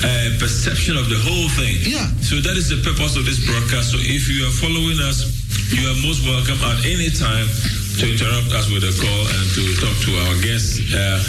uh, 0.03 0.31
perception 0.39 0.95
of 0.97 1.09
the 1.09 1.19
whole 1.19 1.49
thing. 1.59 1.75
Yeah. 1.83 2.07
So 2.23 2.39
that 2.39 2.55
is 2.55 2.69
the 2.69 2.79
purpose 2.81 3.15
of 3.15 3.25
this 3.25 3.39
broadcast. 3.43 3.91
So 3.91 3.97
if 3.99 4.27
you 4.31 4.47
are 4.47 4.55
following 4.63 4.99
us, 5.03 5.27
you 5.75 5.83
are 5.89 5.97
most 6.01 6.23
welcome 6.25 6.57
at 6.63 6.85
any 6.85 7.11
time 7.11 7.47
to 7.99 8.03
interrupt 8.07 8.51
us 8.55 8.71
with 8.71 8.83
a 8.87 8.93
call 8.95 9.23
and 9.27 9.45
to 9.59 9.63
talk 9.75 9.95
to 10.07 10.11
our 10.23 10.35
guest, 10.39 10.79
uh, 10.95 11.19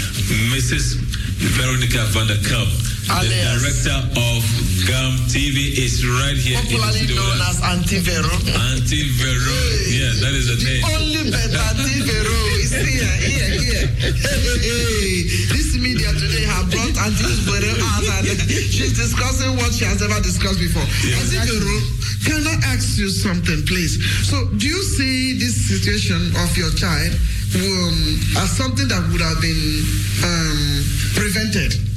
Mrs. 0.55 1.03
Veronica 1.59 2.05
van 2.15 2.27
der 2.27 2.39
Kamp, 2.47 2.71
the 3.19 3.27
director 3.27 3.99
of 4.15 4.41
GAM 4.87 5.13
TV, 5.27 5.75
is 5.79 6.03
right 6.07 6.37
here 6.39 6.59
in 6.59 6.65
the 6.67 6.79
Popularly 6.79 7.05
studio. 7.11 7.23
known 7.23 7.41
as 7.51 7.59
Auntie 7.63 8.01
Vero. 8.01 8.31
Auntie 8.71 9.11
Vero. 9.19 9.59
Yeah, 9.91 10.15
that 10.23 10.35
is 10.35 10.47
the 10.51 10.59
name. 10.63 10.83
Only 10.87 11.23
better 11.31 11.59
Auntie 11.59 12.03
Vero 12.07 12.37
is 12.63 12.71
here, 12.71 13.15
here, 13.19 13.51
here. 13.61 13.87
Hey, 13.99 14.15
hey, 14.15 14.59
hey. 14.63 15.19
This 15.51 15.75
media 15.77 16.11
today 16.15 16.47
have 16.47 16.71
brought 16.71 16.97
Auntie 17.03 17.35
Vero 17.47 17.73
out 17.99 18.07
and 18.31 18.39
she's 18.71 18.95
discussing 18.95 19.57
what 19.59 19.75
she 19.75 19.85
has 19.85 20.01
never 20.01 20.21
discussed 20.23 20.59
before. 20.63 20.87
Auntie 20.87 21.43
Vero, 21.45 21.77
can 22.25 22.47
I 22.47 22.57
ask 22.73 22.95
you 22.99 23.11
something, 23.11 23.67
please? 23.67 23.99
So, 24.27 24.47
do 24.55 24.67
you 24.67 24.81
see 24.83 25.35
this 25.39 25.55
situation 25.67 26.31
of 26.41 26.51
your 26.57 26.71
child 26.79 27.13
um, 27.59 27.95
as 28.39 28.51
something 28.55 28.87
that 28.89 29.03
would 29.11 29.21
have 29.23 29.41
been 29.43 29.83
um, 30.23 30.85
prevented? 31.19 31.90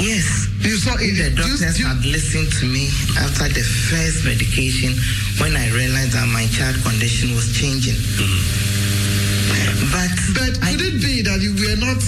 Yes. 0.00 0.48
You 0.60 0.76
saw 0.76 0.94
it. 0.98 1.14
The 1.16 1.30
you- 1.30 1.36
doctors 1.36 1.78
you- 1.78 1.86
had 1.86 2.04
listened 2.04 2.50
to 2.60 2.66
me 2.66 2.88
after 3.18 3.48
the 3.48 3.62
first 3.88 4.24
medication 4.24 4.92
when 5.40 5.56
I 5.56 5.70
realized 5.72 6.12
that 6.12 6.26
my 6.28 6.46
child 6.52 6.76
condition 6.82 7.34
was 7.34 7.52
changing. 7.56 7.94
Mm-hmm. 7.96 9.92
But, 9.92 10.10
But 10.34 10.52
I, 10.64 10.72
could 10.72 10.82
it 10.82 11.00
be 11.02 11.22
that 11.22 11.40
you 11.40 11.54
were 11.54 11.78
not 11.80 12.02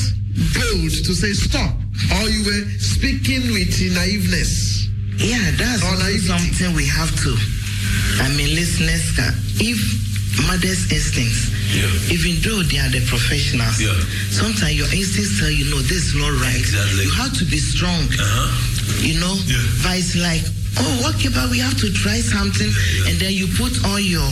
bold 0.54 0.92
to 1.06 1.12
say 1.14 1.32
stop, 1.32 1.72
or 2.18 2.28
you 2.28 2.42
were 2.44 2.64
speaking 2.78 3.52
with 3.52 3.70
naiveness? 3.94 4.88
yeah, 5.18 5.50
that's 5.56 5.82
Or 5.82 5.88
also 5.94 6.02
naivety. 6.04 6.26
something 6.26 6.74
we 6.74 6.86
have 6.86 7.10
to. 7.24 7.32
I 8.22 8.28
mean, 8.36 8.54
listeners, 8.54 9.14
if 9.60 9.78
mother's 10.46 10.90
instincts, 10.92 11.50
Yeah. 11.74 12.14
even 12.14 12.40
though 12.42 12.62
they 12.62 12.78
are 12.78 12.88
the 12.90 13.00
professionals, 13.06 13.80
Yeah. 13.80 13.92
sometimes 14.30 14.74
your 14.74 14.88
instincts 14.92 15.38
tell 15.40 15.50
you, 15.50 15.64
no, 15.70 15.78
this 15.82 16.12
is 16.12 16.14
not 16.14 16.32
right. 16.40 16.56
Exactly. 16.56 17.04
You 17.04 17.10
have 17.12 17.32
to 17.38 17.44
be 17.44 17.58
strong. 17.58 18.02
Uh-huh. 18.08 18.50
you 19.04 19.20
know 19.20 19.36
Yeah. 19.46 19.60
but 19.84 19.98
it's 20.00 20.16
like 20.16 20.40
oh 20.80 21.12
okay 21.12 21.28
but 21.28 21.50
we 21.52 21.58
have 21.60 21.76
to 21.76 21.92
try 21.92 22.18
something 22.24 22.66
yeah. 22.72 23.08
and 23.12 23.20
then 23.20 23.32
you 23.36 23.46
put 23.60 23.70
all 23.84 24.00
your 24.00 24.26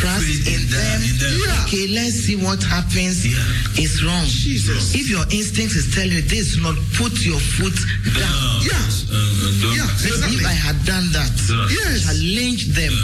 trust 0.00 0.24
in, 0.48 0.54
in 0.56 0.60
them, 0.72 0.80
them, 0.80 1.00
in 1.04 1.16
them. 1.20 1.34
Yeah. 1.46 1.64
okay 1.68 1.86
let's 1.92 2.16
see 2.24 2.34
what 2.36 2.62
happens 2.64 3.22
Yeah. 3.28 3.36
it's 3.76 4.02
wrong 4.02 4.24
Jesus. 4.24 4.94
if 4.96 5.06
your 5.12 5.22
instinct 5.30 5.76
is 5.76 5.92
telling 5.94 6.12
you 6.16 6.22
this 6.22 6.56
not 6.64 6.74
put 6.96 7.12
your 7.22 7.38
foot 7.38 7.76
down 8.16 8.24
Down. 8.24 8.62
Yeah. 8.64 8.88
Uh, 9.12 9.14
uh, 9.14 9.74
Yeah, 9.76 9.84
exactly. 10.00 10.36
if 10.40 10.46
i 10.48 10.56
had 10.56 10.78
done 10.88 11.06
that 11.12 11.34
Yeah. 11.46 11.68
Yes. 11.92 12.08
challenge 12.08 12.72
them 12.72 12.94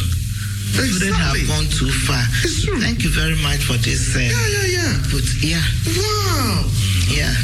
wouldn't 0.75 1.15
have 1.15 1.37
gone 1.49 1.67
too 1.71 1.91
far 2.07 2.23
It's 2.43 2.65
true. 2.65 2.81
thank 2.81 3.03
you 3.05 3.11
very 3.11 3.37
much 3.43 3.63
for 3.65 3.75
this 3.79 4.15
uh, 4.17 4.21
Yeah, 4.21 4.35
yeah, 4.35 4.67
yeah. 4.67 4.93
but 5.13 5.27
yeah 5.43 5.63
Wow. 5.95 6.65
yeah 7.09 7.35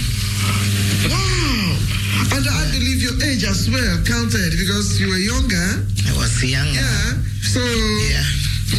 Wow. 1.09 1.77
And 2.37 2.45
I 2.49 2.63
believe 2.73 3.01
your 3.03 3.17
age 3.25 3.45
as 3.45 3.69
well 3.71 3.97
counted 4.05 4.53
because 4.59 5.01
you 5.01 5.09
were 5.09 5.19
younger. 5.23 5.69
i 6.09 6.13
was 6.19 6.43
young 6.45 6.69
Yeah. 6.75 7.15
So 7.43 7.61
yeah 8.11 8.25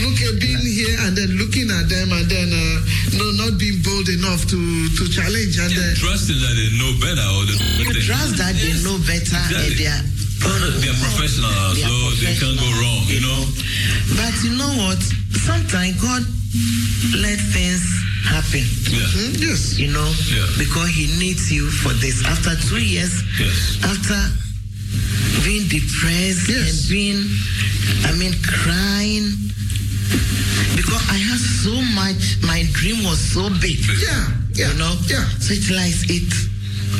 look 0.01 0.17
at 0.25 0.35
being 0.41 0.61
here 0.63 0.95
and 1.05 1.13
then 1.17 1.29
looking 1.37 1.69
at 1.69 1.85
them 1.89 2.11
and 2.11 2.25
then 2.29 2.49
uh, 2.49 2.77
no, 3.17 3.25
not 3.45 3.59
being 3.59 3.77
bold 3.83 4.09
enough 4.09 4.45
to 4.49 4.59
to 4.97 5.03
challenge 5.09 5.57
and 5.59 5.73
uh, 5.73 5.83
trusting 5.99 6.39
that 6.39 6.53
they 6.57 6.69
know 6.79 6.91
better 6.97 7.25
or 7.37 7.45
they 7.45 8.01
trust 8.01 8.37
that 8.41 8.55
they 8.57 8.73
know 8.81 8.97
better 9.05 9.37
Exactly. 9.37 9.67
and 9.67 9.75
they 9.77 9.89
are 9.91 10.03
They're 10.83 10.99
professionals, 10.99 11.75
They 11.77 11.83
are 11.85 11.93
so 11.93 12.25
they 12.25 12.35
can't 12.35 12.57
go 12.59 12.69
wrong, 12.81 13.01
you 13.07 13.21
know. 13.23 13.41
But 14.19 14.33
you 14.43 14.53
know 14.59 14.71
what? 14.83 14.99
Sometimes 15.39 15.95
God 16.03 16.23
let 17.23 17.39
things 17.55 17.83
happen. 18.27 18.65
Yeah. 18.91 19.07
hmm, 19.15 19.31
yes. 19.39 19.79
You 19.79 19.91
know, 19.95 20.09
Yeah. 20.27 20.43
because 20.59 20.89
He 20.91 21.07
needs 21.19 21.47
you 21.51 21.69
for 21.69 21.93
this. 22.03 22.23
After 22.27 22.55
two 22.67 22.81
years, 22.83 23.23
Yes. 23.39 23.77
after 23.87 24.19
being 25.47 25.67
depressed 25.71 26.47
Yes. 26.49 26.59
and 26.67 26.77
being, 26.91 27.19
I 28.03 28.11
mean, 28.19 28.35
crying, 28.43 29.31
because 30.75 31.03
I 31.09 31.17
had 31.17 31.39
so 31.39 31.73
much. 31.95 32.37
My 32.43 32.63
dream 32.73 33.03
was 33.03 33.19
so 33.19 33.49
big. 33.61 33.79
Yeah. 33.99 34.27
Yeah. 34.53 34.71
You 34.71 34.77
know. 34.77 34.93
Yeah. 35.07 35.25
So 35.39 35.53
it's 35.53 35.69
like 35.71 35.95
it. 36.09 36.29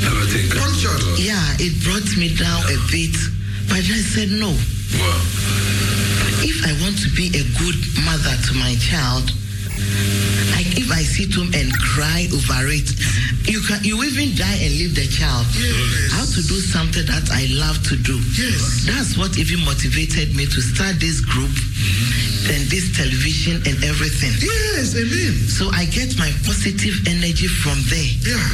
Everything 0.04 0.50
comes 0.50 0.82
Punctured. 0.82 1.16
to- 1.16 1.22
Yeah, 1.22 1.40
it 1.62 1.72
brought 1.84 2.08
me 2.16 2.34
down 2.34 2.62
a 2.66 2.78
bit, 2.90 3.14
but 3.68 3.78
I 3.78 4.00
said 4.02 4.30
no. 4.30 4.50
Wow. 4.50 5.22
If 6.42 6.60
I 6.66 6.72
want 6.82 6.98
to 7.02 7.08
be 7.14 7.28
a 7.32 7.44
good 7.58 7.78
mother 8.04 8.34
to 8.48 8.52
my 8.54 8.74
child, 8.76 9.30
I, 10.54 10.62
if 10.78 10.90
I 10.90 11.02
sit 11.02 11.34
home 11.34 11.50
and 11.54 11.72
cry 11.74 12.26
over 12.30 12.70
it, 12.70 12.88
you 13.48 13.60
can 13.60 13.82
you 13.84 14.00
even 14.04 14.34
die 14.38 14.58
and 14.62 14.72
leave 14.78 14.94
the 14.94 15.06
child. 15.06 15.46
How 16.14 16.24
to 16.24 16.40
do 16.40 16.58
something 16.62 17.04
that 17.06 17.28
I 17.30 17.50
love 17.54 17.82
to 17.90 17.96
do. 17.96 18.16
Yes. 18.34 18.86
That's 18.86 19.18
what 19.18 19.36
even 19.36 19.64
motivated 19.64 20.34
me 20.34 20.46
to 20.46 20.60
start 20.62 20.98
this 21.00 21.20
group 21.20 21.52
and 22.50 22.62
this 22.70 22.92
television 22.96 23.60
and 23.66 23.76
everything. 23.84 24.32
Yes, 24.40 24.94
amen. 24.96 25.34
So 25.50 25.70
I 25.72 25.86
get 25.86 26.16
my 26.18 26.30
positive 26.46 26.94
energy 27.08 27.48
from 27.48 27.78
there. 27.90 28.12
Yeah. 28.22 28.46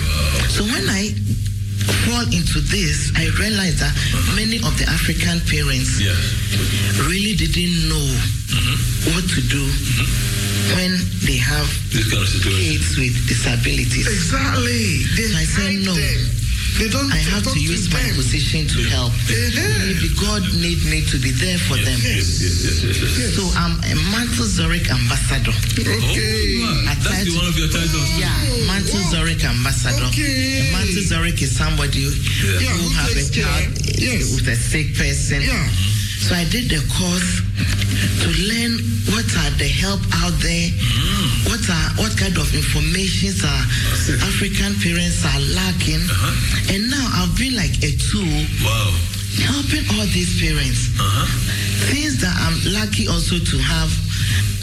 So 0.49 0.65
when 0.65 0.87
I 0.89 1.15
fall 2.07 2.25
into 2.33 2.61
this, 2.61 3.13
I 3.17 3.29
realized 3.39 3.79
that 3.81 3.95
many 4.37 4.57
of 4.63 4.77
the 4.79 4.87
African 4.89 5.41
parents 5.49 6.01
Yeah. 6.01 6.15
really 7.09 7.35
didn't 7.37 7.89
know 7.89 8.07
what 9.15 9.25
to 9.31 9.41
do 9.49 9.65
when 10.77 10.93
they 11.25 11.37
have 11.37 11.69
kind 11.93 12.13
of 12.23 12.43
kids 12.43 12.97
with 12.97 13.15
disabilities. 13.27 14.07
Exactly. 14.07 15.05
They 15.17 15.29
So 15.29 15.39
I 15.39 15.45
said 15.45 15.75
no. 15.85 15.95
them. 15.95 16.31
They 16.79 16.89
don't 16.89 17.13
I 17.13 17.17
have 17.35 17.43
talk 17.45 17.53
to 17.55 17.61
use 17.61 17.93
my 17.93 18.01
them. 18.01 18.15
position 18.17 18.67
to 18.67 18.79
help. 18.89 19.13
Yeah. 19.29 19.53
Maybe 19.85 20.09
God 20.17 20.43
need 20.57 20.81
me 20.89 21.05
to 21.13 21.17
be 21.21 21.31
there 21.33 21.59
for 21.69 21.77
them. 21.77 21.99
Yes, 22.01 22.41
yes, 22.41 22.57
yes, 22.65 22.77
yes, 22.85 23.19
yes. 23.19 23.37
So 23.37 23.45
I'm 23.59 23.77
a 23.85 23.93
mantelzorg 24.13 24.89
ambassador. 24.89 25.53
Okay. 25.77 26.65
Oh, 26.65 26.89
I 26.89 26.95
try 27.01 27.13
that's 27.21 27.25
to- 27.29 27.37
one 27.37 27.47
of 27.53 27.57
your 27.59 27.69
titles. 27.69 28.09
Yeah, 28.17 28.33
Mantle 28.67 29.03
Zurich 29.13 29.45
ambassador. 29.45 30.07
Okay. 30.09 30.71
A 30.71 30.73
mantelzorg 30.73 31.37
is 31.43 31.53
somebody 31.57 32.01
Yeah, 32.01 32.73
who 32.73 32.89
who 32.89 32.89
have 32.97 33.11
a 33.11 33.15
takes 33.15 33.31
care. 33.31 33.45
child 33.45 33.73
Yes. 33.99 34.35
with 34.41 34.49
a 34.49 34.57
sick 34.57 34.95
person. 34.97 35.43
Yeah. 35.43 35.69
So 36.21 36.35
I 36.37 36.45
did 36.45 36.69
the 36.71 36.79
course 36.95 37.43
to 38.23 38.29
learn 38.49 38.73
what 39.11 39.27
are 39.43 39.51
the 39.59 39.67
help 39.67 40.01
out 40.23 40.37
there, 40.41 40.69
Mm. 40.71 41.49
what 41.51 41.65
are 41.69 41.89
what 42.03 42.13
kind 42.17 42.37
of 42.39 42.47
informations 42.55 43.43
are 43.43 43.65
African 44.29 44.75
parents 44.85 45.25
are 45.25 45.41
lacking, 45.59 46.01
Uh-huh. 46.01 46.73
and 46.75 46.91
now 46.91 47.07
I've 47.19 47.35
been 47.37 47.57
like 47.57 47.75
a 47.83 47.93
tool 47.97 48.47
Wow. 48.63 48.95
Helping 49.39 49.85
all 49.95 50.07
these 50.11 50.41
parents. 50.41 50.91
Uh-huh. 50.99 51.27
Things 51.95 52.19
that 52.21 52.35
I'm 52.35 52.59
lucky 52.75 53.07
also 53.09 53.39
to 53.39 53.57
have 53.59 53.91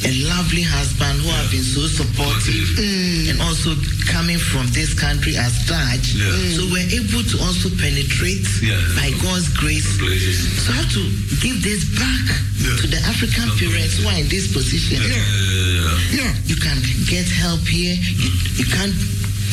a 0.05 0.13
lovely 0.29 0.61
husband 0.61 1.17
who 1.25 1.29
have 1.33 1.49
been 1.49 1.65
so 1.65 1.81
supportive 1.89 2.69
and 2.77 3.41
also 3.41 3.73
coming 4.05 4.37
from 4.37 4.69
this 4.69 4.93
country 4.93 5.33
as 5.35 5.57
Dutch. 5.65 6.13
Yeah. 6.13 6.29
So 6.53 6.69
we're 6.69 6.85
able 6.93 7.25
to 7.25 7.35
also 7.41 7.73
penetrate 7.81 8.45
Yeah. 8.61 8.77
by 8.93 9.09
God's 9.25 9.49
grace. 9.57 9.89
So 9.97 10.69
I 10.71 10.85
have 10.85 10.91
to 10.93 11.03
give 11.41 11.65
this 11.65 11.81
back 11.97 12.25
Yeah. 12.61 12.77
to 12.77 12.85
the 12.93 13.01
African 13.09 13.49
parents 13.57 13.97
who 13.97 14.05
are 14.07 14.19
in 14.21 14.29
this 14.29 14.53
position. 14.53 15.01
Yeah. 15.01 15.97
Yeah. 16.13 16.31
You 16.45 16.55
can 16.61 16.77
get 17.09 17.25
help 17.25 17.65
here. 17.65 17.97
You, 17.97 18.29
you 18.61 18.65
can't, 18.69 18.93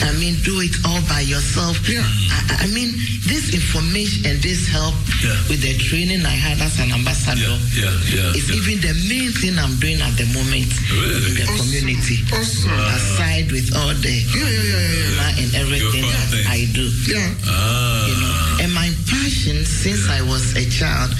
I 0.03 0.13
mean, 0.19 0.35
do 0.43 0.61
it 0.61 0.75
all 0.85 1.01
by 1.09 1.21
yourself. 1.23 1.79
Yeah. 1.89 2.03
I, 2.03 2.65
I 2.65 2.67
mean, 2.75 2.91
this 3.31 3.55
information 3.55 4.27
and 4.27 4.43
this 4.43 4.67
help 4.69 4.95
Yeah. 5.23 5.37
with 5.49 5.63
the 5.63 5.77
training 5.79 6.25
I 6.27 6.35
had 6.35 6.59
as 6.61 6.79
an 6.81 6.93
ambassador 6.93 7.41
Yeah, 7.41 7.59
yeah, 7.73 7.95
yeah. 8.33 8.39
is 8.39 8.51
even 8.51 8.81
the 8.83 8.95
main 9.09 9.31
thing 9.33 9.55
I'm 9.59 9.77
doing 9.79 10.01
at 10.03 10.17
the 10.19 10.27
moment 10.35 10.69
Really? 10.91 11.31
in 11.31 11.35
the 11.39 11.45
Awesome. 11.47 11.59
community. 11.63 12.17
Awesome. 12.33 12.73
Aside 12.75 13.53
with 13.53 13.71
all 13.77 13.95
the 13.95 14.11
Yeah, 14.13 14.35
yeah, 14.35 14.51
yeah, 14.51 14.81
yeah, 14.83 15.15
yeah. 15.15 15.41
and 15.41 15.49
everything 15.55 16.03
that 16.03 16.27
things. 16.31 16.47
I 16.51 16.61
do. 16.75 16.85
Yeah. 17.09 17.31
Ah. 17.47 18.07
You 18.09 18.15
know, 18.21 18.65
and 18.67 18.71
my 18.75 18.91
passion 19.09 19.65
since 19.65 20.09
I 20.11 20.21
was 20.23 20.55
a 20.57 20.65
child 20.69 21.15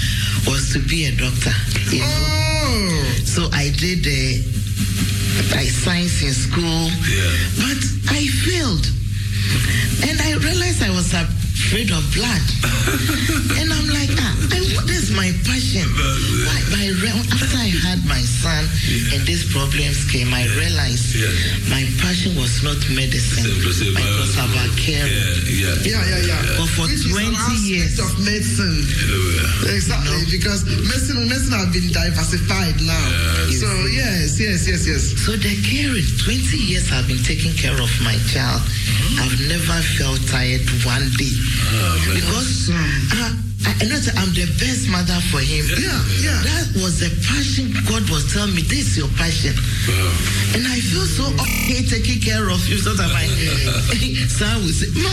was 0.45 0.71
to 0.73 0.79
be 0.79 1.05
a 1.05 1.11
doctor. 1.15 1.55
You 1.91 2.01
know, 2.01 2.41
Oh. 2.65 3.05
so 3.25 3.49
I 3.53 3.69
did 3.69 4.03
the 4.03 4.43
I 5.37 5.67
science 5.67 6.21
in 6.23 6.31
school, 6.33 6.87
Yeah. 7.11 7.31
but 7.59 7.79
I 8.15 8.25
failed, 8.47 8.85
and 10.07 10.21
I 10.21 10.33
realized 10.39 10.81
I 10.81 10.89
was 10.91 11.13
afraid 11.55 11.89
of 11.91 12.03
blood, 12.13 12.43
and 13.57 13.71
I'm 13.71 13.87
like, 13.87 14.11
ah, 14.19 14.35
I, 14.51 14.59
this 14.85 15.07
is 15.07 15.11
my 15.15 15.31
passion. 15.47 15.87
Why, 16.43 16.59
my, 16.75 16.85
re- 16.99 17.15
after 17.31 17.57
I 17.57 17.71
had 17.71 18.03
my 18.05 18.19
son 18.21 18.67
and 19.15 19.23
these 19.25 19.47
problems 19.55 20.03
came, 20.11 20.33
I 20.35 20.43
realized 20.59 21.15
Yeah. 21.15 21.31
my 21.71 21.87
passion 22.03 22.35
was 22.35 22.59
not 22.61 22.77
medicine, 22.91 23.47
Simple, 23.47 23.71
simple. 23.71 24.03
it 24.03 24.15
was 24.19 24.35
about 24.35 24.71
caring. 24.75 25.15
Yeah, 25.47 25.79
yeah. 25.79 26.03
Yeah, 26.03 26.03
yeah, 26.11 26.21
yeah. 26.35 26.59
But 26.59 26.69
for 26.75 26.85
Which 26.91 26.99
is 27.01 27.07
an 27.07 27.23
20 27.23 27.35
aspect 27.35 27.63
years. 27.71 27.95
of 28.03 28.11
medicine. 28.19 28.77
Exactly, 29.71 30.21
because 30.29 30.67
medicine, 30.67 31.23
medicine 31.31 31.55
have 31.55 31.71
been 31.71 31.87
diversified 31.91 32.75
now. 32.83 33.07
so 33.49 33.67
yes, 33.89 34.37
yes, 34.39 34.67
yes, 34.67 34.83
yes. 34.85 35.03
So 35.23 35.33
the 35.39 35.55
caring, 35.63 36.03
20 36.19 36.35
years 36.67 36.91
I've 36.91 37.07
been 37.07 37.23
taking 37.23 37.55
care 37.55 37.79
of 37.79 37.89
my 38.03 38.15
child. 38.27 38.61
I've 39.17 39.39
never 39.47 39.79
felt 39.95 40.19
tired 40.27 40.67
one 40.83 41.07
day. 41.15 41.31
Because 42.13 42.69
uh, 42.69 43.54
I, 43.65 43.73
I 43.81 43.83
know 43.89 43.97
I'm 44.21 44.31
the 44.37 44.45
best 44.61 44.87
mother 44.89 45.17
for 45.33 45.41
him. 45.41 45.65
Yeah, 45.73 45.97
yeah. 46.21 46.39
That 46.45 46.65
was 46.81 47.01
the 47.01 47.09
passion 47.25 47.73
God 47.89 48.05
was 48.13 48.29
telling 48.31 48.53
me, 48.53 48.61
this 48.61 48.93
is 48.93 48.97
your 49.01 49.11
passion. 49.17 49.57
Wow. 49.89 50.55
And 50.55 50.63
I 50.69 50.77
feel 50.79 51.05
so 51.09 51.25
okay 51.33 51.81
taking 51.85 52.21
care 52.21 52.49
of 52.49 52.61
you 52.69 52.77
so 52.85 52.93
that 52.93 53.09
my 53.09 53.25
son 54.29 54.61
will 54.61 54.75
say, 54.75 54.89
Ma, 55.01 55.09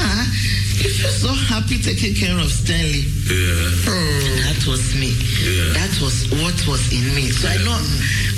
you 0.78 0.90
feel 0.92 1.10
so 1.10 1.32
happy 1.48 1.78
taking 1.80 2.14
care 2.14 2.36
of 2.36 2.52
Stanley. 2.52 3.08
Yeah. 3.24 3.88
Oh, 3.88 4.44
that 4.44 4.60
was 4.68 4.94
me. 5.00 5.16
Yeah. 5.40 5.72
That 5.78 5.92
was 6.04 6.28
what 6.42 6.56
was 6.68 6.82
in 6.92 7.08
me. 7.16 7.32
So 7.32 7.48
I 7.48 7.56
know 7.64 7.78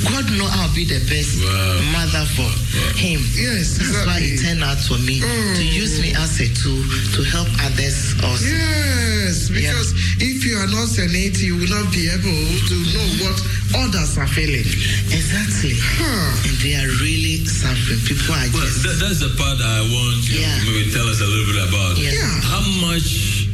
God 0.05 0.27
know 0.37 0.47
I'll 0.61 0.75
be 0.75 0.85
the 0.85 1.01
best 1.09 1.41
Wow. 1.41 1.81
mother 1.97 2.25
for 2.37 2.51
him. 2.99 3.21
Yes, 3.33 3.79
That's 3.79 4.05
why 4.07 4.21
exactly. 4.21 4.29
it 4.29 4.43
turned 4.45 4.65
out 4.65 4.79
for 4.79 4.99
me 5.01 5.21
to 5.21 5.27
oh. 5.27 5.61
use 5.61 6.01
me 6.01 6.13
as 6.15 6.41
a 6.41 6.49
tool 6.53 6.83
to 7.17 7.21
help 7.25 7.49
others 7.65 8.13
also. 8.23 8.45
Yes, 8.45 9.49
because 9.49 9.95
if 10.21 10.45
you 10.45 10.57
are 10.57 10.69
not 10.69 10.89
senate, 10.89 11.41
you 11.43 11.57
will 11.57 11.71
not 11.71 11.89
be 11.93 12.09
able 12.09 12.45
to 12.71 12.77
know 12.95 13.07
what 13.25 13.37
others 13.85 14.17
are 14.19 14.27
feeling. 14.29 14.67
Exactly. 15.11 15.75
Huh. 15.77 16.49
And 16.49 16.57
they 16.63 16.75
are 16.79 16.91
really 17.03 17.45
suffering. 17.45 18.01
People 18.07 18.35
are 18.35 18.47
Well, 18.55 18.63
just 18.67 18.83
that, 18.87 18.97
that's 19.03 19.21
the 19.21 19.33
part 19.37 19.59
I 19.61 19.81
want 19.91 20.23
you 20.29 20.41
Yeah. 20.41 20.55
to 20.55 20.65
maybe 20.71 20.91
tell 20.93 21.09
us 21.09 21.21
a 21.21 21.27
little 21.27 21.49
bit 21.53 21.61
about. 21.69 21.99
Yeah. 21.99 22.13
Yeah. 22.15 22.41
How 22.45 22.63
much 22.85 23.49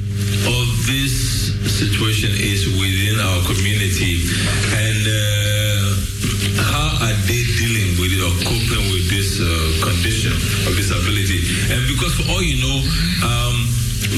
of 0.46 0.66
this 0.86 1.14
situation 1.80 2.30
is 2.36 2.68
within 2.76 3.16
our 3.20 3.40
community 3.48 4.24
and 4.76 5.00
uh, 5.08 5.96
how 6.68 6.88
are 7.08 7.16
they 7.28 7.42
dealing 7.56 7.96
with 8.00 8.12
it 8.12 8.20
or 8.20 8.32
coping 8.44 8.84
with 8.92 9.08
this 9.08 9.40
uh, 9.40 9.46
condition 9.84 10.32
of 10.68 10.76
disability? 10.76 11.40
And 11.72 11.80
because 11.88 12.12
for 12.20 12.28
all 12.32 12.42
you 12.44 12.60
know, 12.60 12.76
um, 13.24 13.56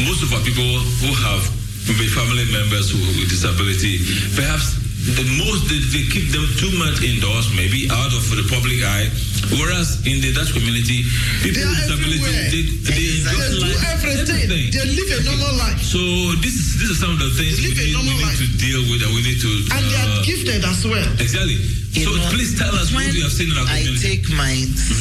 most 0.07 0.23
of 0.27 0.33
our 0.35 0.43
people 0.43 0.67
who 1.03 1.11
have 1.15 1.43
maybe 1.89 2.07
family 2.09 2.45
members 2.53 2.93
with 2.93 3.29
disability, 3.29 3.99
perhaps 4.35 4.82
the 5.03 5.27
most 5.43 5.67
they, 5.67 5.83
they 5.91 6.05
keep 6.07 6.31
them 6.31 6.47
too 6.63 6.71
much 6.79 7.03
indoors, 7.03 7.51
maybe 7.59 7.91
out 7.91 8.15
of 8.15 8.23
the 8.31 8.47
public 8.47 8.79
eye. 8.87 9.11
Whereas 9.59 9.99
in 10.07 10.23
the 10.23 10.31
Dutch 10.33 10.55
community, 10.55 11.03
people 11.43 11.67
with 11.67 11.75
are 11.75 11.75
disability 11.83 12.23
everywhere. 12.23 12.49
they, 12.55 12.63
they 12.87 13.05
enjoy 13.19 13.35
They 13.35 13.59
do 13.59 13.67
life, 13.67 13.83
everything. 13.99 14.65
They 14.71 14.85
live 14.87 15.11
a 15.11 15.19
normal 15.27 15.55
life. 15.59 15.81
So 15.83 15.99
this 16.39 16.55
is 16.55 16.79
this 16.79 16.89
is 16.95 16.99
some 17.03 17.11
of 17.13 17.19
the 17.19 17.35
things 17.35 17.59
we 17.59 17.75
Live 17.75 17.79
need, 17.83 17.99
we 17.99 18.15
need 18.23 18.39
to 18.39 18.49
deal 18.63 18.81
with 18.89 19.03
and 19.03 19.13
we 19.13 19.21
need 19.27 19.41
to 19.43 19.51
And 19.75 19.83
they 19.91 19.99
are 19.99 20.23
uh, 20.23 20.25
gifted 20.25 20.63
as 20.65 20.81
well. 20.87 21.11
exactly. 21.19 21.59
You 21.93 22.09
so 22.09 22.17
know, 22.17 22.25
please 22.33 22.57
tell 22.57 22.73
us 22.81 22.89
what 22.95 23.05
when 23.05 23.13
you 23.13 23.27
have 23.29 23.35
seen 23.37 23.53
in 23.53 23.59
our 23.59 23.69
I 23.69 23.85
take 24.01 24.25
my 24.33 24.55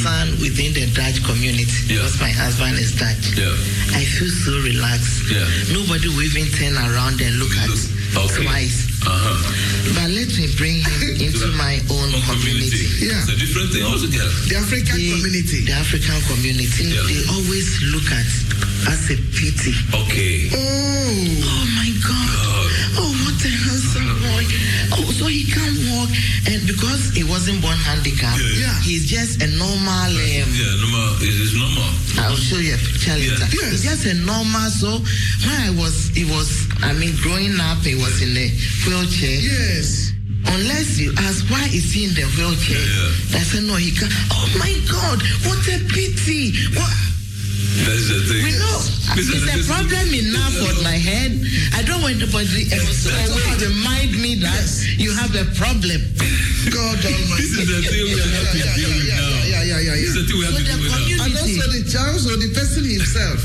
son 0.04 0.36
within 0.44 0.74
the 0.76 0.90
Dutch 0.92 1.24
community 1.24 1.70
Yeah. 1.88 2.02
because 2.04 2.20
my 2.20 2.34
husband 2.34 2.76
is 2.82 2.92
Dutch. 2.98 3.38
Yeah. 3.40 3.54
I 3.96 4.04
feel 4.04 4.28
so 4.44 4.52
relaxed. 4.66 5.30
Yeah. 5.32 5.48
Nobody 5.72 6.10
will 6.12 6.26
even 6.28 6.50
turn 6.52 6.76
around 6.76 7.22
and 7.24 7.38
look 7.40 7.54
at 7.64 7.70
Okay. 8.16 8.44
twice. 8.44 8.88
Uh-huh. 9.08 9.96
But 9.96 10.10
let 10.12 10.30
me 10.38 10.46
bring 10.58 10.78
him 10.84 11.02
into 11.26 11.48
my 11.58 11.80
own 11.90 12.12
Own 12.14 12.22
community. 12.28 12.86
Yeah. 13.02 13.18
It's 13.24 13.30
a 13.32 13.38
different 13.40 13.72
thing 13.74 13.84
altogether. 13.88 14.30
The 14.52 14.58
African 14.60 14.98
They- 14.98 15.12
community. 15.16 15.60
The 15.66 15.74
African 15.80 16.20
community. 16.28 16.92
Yeah. 16.92 17.02
They 17.08 17.22
always 17.34 17.68
look 17.94 18.08
at 18.12 18.28
as 18.92 19.10
a 19.14 19.18
pity. 19.38 19.74
Okay. 20.06 20.50
Oh. 20.54 20.58
Oh 20.58 21.66
my 21.78 21.90
God. 22.04 22.70
Oh, 23.00 23.12
what 23.26 23.38
a 23.42 23.50
handsome 23.50 24.10
boy. 24.22 24.44
Oh, 25.00 25.06
so 25.18 25.26
he 25.32 25.46
can't 25.50 25.78
walk. 25.96 26.10
And 26.52 26.60
because 26.68 27.14
he 27.16 27.24
wasn't 27.24 27.62
born 27.62 27.78
handicapped, 27.78 28.42
Yeah. 28.58 28.74
he's 28.82 29.08
just 29.10 29.42
a 29.42 29.48
normal. 29.56 29.88
Um, 29.88 30.14
Yeah, 30.18 30.76
normal. 30.84 31.16
It 31.24 31.36
is 31.42 31.54
normal. 31.56 31.90
I'll 32.20 32.36
show 32.36 32.58
you 32.58 32.76
a 32.76 32.78
picture 32.78 33.18
Yeah. 33.18 33.34
later. 33.40 33.48
Yes. 33.56 33.74
It's 33.74 33.84
just 33.84 34.06
a 34.06 34.14
normal. 34.14 34.70
So 34.70 35.00
when 35.00 35.56
I 35.62 35.70
was, 35.72 36.10
he 36.14 36.26
was, 36.26 36.68
I 36.84 36.94
mean, 36.94 37.14
growing 37.22 37.56
up, 37.60 37.80
he 37.80 37.96
was 37.96 38.22
in 38.22 38.36
a 38.36 38.48
wheelchair. 38.86 39.38
Yes. 39.40 40.12
Unless 40.48 40.98
you 41.00 41.14
ask 41.18 41.46
why 41.50 41.64
is 41.72 41.94
he 41.94 42.06
in 42.06 42.14
the 42.14 42.26
wheelchair, 42.36 42.78
Yeah. 42.82 43.38
I 43.40 43.44
said 43.46 43.64
no, 43.64 43.76
he 43.76 43.92
can't. 43.92 44.12
Oh 44.34 44.48
my 44.58 44.74
God, 44.90 45.22
what 45.46 45.62
a 45.70 45.78
pity! 45.94 46.52
What? 46.76 46.92
That 47.72 47.96
is 47.96 48.08
the 48.12 48.20
thing. 48.28 48.44
We 48.44 48.52
know 48.60 48.78
Listen, 49.16 49.44
it's 49.44 49.48
a 49.48 49.58
listen. 49.58 49.72
problem 49.72 50.08
enough 50.12 50.56
on 50.72 50.78
my 50.84 50.96
head. 51.00 51.32
I 51.76 51.82
don't 51.88 52.04
want 52.04 52.20
anybody 52.20 52.68
else 52.72 53.08
to 53.08 53.12
always 53.32 53.60
remind 53.64 54.12
me 54.20 54.36
that 54.44 54.68
you 55.00 55.12
have 55.16 55.32
a 55.36 55.48
problem. 55.56 56.00
God 56.72 57.00
Almighty. 57.00 57.42
This 57.42 57.52
is 57.58 57.68
the 57.68 57.80
thing 57.82 58.04
we 58.12 58.20
have 58.20 58.52
to 58.52 58.62
deal 58.76 58.92
with 58.92 59.08
yeah, 59.08 59.18
now. 59.18 59.30
yeah, 59.48 59.64
yeah, 59.66 59.80
yeah, 59.80 59.88
yeah. 59.88 59.96
This 60.04 60.14
is 60.14 60.16
the 60.20 60.26
thing 60.30 60.38
we 60.40 60.46
have 60.46 60.56
So 60.56 60.62
to 60.62 60.68
the 60.68 60.76
do 60.76 60.84
with 60.84 60.92
now. 60.92 61.26
And 61.26 61.34
also 61.42 61.66
the 61.72 61.84
child, 61.88 62.22
or 62.28 62.38
the 62.38 62.50
person 62.54 62.84
himself, 62.86 63.40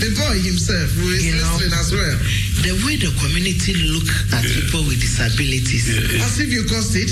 the 0.00 0.10
boy 0.16 0.36
himself, 0.38 0.88
who 0.96 1.06
is 1.14 1.22
You 1.26 1.36
know. 1.38 1.58
as 1.78 1.90
well. 1.92 2.16
The 2.64 2.72
way 2.86 2.94
the 2.96 3.10
community 3.20 3.74
look 3.90 4.08
at 4.32 4.42
people 4.46 4.82
with 4.88 4.98
disabilities, 5.02 5.90
As 6.22 6.38
if 6.40 6.48
you 6.48 6.62
caused 6.70 6.94
it. 6.96 7.10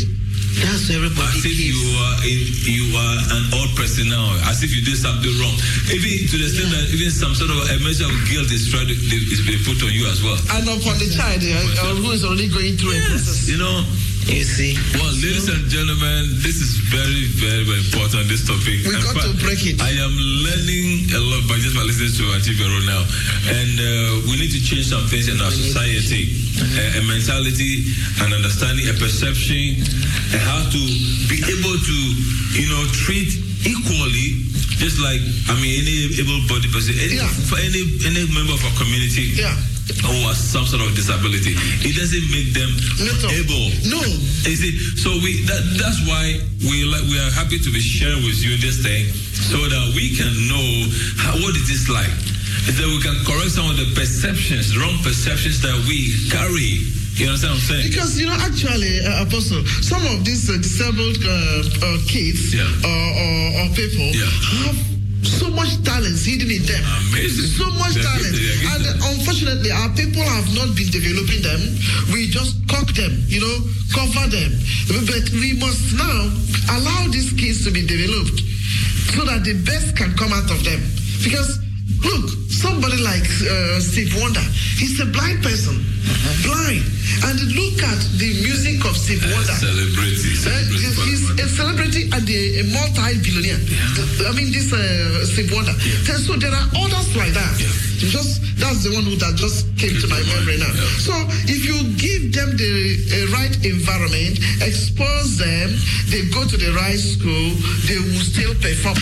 That's 0.61 0.91
everybody 0.93 1.33
As 1.33 1.45
if 1.45 1.57
you 1.57 1.79
are 1.97 2.17
you 2.27 2.85
are 2.93 3.17
an 3.41 3.45
old 3.57 3.73
person 3.77 4.09
now, 4.09 4.37
as 4.51 4.63
if 4.63 4.71
you 4.75 4.83
did 4.85 4.97
something 5.01 5.33
wrong. 5.41 5.57
Even 5.89 6.29
to 6.29 6.35
the 6.37 6.47
extent 6.47 6.71
that 6.71 6.93
even 6.93 7.11
some 7.11 7.35
sort 7.35 7.51
of 7.51 7.59
a 7.73 7.77
measure 7.81 8.05
of 8.05 8.15
guilt 8.29 8.53
is 8.53 8.69
tried 8.69 8.89
to, 8.89 8.95
is 8.95 9.41
being 9.49 9.63
put 9.65 9.81
on 9.83 9.91
you 9.93 10.05
as 10.09 10.21
well. 10.23 10.37
And 10.53 10.69
upon 10.69 10.99
the 11.01 11.09
child 11.09 11.41
uh, 11.41 11.97
who 11.97 12.13
is 12.13 12.25
already 12.25 12.49
going 12.53 12.77
through 12.77 12.97
a 12.97 13.01
process. 13.09 13.49
You 13.49 13.59
know, 13.59 13.83
You 14.27 14.45
see, 14.45 14.79
well, 14.97 15.13
ladies 15.21 15.49
and 15.51 15.69
gentlemen, 15.69 16.41
this 16.41 16.57
is 16.63 16.79
very, 16.89 17.27
very, 17.37 17.65
very 17.69 17.83
important. 17.85 18.31
This 18.31 18.47
topic. 18.47 18.81
We 18.87 18.95
got 18.95 19.19
to 19.29 19.35
break 19.43 19.61
it. 19.67 19.77
I 19.83 19.93
am 19.99 20.15
learning 20.15 21.11
a 21.13 21.21
lot 21.21 21.43
by 21.51 21.59
just 21.61 21.75
by 21.77 21.83
listening 21.85 22.15
to 22.17 22.25
Auntie 22.33 22.55
Vero 22.57 22.79
now, 22.87 23.03
and 23.51 23.75
uh, 23.77 24.31
we 24.31 24.39
need 24.41 24.55
to 24.55 24.63
change 24.63 24.89
some 24.89 25.05
things 25.11 25.29
in 25.29 25.37
our 25.43 25.51
society, 25.53 26.33
a, 26.65 26.99
a 26.99 27.03
mentality, 27.05 27.85
an 28.25 28.33
understanding, 28.33 28.89
a 28.89 28.95
perception, 28.97 29.83
and 30.33 30.41
how 30.49 30.63
to 30.71 30.81
be 31.29 31.37
able 31.43 31.77
to, 31.77 31.97
you 32.57 32.67
know, 32.73 32.83
treat 33.05 33.31
equally. 33.67 34.49
Just 34.81 34.99
like 34.99 35.21
I 35.51 35.55
mean, 35.63 35.83
any 35.83 36.09
able-bodied 36.19 36.73
person, 36.73 36.95
any, 36.99 37.15
Yeah. 37.21 37.29
for 37.47 37.59
any 37.61 37.85
any 38.09 38.27
member 38.33 38.55
of 38.55 38.63
our 38.65 38.75
community, 38.81 39.35
Yeah. 39.39 39.55
Who 40.07 40.15
has 40.31 40.39
some 40.39 40.65
sort 40.67 40.83
of 40.83 40.95
disability, 40.95 41.55
it 41.83 41.95
doesn't 41.99 42.27
make 42.31 42.55
them 42.55 42.71
Little. 43.03 43.31
able. 43.35 43.65
No. 43.91 44.01
You 44.47 44.57
see, 44.57 44.73
so 44.99 45.11
we 45.23 45.43
that, 45.51 45.63
that's 45.79 46.01
why 46.07 46.39
we 46.71 46.85
like 46.87 47.03
we 47.11 47.19
are 47.19 47.31
happy 47.35 47.59
to 47.59 47.71
be 47.71 47.81
sharing 47.83 48.23
with 48.23 48.39
you 48.43 48.57
this 48.59 48.79
thing, 48.83 49.07
so 49.51 49.59
that 49.59 49.85
we 49.95 50.15
can 50.15 50.31
know 50.47 50.67
how, 51.19 51.35
what 51.43 51.55
it 51.59 51.67
is 51.71 51.91
like, 51.91 52.11
and 52.71 52.75
then 52.79 52.89
we 52.95 53.01
can 53.03 53.15
correct 53.27 53.53
some 53.59 53.67
of 53.71 53.77
the 53.77 53.91
perceptions, 53.99 54.75
wrong 54.79 54.95
perceptions 55.03 55.61
that 55.63 55.75
we 55.91 56.15
carry. 56.31 56.83
You 57.19 57.29
understand 57.29 57.61
what 57.61 57.61
I'm 57.61 57.69
saying? 57.69 57.87
Because, 57.93 58.17
you 58.19 58.25
know, 58.27 58.39
actually, 58.41 59.05
uh, 59.05 59.27
Apostle, 59.29 59.61
some 59.85 60.01
of 60.17 60.25
these 60.25 60.49
uh, 60.49 60.57
disabled 60.57 61.21
uh, 61.21 61.29
uh, 61.85 61.99
kids 62.09 62.55
Yeah. 62.57 62.65
or, 62.65 62.89
or, 62.89 63.37
or 63.61 63.67
people 63.77 64.09
Yeah. 64.17 64.33
have 64.65 64.81
so 65.23 65.51
much 65.51 65.83
talents 65.85 66.25
hidden 66.25 66.51
in 66.51 66.63
them. 66.67 66.83
Amazing. 67.11 67.47
So 67.55 67.67
much 67.79 67.95
talent. 67.95 68.35
And 68.35 68.83
unfortunately, 69.15 69.71
our 69.71 69.91
people 69.95 70.23
have 70.23 70.49
not 70.55 70.75
been 70.75 70.91
developing 70.91 71.43
them. 71.43 71.61
We 72.13 72.27
just 72.29 72.59
cock 72.69 72.91
them, 72.95 73.13
you 73.27 73.41
know, 73.41 73.57
cover 73.95 74.27
them. 74.29 74.51
But 75.07 75.31
we 75.39 75.55
must 75.59 75.95
now 75.95 76.31
allow 76.75 77.09
these 77.11 77.33
kids 77.33 77.65
to 77.65 77.71
be 77.71 77.87
developed 77.87 78.43
so 79.15 79.25
that 79.25 79.45
the 79.45 79.55
best 79.65 79.97
can 79.97 80.13
come 80.15 80.33
out 80.33 80.51
of 80.51 80.65
them. 80.65 80.81
Because, 81.23 81.59
look, 82.05 82.29
somebody 82.51 82.99
like 83.03 83.25
uh, 83.47 83.81
Steve 83.81 84.15
Wonder, 84.21 84.45
he's 84.79 84.99
a 85.01 85.07
blind 85.07 85.43
person. 85.43 85.77
Blind. 86.43 86.83
And 87.25 87.39
look 87.55 87.79
at 87.83 88.01
the 88.19 88.31
music 88.43 88.83
of 88.85 88.97
Steve 88.97 89.23
Uh, 89.23 89.35
Wonder. 89.35 89.53
celebrity, 89.55 90.31
Uh, 90.35 90.43
celebrity 90.43 90.83
he's, 91.07 91.31
a 91.39 91.47
celebrity 91.49 92.03
and 92.13 92.27
a, 92.29 92.41
a 92.61 92.65
multi-billionaire. 92.75 93.61
I 94.27 94.33
mean, 94.35 94.51
this 94.53 94.73
uh, 94.73 95.25
Steve 95.27 95.53
Wonder. 95.53 95.73
Then 96.07 96.19
So 96.19 96.35
there 96.37 96.51
are 96.53 96.69
others 96.83 97.15
like 97.17 97.33
that. 97.35 97.55
Just 98.03 98.43
that's 98.59 98.83
the 98.83 98.91
one 98.95 99.05
who 99.05 99.15
that 99.17 99.37
just 99.39 99.67
came 99.79 99.95
to 99.95 100.07
my 100.09 100.19
memory 100.35 100.59
now. 100.59 100.73
So 100.99 101.15
if 101.47 101.63
you 101.65 101.77
give 101.95 102.33
them 102.35 102.57
the 102.59 102.75
uh, 102.99 103.39
right 103.39 103.55
environment, 103.65 104.39
expose 104.61 105.39
them, 105.39 105.71
they 106.11 106.27
go 106.35 106.43
to 106.47 106.57
the 106.59 106.73
right 106.75 106.99
school, 106.99 107.51
they 107.87 107.99
will 108.03 108.19
still 108.27 108.55
perform. 108.59 108.99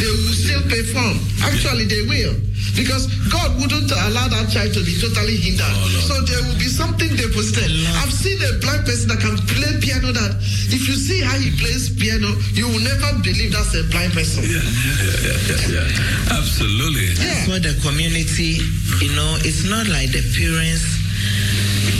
They 0.00 0.10
will 0.10 0.34
still 0.34 0.62
perform. 0.66 1.16
Actually, 1.42 1.86
they 1.86 2.02
will. 2.08 2.34
Because 2.76 3.10
God 3.28 3.58
wouldn't 3.60 3.90
allow 3.90 4.28
that 4.30 4.48
child 4.48 4.72
to 4.74 4.80
be 4.84 4.94
totally 4.96 5.36
hindered. 5.36 5.66
Oh, 5.66 6.06
so 6.06 6.14
there 6.24 6.42
will 6.46 6.56
be 6.56 6.70
something 6.70 7.10
deposited. 7.16 7.68
I've 7.98 8.12
seen 8.12 8.38
a 8.40 8.56
blind 8.62 8.86
person 8.86 9.10
that 9.10 9.20
can 9.20 9.36
play 9.50 9.74
piano 9.82 10.12
that 10.14 10.38
if 10.70 10.86
you 10.86 10.94
see 10.94 11.20
how 11.20 11.34
he 11.36 11.50
plays 11.58 11.90
piano, 11.90 12.30
you 12.54 12.70
will 12.70 12.80
never 12.80 13.10
believe 13.20 13.52
that's 13.52 13.74
a 13.74 13.82
blind 13.90 14.14
person. 14.14 14.46
Yeah, 14.46 14.62
yeah, 14.62 15.18
yeah, 15.26 15.38
yeah, 15.50 15.86
yeah. 15.88 16.38
Absolutely. 16.38 17.10
That's 17.18 17.48
what 17.50 17.62
the 17.66 17.74
community, 17.82 18.62
you 19.02 19.12
know, 19.18 19.30
it's 19.42 19.66
not 19.66 19.90
like 19.90 20.14
the 20.14 20.22
parents 20.38 20.86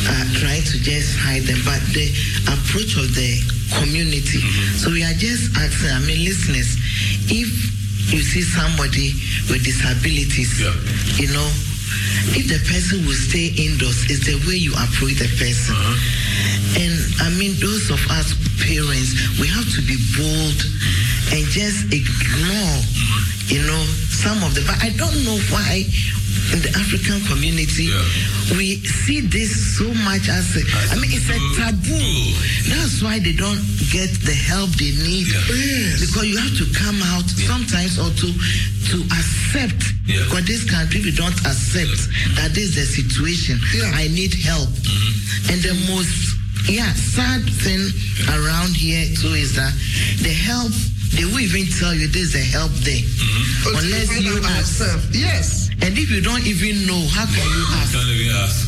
uh, 0.06 0.22
are 0.22 0.28
trying 0.38 0.64
to 0.70 0.76
just 0.80 1.18
hide 1.18 1.44
them, 1.50 1.60
but 1.66 1.82
the 1.92 2.08
approach 2.46 2.94
of 2.94 3.10
the 3.12 3.30
community. 3.74 4.38
Mm-hmm. 4.38 4.76
So 4.78 4.90
we 4.90 5.02
are 5.02 5.18
just 5.18 5.50
asking, 5.58 5.90
I 5.90 6.00
mean, 6.06 6.24
listeners, 6.24 6.78
if 7.30 7.50
you 8.12 8.20
see 8.20 8.42
somebody 8.42 9.14
with 9.48 9.62
disabilities, 9.64 10.58
Yeah. 10.60 10.74
you 11.16 11.32
know, 11.32 11.48
if 12.34 12.46
the 12.50 12.58
person 12.66 13.06
will 13.06 13.18
stay 13.18 13.54
indoors, 13.54 14.06
it's 14.10 14.26
the 14.26 14.36
way 14.46 14.58
you 14.58 14.72
approach 14.74 15.18
the 15.18 15.30
person. 15.38 15.74
Uh-huh. 15.74 16.82
And 16.82 16.94
I 17.22 17.30
mean, 17.38 17.54
those 17.58 17.90
of 17.90 18.02
us 18.10 18.34
parents, 18.62 19.14
we 19.38 19.46
have 19.46 19.66
to 19.74 19.80
be 19.82 19.96
bold 20.14 20.58
and 21.34 21.42
just 21.50 21.90
ignore, 21.90 22.76
mm-hmm. 22.82 23.54
you 23.54 23.62
know, 23.66 23.82
some 24.10 24.42
of 24.42 24.54
the. 24.54 24.62
But 24.66 24.78
I 24.82 24.90
don't 24.94 25.18
know 25.26 25.38
why 25.50 25.86
in 26.52 26.58
the 26.62 26.70
African 26.78 27.20
community 27.26 27.84
Yeah. 27.90 28.56
we 28.56 28.76
see 29.06 29.20
this 29.20 29.50
so 29.78 29.86
much 30.04 30.28
as. 30.28 30.56
A, 30.56 30.60
As 30.66 30.92
I 30.92 30.96
mean, 30.98 31.10
it's 31.14 31.28
a 31.30 31.38
taboo. 31.58 31.94
taboo. 31.94 32.34
That's 32.74 33.02
why 33.02 33.18
they 33.18 33.32
don't 33.32 33.60
get 33.90 34.10
the 34.26 34.34
help 34.34 34.70
they 34.78 34.90
need 35.06 35.26
Yeah. 35.30 35.96
because 36.00 36.26
you 36.26 36.36
have 36.38 36.54
to 36.58 36.66
come 36.74 36.98
out 37.14 37.26
sometimes 37.30 37.98
or 37.98 38.10
to 38.10 38.28
to 38.90 38.96
accept. 39.14 39.82
Yeah. 40.06 40.24
Because 40.26 40.44
this 40.46 40.64
country 40.70 41.00
we 41.02 41.12
don't 41.14 41.38
accept 41.46 41.98
that 42.36 42.50
this 42.54 42.74
is 42.74 42.74
the 42.74 42.86
situation. 43.02 43.60
Yeah. 43.74 43.90
I 43.94 44.08
need 44.08 44.34
help. 44.34 44.68
Mm-hmm. 44.68 45.52
And 45.54 45.58
the 45.62 45.74
most 45.92 46.36
yeah 46.68 46.92
sad 46.92 47.42
thing 47.64 47.80
around 48.36 48.74
here 48.76 49.06
too 49.16 49.32
is 49.34 49.54
that 49.56 49.72
the 50.22 50.28
help 50.34 50.72
they 51.16 51.24
will 51.24 51.40
even 51.40 51.66
tell 51.78 51.94
you 51.94 52.06
this 52.06 52.30
is 52.30 52.32
the 52.34 52.44
help 52.54 52.70
there 52.86 53.00
mm-hmm. 53.00 53.68
Until 53.68 53.84
unless 53.84 54.20
you 54.20 54.36
out 54.38 54.44
ask. 54.44 54.80
yourself. 54.80 55.02
Yes. 55.14 55.69
And 55.82 55.96
if 55.96 56.10
you 56.10 56.20
don't 56.20 56.44
even 56.46 56.86
know, 56.86 57.00
how 57.08 57.24
can 57.26 57.44
you 57.44 57.64
ask? 57.80 57.92
Can't 57.94 58.08
even 58.08 58.34
ask. 58.36 58.58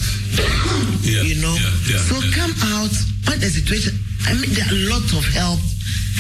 Yeah, 1.05 1.23
you 1.29 1.37
know. 1.43 1.55
Yeah, 1.55 1.97
yeah, 1.97 2.01
so 2.09 2.17
come 2.33 2.53
out. 2.73 2.93
What 3.29 3.41
the 3.41 3.49
situation? 3.53 3.99
I 4.29 4.35
mean, 4.39 4.51
there 4.55 4.65
are 4.67 4.75
a 4.75 4.83
lot 4.91 5.07
of 5.13 5.25
help 5.35 5.61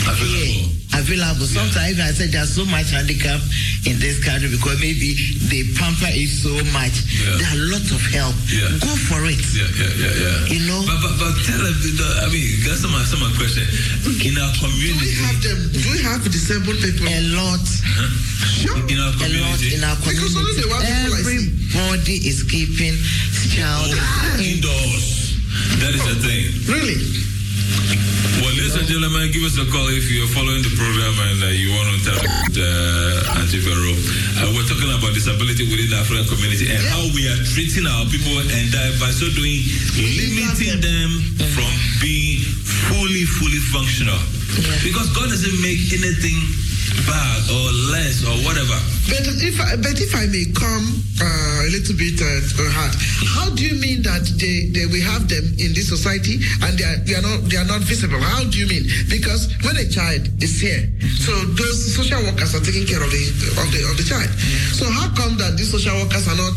Available. 0.02 0.26
here 0.26 0.68
available. 0.92 1.48
Sometimes 1.48 1.96
I 2.00 2.12
said 2.12 2.32
there's 2.36 2.52
so 2.52 2.64
much 2.68 2.92
handicap 2.92 3.40
in 3.88 3.96
this 3.96 4.20
country 4.20 4.52
because 4.52 4.76
maybe 4.76 5.16
they 5.48 5.64
pamper 5.72 6.10
it 6.12 6.28
so 6.28 6.52
much. 6.76 6.92
Yeah. 7.16 7.40
There 7.40 7.48
are 7.48 7.60
a 7.60 7.64
lot 7.72 7.86
of 7.88 8.02
help. 8.12 8.36
Yeah. 8.52 8.68
Go 8.76 8.92
for 9.08 9.24
it. 9.24 9.40
Yeah, 9.56 9.64
yeah, 9.72 9.88
yeah, 9.96 10.12
yeah. 10.20 10.52
You 10.52 10.60
know? 10.68 10.80
But 10.84 11.00
but, 11.00 11.14
but 11.16 11.32
tell 11.48 11.64
us, 11.64 11.80
the, 11.96 12.08
I 12.24 12.28
mean, 12.28 12.44
that's 12.60 12.84
some 12.84 12.92
some 13.08 13.24
question. 13.40 13.64
In 14.20 14.36
our 14.36 14.52
community, 14.60 15.16
Do 15.16 15.16
we 15.16 15.16
community, 15.16 15.16
have 15.24 15.38
them? 15.40 15.58
Do 15.72 15.86
we 15.96 16.00
have 16.04 16.20
disabled 16.28 16.78
people? 16.84 17.08
A 17.08 17.20
lot, 17.32 17.64
Sure. 18.52 18.76
in 18.84 18.98
our 19.00 19.12
a 19.12 19.16
lot 19.16 19.22
community, 19.24 19.80
in 19.80 19.82
our 19.88 19.96
community. 19.96 20.28
Because 20.28 20.36
only 20.36 20.52
community. 20.52 20.60
the 20.60 20.68
one. 20.68 20.84
Everybody 20.84 22.16
is 22.28 22.44
keeping 22.44 22.96
child 23.56 23.96
in 24.36 24.60
indoors. 24.60 25.40
That 25.80 25.96
is 25.96 26.04
the 26.04 26.16
thing. 26.20 26.44
Really? 26.68 27.00
Well, 28.42 28.52
ladies 28.58 28.74
and 28.76 28.86
gentlemen, 28.90 29.30
give 29.32 29.44
us 29.46 29.56
a 29.56 29.64
call 29.70 29.86
if 29.88 30.10
you're 30.10 30.28
following 30.28 30.60
the 30.60 30.72
program 30.74 31.14
and 31.30 31.38
uh, 31.46 31.54
you 31.54 31.70
want 31.72 31.88
to 31.88 31.94
interact 32.00 32.26
with 32.50 32.58
uh, 32.58 33.38
Auntie 33.38 33.62
Vero. 33.62 33.92
Uh, 34.42 34.50
we're 34.52 34.66
talking 34.66 34.90
about 34.90 35.14
disability 35.14 35.64
within 35.70 35.88
the 35.88 35.98
African 36.00 36.26
community 36.26 36.68
and 36.68 36.82
how 36.90 37.00
we 37.14 37.28
are 37.30 37.40
treating 37.54 37.86
our 37.86 38.04
people 38.10 38.34
and 38.42 38.66
that 38.74 38.90
by 38.98 39.08
so 39.14 39.30
doing, 39.32 39.62
limiting 39.96 40.80
them 40.82 41.10
from 41.54 41.70
being 42.02 42.42
fully, 42.90 43.24
fully 43.24 43.62
functional. 43.72 44.18
Because 44.82 45.08
God 45.16 45.30
doesn't 45.32 45.58
make 45.62 45.80
anything 45.94 46.36
bad 47.06 47.40
or 47.50 47.68
less 47.92 48.22
or 48.24 48.36
whatever. 48.44 48.76
But 49.08 49.24
if 49.42 49.56
I, 49.60 49.76
but 49.76 49.96
if 49.98 50.12
I 50.14 50.26
may 50.30 50.46
come 50.54 50.86
uh, 51.20 51.66
a 51.66 51.70
little 51.72 51.96
bit 51.96 52.18
uh, 52.20 52.40
hard, 52.72 52.94
how 53.24 53.48
do 53.54 53.64
you 53.64 53.76
mean 53.80 54.02
that 54.02 54.24
they, 54.38 54.70
they 54.70 54.86
we 54.86 55.00
have 55.00 55.28
them 55.28 55.44
in 55.58 55.74
this 55.74 55.88
society 55.88 56.40
and 56.62 56.78
they 56.78 56.84
are, 56.84 56.98
they 57.04 57.14
are 57.16 57.24
not 57.24 57.38
they 57.48 57.58
are 57.58 57.68
not 57.68 57.82
visible? 57.82 58.20
How 58.20 58.44
do 58.44 58.54
you 58.58 58.68
mean? 58.68 58.84
Because 59.08 59.50
when 59.64 59.76
a 59.76 59.86
child 59.88 60.28
is 60.42 60.60
here, 60.60 60.86
so 61.20 61.32
those 61.58 61.96
social 61.96 62.20
workers 62.22 62.54
are 62.54 62.64
taking 62.64 62.86
care 62.86 63.02
of 63.02 63.10
the 63.10 63.24
of 63.60 63.68
the 63.72 63.80
of 63.88 63.94
the 63.96 64.06
child. 64.06 64.30
So 64.76 64.86
how 64.88 65.10
come 65.16 65.36
that 65.38 65.56
these 65.56 65.72
social 65.72 65.94
workers 65.98 66.28
are 66.28 66.38
not 66.38 66.56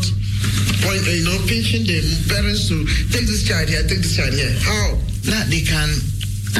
point, 0.84 1.02
you 1.08 1.24
know 1.26 1.38
pinching 1.50 1.88
the 1.88 2.00
parents 2.28 2.68
to 2.68 2.84
take 3.10 3.26
this 3.26 3.42
child 3.46 3.68
here, 3.68 3.82
take 3.84 4.04
this 4.04 4.16
child 4.16 4.32
here? 4.32 4.52
How? 4.62 5.00
that 5.26 5.50
they 5.50 5.60
can 5.60 5.90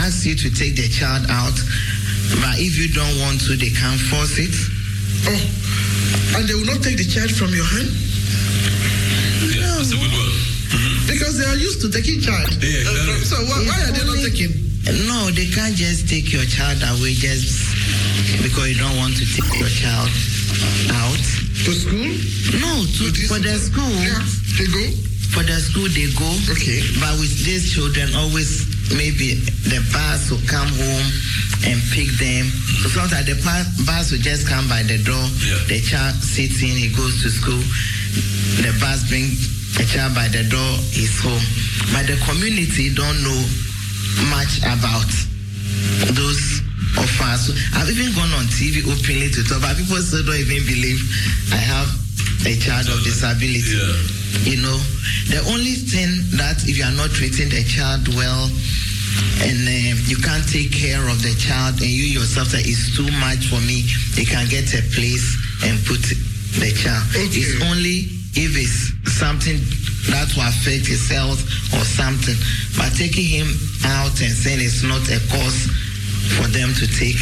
ask 0.03 0.27
you 0.27 0.35
to 0.35 0.51
take 0.51 0.74
the 0.74 0.89
child 0.90 1.23
out, 1.31 1.55
but 2.43 2.59
if 2.59 2.74
you 2.78 2.89
don't 2.93 3.16
want 3.23 3.40
to, 3.47 3.57
they 3.57 3.70
can't 3.70 4.01
force 4.11 4.36
it. 4.39 4.55
Oh, 5.27 6.39
and 6.39 6.44
they 6.48 6.55
will 6.55 6.66
not 6.69 6.82
take 6.82 6.98
the 6.98 7.07
child 7.09 7.31
from 7.32 7.51
your 7.55 7.65
hand 7.65 7.89
Yeah, 9.55 9.78
that's 9.78 9.90
a 9.94 9.98
good 9.98 10.12
one. 10.12 10.35
because 11.09 11.39
they 11.39 11.47
are 11.47 11.57
used 11.57 11.81
to 11.82 11.89
taking 11.90 12.20
child. 12.20 12.51
Yeah, 12.61 12.82
exactly. 12.85 13.15
Uh, 13.15 13.24
so 13.24 13.36
why, 13.48 13.59
why 13.66 13.78
are 13.89 13.93
they 13.94 14.05
not 14.05 14.20
taking? 14.23 14.53
No, 15.11 15.31
they 15.35 15.47
can't 15.51 15.74
just 15.74 16.07
take 16.09 16.31
your 16.32 16.44
child 16.47 16.78
away 16.94 17.15
just 17.15 17.59
because 18.43 18.70
you 18.70 18.78
don't 18.78 18.97
want 18.98 19.16
to 19.19 19.24
take 19.27 19.51
your 19.59 19.70
child 19.70 20.11
out. 20.94 21.23
To 21.66 21.73
school? 21.74 22.07
No, 22.62 22.73
to, 22.86 23.05
for 23.27 23.40
the 23.43 23.57
school. 23.59 23.90
Yeah, 23.98 24.23
they 24.61 24.69
go. 24.70 24.85
For 25.35 25.43
the 25.43 25.59
school, 25.59 25.89
they 25.90 26.07
go. 26.15 26.28
Okay. 26.55 26.78
But 27.03 27.19
with 27.19 27.35
these 27.43 27.73
children, 27.74 28.15
always 28.15 28.62
maybe 28.94 29.40
the 29.66 29.80
bus 29.90 30.30
will 30.30 30.42
come 30.46 30.68
home 30.70 31.08
and 31.66 31.78
pick 31.90 32.06
them. 32.20 32.46
So 32.84 32.88
sometimes 32.94 33.26
the 33.26 33.36
bus 33.86 34.12
will 34.12 34.22
just 34.22 34.46
come 34.46 34.68
by 34.68 34.82
the 34.86 35.02
door. 35.02 35.26
The 35.66 35.80
child 35.82 36.14
sits 36.22 36.62
in, 36.62 36.76
he 36.76 36.92
goes 36.94 37.22
to 37.22 37.28
school. 37.30 37.62
The 38.62 38.70
bus 38.78 39.08
brings 39.08 39.74
the 39.76 39.84
child 39.84 40.14
by 40.14 40.28
the 40.28 40.44
door, 40.46 40.72
he's 40.94 41.18
home. 41.20 41.42
But 41.92 42.06
the 42.06 42.16
community 42.24 42.94
don't 42.94 43.18
know 43.26 43.40
much 44.30 44.58
about 44.62 45.08
those 46.14 46.62
of 46.96 47.10
us. 47.26 47.50
I've 47.76 47.90
even 47.90 48.14
gone 48.14 48.32
on 48.38 48.46
TV 48.48 48.80
openly 48.86 49.28
to 49.34 49.40
talk, 49.44 49.60
but 49.60 49.76
people 49.76 49.96
still 50.00 50.24
don't 50.24 50.40
even 50.40 50.64
believe 50.64 51.00
I 51.52 51.60
have 51.60 51.88
a 52.46 52.54
child 52.56 52.88
of 52.88 53.02
disability. 53.04 53.76
You 54.44 54.60
know, 54.60 54.78
the 55.32 55.40
only 55.48 55.74
thing 55.74 56.10
that 56.36 56.60
if 56.68 56.76
you 56.76 56.84
are 56.84 56.96
not 56.98 57.10
treating 57.10 57.48
the 57.48 57.64
child 57.64 58.04
well 58.12 58.46
and 59.42 59.58
uh, 59.64 59.96
you 60.06 60.20
can't 60.20 60.44
take 60.44 60.70
care 60.70 61.00
of 61.08 61.22
the 61.24 61.32
child 61.40 61.80
and 61.80 61.88
you 61.88 62.20
yourself 62.20 62.52
say 62.52 62.60
it's 62.60 62.92
too 62.92 63.08
much 63.22 63.48
for 63.48 63.58
me, 63.64 63.88
you 64.14 64.26
can 64.28 64.44
get 64.52 64.68
a 64.76 64.82
place 64.92 65.24
and 65.64 65.80
put 65.88 66.02
the 66.60 66.70
child. 66.76 67.04
It's 67.16 67.56
only 67.64 68.12
if 68.36 68.52
it's 68.54 68.92
something 69.16 69.56
that 70.12 70.28
will 70.36 70.46
affect 70.46 70.84
his 70.84 71.08
health 71.08 71.40
or 71.72 71.82
something. 71.82 72.36
But 72.76 72.92
taking 72.94 73.26
him 73.26 73.48
out 73.88 74.14
and 74.20 74.30
saying 74.30 74.60
it's 74.60 74.84
not 74.84 75.02
a 75.08 75.18
cause 75.32 75.72
for 76.36 76.46
them 76.52 76.76
to 76.76 76.84
take 76.86 77.18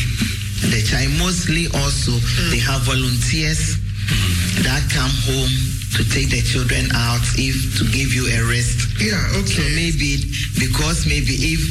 the 0.67 0.83
child. 0.83 1.15
Mostly 1.23 1.71
also 1.79 2.19
they 2.51 2.59
have 2.59 2.83
volunteers 2.83 3.79
that 4.67 4.83
come 4.91 5.15
home 5.31 5.55
to 5.95 6.03
take 6.11 6.27
the 6.31 6.43
children 6.43 6.91
out 6.91 7.23
if 7.39 7.79
to 7.79 7.87
give 7.95 8.11
you 8.11 8.27
a 8.27 8.43
rest. 8.51 8.99
Yeah, 8.99 9.15
okay. 9.39 9.47
So 9.47 9.63
maybe 9.79 10.27
because 10.59 11.07
maybe 11.07 11.39
if 11.55 11.63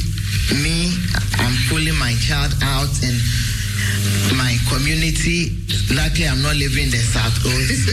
me 0.64 0.96
I'm 1.36 1.52
pulling 1.68 1.96
my 2.00 2.16
child 2.24 2.56
out 2.64 2.88
and 3.04 3.16
my 4.40 4.56
community 4.72 5.52
luckily 5.92 6.24
I'm 6.24 6.40
not 6.40 6.56
living 6.56 6.88
in 6.88 6.90
the 6.96 7.04
south 7.04 7.36
coast. 7.44 7.84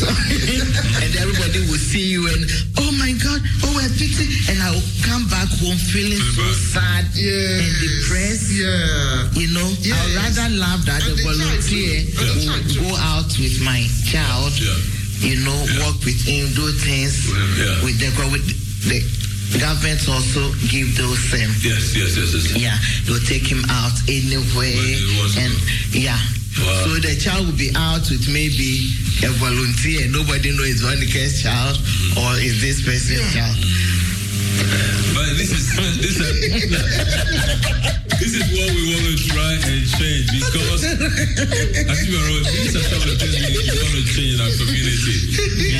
So, 0.00 0.08
and 1.04 1.12
everybody 1.20 1.60
will 1.68 1.80
see 1.80 2.16
you 2.16 2.32
and 2.32 2.48
oh 2.80 2.92
my 2.96 3.12
god 3.20 3.44
oh 3.68 3.76
we're 3.76 3.92
pity 3.92 4.24
and 4.48 4.56
I'll 4.64 4.80
come 5.04 5.28
back 5.28 5.52
home 5.60 5.76
feeling 5.92 6.20
so 6.32 6.48
sad 6.72 7.04
and 7.12 7.72
depressed. 7.76 8.56
Yeah. 8.56 9.28
You 9.36 9.52
know 9.52 9.68
I'd 9.68 10.16
rather 10.16 10.48
love 10.56 10.80
that 10.88 11.04
the 11.04 11.12
volunteer 11.20 12.08
will 12.16 12.88
go 12.88 12.96
out 13.04 13.28
with 13.36 13.60
my 13.60 13.84
child 14.08 14.56
you 15.20 15.36
know 15.44 15.58
work 15.84 15.98
with 16.04 16.20
him 16.24 16.48
do 16.54 16.70
things 16.82 17.28
with 17.84 17.98
the 18.00 18.08
with 18.32 18.44
the 18.88 18.98
government 19.58 20.00
also 20.08 20.50
give 20.68 20.96
those 20.96 21.20
um, 21.34 21.50
Yes, 21.62 21.94
yes, 21.94 22.16
yes, 22.16 22.34
yes. 22.34 22.56
yeah 22.56 22.76
they'll 23.06 23.22
take 23.28 23.46
him 23.46 23.62
out 23.70 23.94
anywhere 24.08 24.74
and 25.38 25.52
yeah. 25.94 26.18
So 26.54 26.94
the 27.02 27.18
child 27.18 27.46
will 27.46 27.58
be 27.58 27.70
out 27.74 28.06
with 28.10 28.28
maybe 28.30 28.86
a 29.26 29.30
volunteer. 29.42 30.06
Nobody 30.06 30.54
knows 30.54 30.70
it's 30.78 30.82
Monica's 30.86 31.42
child 31.42 31.76
or 32.14 32.38
is 32.38 32.60
this 32.62 32.78
person's 32.86 33.26
child. 33.34 33.58
But 35.18 35.34
this 35.34 35.50
is 35.50 35.66
this 35.98 36.14
is 36.22 37.98
this 38.24 38.40
is 38.40 38.48
what 38.56 38.72
we 38.72 38.82
want 38.88 39.04
to 39.04 39.16
try 39.28 39.52
and 39.68 39.84
change 39.84 40.24
because 40.32 40.80
as 41.92 42.00
you 42.08 42.16
are 42.16 42.40
these 42.56 42.72
are 42.72 42.80
some 42.88 43.04
of 43.04 43.08
the 43.12 43.20
things 43.20 43.36
we, 43.36 43.52
we 43.52 43.76
want 43.76 44.00
to 44.00 44.04
change 44.08 44.32
in 44.32 44.40
our 44.40 44.54
community 44.56 45.16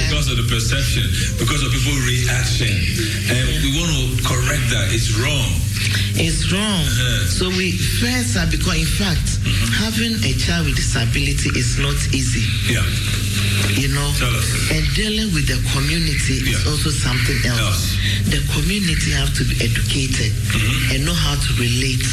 because 0.04 0.28
of 0.28 0.36
the 0.36 0.44
perception, 0.52 1.08
because 1.40 1.64
of 1.64 1.72
people's 1.72 2.04
reaction, 2.04 2.68
and 3.32 3.44
we 3.64 3.72
want 3.80 3.88
to 3.88 4.20
correct 4.28 4.60
that. 4.76 4.92
It's 4.92 5.16
wrong. 5.16 5.56
It's 6.20 6.52
wrong. 6.52 6.84
Uh-huh. 6.84 7.32
So 7.32 7.48
we 7.48 7.80
first 8.04 8.36
are 8.36 8.44
because 8.52 8.76
in 8.76 8.92
fact 8.92 9.24
mm-hmm. 9.40 9.80
having 9.80 10.20
a 10.28 10.36
child 10.36 10.68
with 10.68 10.76
disability 10.76 11.48
is 11.56 11.80
not 11.80 11.96
easy. 12.12 12.44
Yeah. 12.68 12.84
You 13.72 13.88
know, 13.88 14.08
and 14.68 14.84
dealing 14.92 15.32
with 15.32 15.48
the 15.48 15.56
community 15.72 16.44
is 16.44 16.60
also 16.68 16.92
something 16.92 17.40
else. 17.48 17.96
The 18.28 18.44
community 18.52 19.16
have 19.16 19.32
to 19.40 19.48
be 19.48 19.56
educated 19.64 20.36
mm-hmm. 20.52 20.92
and 20.92 20.98
know 21.08 21.16
how 21.16 21.34
to 21.40 21.50
relate 21.56 22.04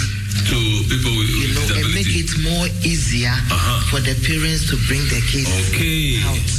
to 0.50 0.58
people 0.90 1.14
with, 1.18 1.30
you 1.32 1.52
know, 1.54 1.66
and 1.82 1.88
make 1.94 2.10
it 2.12 2.32
more 2.44 2.68
easier 2.84 3.34
for 3.92 4.00
the 4.00 4.16
parents 4.26 4.70
to 4.72 4.76
bring 4.88 5.04
their 5.12 5.24
kids 5.28 5.50
Okay. 5.72 6.22
out. 6.26 6.50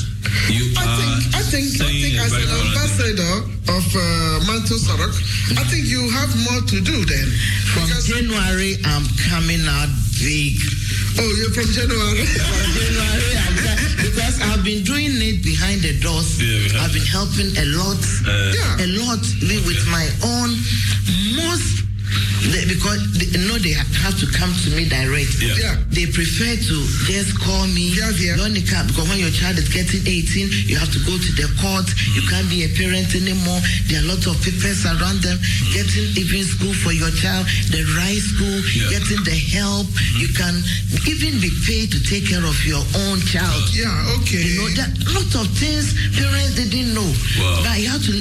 You 0.48 0.70
I 0.78 0.86
think, 0.96 1.34
I 1.34 1.42
think, 1.42 1.66
I 1.82 1.90
think 1.90 2.14
as 2.22 2.32
an 2.32 2.46
ambassador 2.48 3.34
of 3.74 3.84
uh, 3.92 4.00
mantelzorg, 4.48 5.12
I 5.58 5.64
think 5.68 5.84
you 5.90 6.08
have 6.14 6.30
more 6.46 6.62
to 6.62 6.78
do 6.80 6.96
then. 7.04 7.28
From 7.74 7.90
January, 8.06 8.78
I'm 8.86 9.04
coming 9.28 9.60
out 9.66 9.90
big. 10.22 10.56
Oh, 11.18 11.26
you're 11.36 11.50
from 11.52 11.68
January? 11.74 12.24
from 12.24 12.70
January, 12.72 13.34
I'm 13.44 13.56
co- 13.66 13.80
because 14.08 14.40
I've 14.40 14.64
been 14.64 14.84
doing 14.84 15.10
it 15.20 15.42
behind 15.44 15.82
the 15.82 15.98
doors. 16.00 16.38
I've 16.80 16.92
been 16.94 17.04
helping 17.04 17.50
a 17.58 17.66
lot, 17.76 18.00
a 18.80 18.86
lot 19.04 19.20
even 19.42 19.60
with 19.66 19.82
my 19.90 20.06
own 20.22 20.50
most. 21.36 21.82
They, 22.50 22.66
because 22.66 23.00
they 23.18 23.38
know 23.46 23.58
they 23.58 23.74
have 23.76 24.16
to 24.18 24.26
come 24.34 24.52
to 24.66 24.68
me 24.74 24.88
direct. 24.88 25.38
Yeah. 25.38 25.54
Yeah. 25.56 25.74
They 25.90 26.06
prefer 26.10 26.58
to 26.58 26.76
just 27.06 27.38
call 27.38 27.66
me. 27.70 27.94
Yeah, 27.94 28.10
yeah. 28.18 28.40
Yonika, 28.40 28.86
because 28.88 29.06
when 29.08 29.18
your 29.18 29.30
child 29.30 29.58
is 29.58 29.68
getting 29.70 30.02
18, 30.02 30.68
you 30.68 30.76
have 30.76 30.90
to 30.90 31.00
go 31.06 31.14
to 31.14 31.30
the 31.38 31.46
court. 31.62 31.86
You 32.16 32.22
can't 32.26 32.48
be 32.50 32.66
a 32.66 32.70
parent 32.74 33.14
anymore. 33.14 33.60
There 33.86 34.02
are 34.02 34.06
a 34.06 34.10
lot 34.10 34.24
of 34.26 34.36
papers 34.42 34.82
around 34.84 35.22
them. 35.22 35.38
Getting 35.70 36.12
even 36.18 36.42
school 36.44 36.74
for 36.82 36.92
your 36.92 37.10
child, 37.14 37.46
the 37.70 37.86
right 37.94 38.20
school, 38.20 38.58
yeah. 38.74 38.98
getting 38.98 39.22
the 39.22 39.38
help. 39.54 39.86
You 40.18 40.28
can 40.34 40.58
even 41.06 41.38
be 41.38 41.50
paid 41.64 41.92
to 41.94 41.98
take 42.02 42.28
care 42.28 42.44
of 42.44 42.58
your 42.66 42.82
own 43.06 43.22
child. 43.22 43.62
Yeah, 43.70 44.18
okay. 44.20 44.42
You 44.42 44.66
know, 44.66 44.68
that 44.82 44.90
a 44.90 45.10
lot 45.14 45.30
of 45.38 45.46
things 45.56 45.94
parents 46.16 46.58
they 46.58 46.68
didn't 46.68 46.94
know. 46.94 47.10
Wow. 47.38 47.62
That 47.64 47.78
you 47.80 47.88
have 47.88 48.02
to 48.02 48.16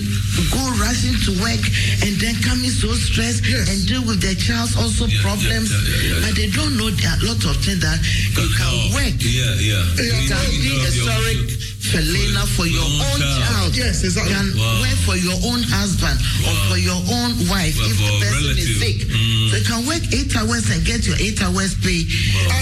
go 0.53 0.61
rushing 0.79 1.17
to 1.27 1.31
work 1.41 1.63
and 2.05 2.15
then 2.21 2.35
coming 2.41 2.71
so 2.71 2.93
stressed 2.93 3.45
and 3.45 3.80
deal 3.87 4.03
with 4.05 4.21
their 4.21 4.35
child's 4.35 4.75
also 4.77 5.07
problems. 5.21 5.69
But 6.23 6.35
they 6.35 6.49
don't 6.49 6.77
know 6.77 6.89
there 6.89 7.09
are 7.11 7.19
a 7.21 7.25
lot 7.33 7.41
of 7.45 7.55
things 7.63 7.81
that 7.81 7.97
you 8.37 8.47
can 8.57 8.73
work. 8.93 9.15
Yeah, 9.21 9.53
yeah. 9.59 9.83
You 9.97 10.27
can 10.29 10.45
be 10.61 10.71
a 10.81 10.91
sorry 10.91 11.37
Felina 11.81 12.45
for 12.55 12.65
your 12.69 12.85
own 12.85 13.19
child. 13.41 13.75
Yes, 13.75 14.03
exactly. 14.03 14.31
You 14.31 14.37
can 14.37 14.47
Wow. 14.57 14.79
work 14.85 14.97
for 15.03 15.17
your 15.17 15.35
own 15.51 15.61
husband 15.65 16.17
or 16.45 16.53
for 16.69 16.77
your 16.77 16.95
own 17.09 17.31
wife 17.49 17.75
Well, 17.75 17.89
if 17.89 17.97
the 17.97 18.05
for 18.05 18.19
person 18.21 18.43
relative. 18.47 18.69
is 18.69 18.79
sick. 18.79 18.97
So 19.49 19.53
you 19.57 19.65
can 19.65 19.81
work 19.89 20.03
eight 20.13 20.31
hours 20.37 20.69
and 20.69 20.85
get 20.85 21.05
your 21.05 21.17
eight 21.19 21.41
hours 21.41 21.73
pay. 21.81 22.05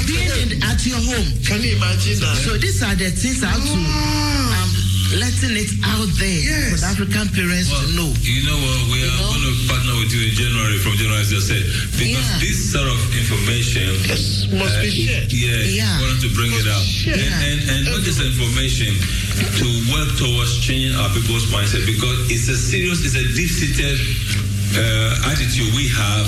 Being 0.07 0.31
in, 0.55 0.63
at 0.63 0.81
your 0.87 0.97
home. 0.97 1.29
Can 1.45 1.61
you 1.61 1.75
imagine 1.77 2.19
that? 2.23 2.37
So 2.41 2.57
these 2.57 2.81
are 2.81 2.95
the 2.95 3.11
things 3.11 3.43
how 3.43 3.53
to 3.53 3.73
um, 3.75 4.69
letting 5.17 5.57
it 5.57 5.71
out 5.89 6.05
there 6.21 6.69
for 6.69 6.77
the 6.77 6.85
African 6.85 7.27
parents 7.33 7.69
to 7.73 7.85
know. 7.97 8.09
You 8.21 8.45
know 8.45 8.57
what? 8.61 8.77
We 8.93 9.01
are 9.01 9.15
going 9.17 9.41
to 9.41 9.53
partner 9.65 9.95
with 9.97 10.11
you 10.13 10.29
in 10.29 10.33
January, 10.37 10.77
from 10.77 10.93
January, 11.01 11.21
as 11.25 11.33
I 11.33 11.41
said, 11.41 11.65
because 11.97 12.27
this 12.43 12.57
sort 12.69 12.85
of 12.85 12.99
information 13.17 13.89
must 14.59 14.77
be 14.85 14.89
is- 14.91 14.97
shared. 15.09 15.27
Yeah, 15.33 15.65
it's 15.65 15.73
Yeah. 15.73 15.89
important 15.97 16.21
to 16.25 16.29
bring 16.37 16.51
it 16.53 16.67
out, 16.69 16.83
shared. 16.85 17.17
and, 17.17 17.33
and 17.41 17.59
and 17.69 17.81
not 17.89 18.01
just 18.05 18.21
information 18.21 18.93
to 19.57 19.67
work 19.93 20.09
towards 20.19 20.59
changing 20.61 20.93
our 20.99 21.09
people's 21.15 21.47
mindset 21.49 21.85
because 21.89 22.29
it's 22.29 22.45
a 22.49 22.57
serious, 22.57 23.01
it's 23.01 23.15
a 23.17 23.25
deep-seated 23.33 23.97
uh, 24.77 25.31
attitude 25.33 25.73
we 25.73 25.87
have 25.89 26.25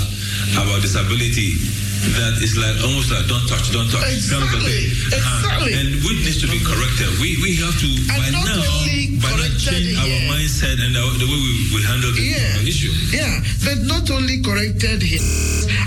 about 0.58 0.82
disability. 0.82 1.54
That 2.02 2.34
is 2.42 2.58
like 2.58 2.74
almost 2.82 3.14
like 3.14 3.26
don't 3.30 3.46
touch, 3.46 3.70
don't 3.70 3.86
touch. 3.86 4.02
Kind 4.26 4.42
of 4.42 4.50
a 4.50 4.60
thing. 4.66 4.90
Uh-huh. 5.14 5.38
exactly. 5.38 5.72
And 5.78 5.88
we 6.02 6.12
need 6.26 6.34
to 6.42 6.48
be 6.50 6.58
corrected. 6.66 7.08
We 7.22 7.38
we 7.38 7.54
have 7.62 7.78
to 7.78 7.88
by 8.10 8.26
not 8.34 8.42
now 8.42 8.58
by 9.22 9.30
now 9.38 9.46
change 9.54 9.94
our 9.94 10.10
yeah. 10.10 10.26
mindset 10.26 10.82
and 10.82 10.90
the, 10.98 11.02
the 11.22 11.28
way 11.30 11.38
we, 11.38 11.78
we 11.78 11.80
handle 11.86 12.10
the 12.10 12.26
Yeah. 12.26 12.66
issue. 12.66 12.90
Yeah, 13.14 13.38
but 13.62 13.86
not 13.86 14.10
only 14.10 14.42
corrected 14.42 14.98
him. 14.98 15.22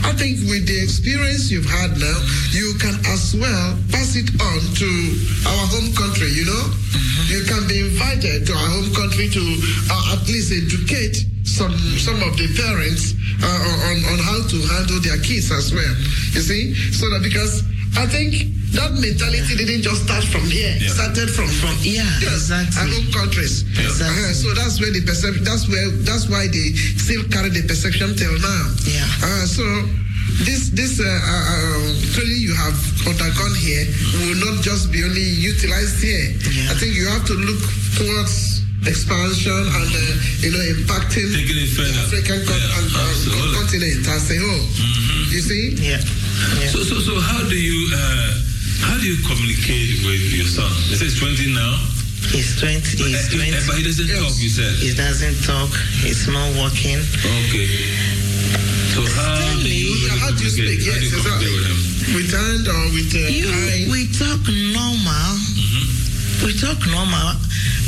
I 0.07 0.15
think 0.15 0.39
with 0.47 0.63
the 0.71 0.79
experience 0.79 1.51
you've 1.51 1.67
had 1.67 1.99
now, 1.99 2.17
you 2.55 2.79
can 2.79 2.95
as 3.11 3.35
well 3.35 3.75
pass 3.91 4.15
it 4.15 4.31
on 4.39 4.59
to 4.79 4.89
our 5.51 5.63
home 5.67 5.91
country, 5.99 6.31
you 6.31 6.47
know? 6.47 6.63
You 7.27 7.43
can 7.43 7.67
be 7.67 7.83
invited 7.91 8.47
to 8.47 8.53
our 8.55 8.69
home 8.71 8.93
country 8.95 9.27
to 9.35 9.43
uh, 9.91 10.15
at 10.15 10.23
least 10.31 10.53
educate 10.55 11.27
some 11.45 11.71
some 12.01 12.17
of 12.25 12.35
the 12.35 12.49
parents 12.57 13.13
uh, 13.39 13.87
on, 13.87 13.97
on 14.11 14.17
how 14.19 14.39
to 14.49 14.57
handle 14.75 14.99
their 15.01 15.21
kids 15.21 15.51
as 15.51 15.71
well. 15.71 15.95
You 16.33 16.41
see? 16.41 16.73
So 16.91 17.09
that 17.09 17.21
because 17.21 17.63
I 17.95 18.05
think 18.09 18.33
that 18.75 18.91
mentality 18.91 19.55
didn't 19.55 19.85
just 19.85 20.03
start 20.03 20.25
from 20.25 20.43
here. 20.51 20.73
It 20.75 20.91
started 20.91 21.31
from 21.31 21.47
from 21.47 21.77
yeah, 21.79 22.03
exactly. 22.19 22.75
our 22.81 22.89
home 22.91 23.09
countries. 23.13 23.63
Uh-huh. 23.77 24.33
So 24.33 24.51
that's 24.57 24.81
where 24.81 24.91
the 24.91 25.05
perception. 25.05 25.45
That's 25.45 25.69
where. 25.69 25.87
That's 26.03 26.27
why 26.27 26.51
they 26.51 26.75
still 26.99 27.23
carry 27.31 27.55
the 27.55 27.63
perception 27.63 28.17
till 28.17 28.35
now. 28.41 28.63
Yeah. 28.83 29.07
Uh, 29.23 29.45
so 29.47 29.63
this 30.43 30.75
this 30.75 30.99
uh, 30.99 31.07
uh, 31.07 31.07
uh, 31.07 31.87
training 32.11 32.41
you 32.43 32.51
have 32.57 32.75
undergone 33.07 33.55
here 33.55 33.87
will 34.27 34.39
not 34.43 34.59
just 34.59 34.91
be 34.91 34.99
only 35.05 35.23
utilized 35.23 36.03
here. 36.03 36.35
Yeah. 36.51 36.71
I 36.71 36.75
think 36.75 36.99
you 36.99 37.07
have 37.07 37.23
to 37.31 37.35
look 37.37 37.63
towards 37.95 38.54
expansion 38.87 39.51
and 39.65 39.89
uh, 39.89 40.01
you 40.45 40.49
know 40.53 40.61
impacting 40.77 41.27
Taking 41.33 41.57
the 41.57 41.99
African 42.05 42.39
con- 42.45 42.55
Yeah, 42.57 42.77
and, 42.79 42.87
uh, 42.93 43.09
absolutely. 43.09 43.53
continent 43.57 44.07
as 44.07 44.25
a 44.31 44.37
whole. 44.39 44.65
You 45.33 45.41
see? 45.41 45.63
Yeah. 45.81 45.99
So, 46.71 46.83
so, 46.83 46.95
so 47.01 47.13
how 47.19 47.41
do 47.49 47.55
you 47.57 47.79
uh, 47.93 48.31
how 48.85 48.95
do 48.99 49.05
you 49.07 49.17
communicate 49.25 50.05
with 50.05 50.21
your 50.35 50.45
son? 50.47 50.69
He 50.91 50.95
says 50.95 51.17
20 51.19 51.53
now. 51.55 51.73
He's 52.31 52.57
20. 52.59 52.79
He's 52.81 53.27
Uh, 53.33 53.37
20. 53.37 53.67
But 53.67 53.75
he 53.77 53.83
doesn't 53.83 54.09
talk. 54.09 54.33
You 54.37 54.49
said. 54.49 54.73
He 54.81 54.93
doesn't 54.93 55.37
talk. 55.45 55.71
He's 56.03 56.27
not 56.27 56.49
walking. 56.57 56.99
Okay. 57.01 57.67
So 58.95 59.01
how 59.17 59.59
do 59.61 59.69
you 59.69 59.91
Yeah, 60.07 60.17
how 60.23 60.31
do 60.31 60.43
you 60.43 60.49
speak? 60.49 60.79
How 60.87 60.93
do 60.99 61.05
you 61.05 61.09
Yes, 61.09 61.13
communicate 61.15 61.53
with 61.53 61.67
him? 61.67 61.79
With 62.15 62.31
hand 62.31 62.65
or 62.69 62.83
with 62.93 63.11
uh, 63.15 63.27
You, 63.33 63.47
eye? 63.49 63.87
we 63.91 64.07
talk 64.13 64.41
normal. 64.47 65.31
We 66.45 66.53
talk 66.53 66.77
normal. 66.93 67.33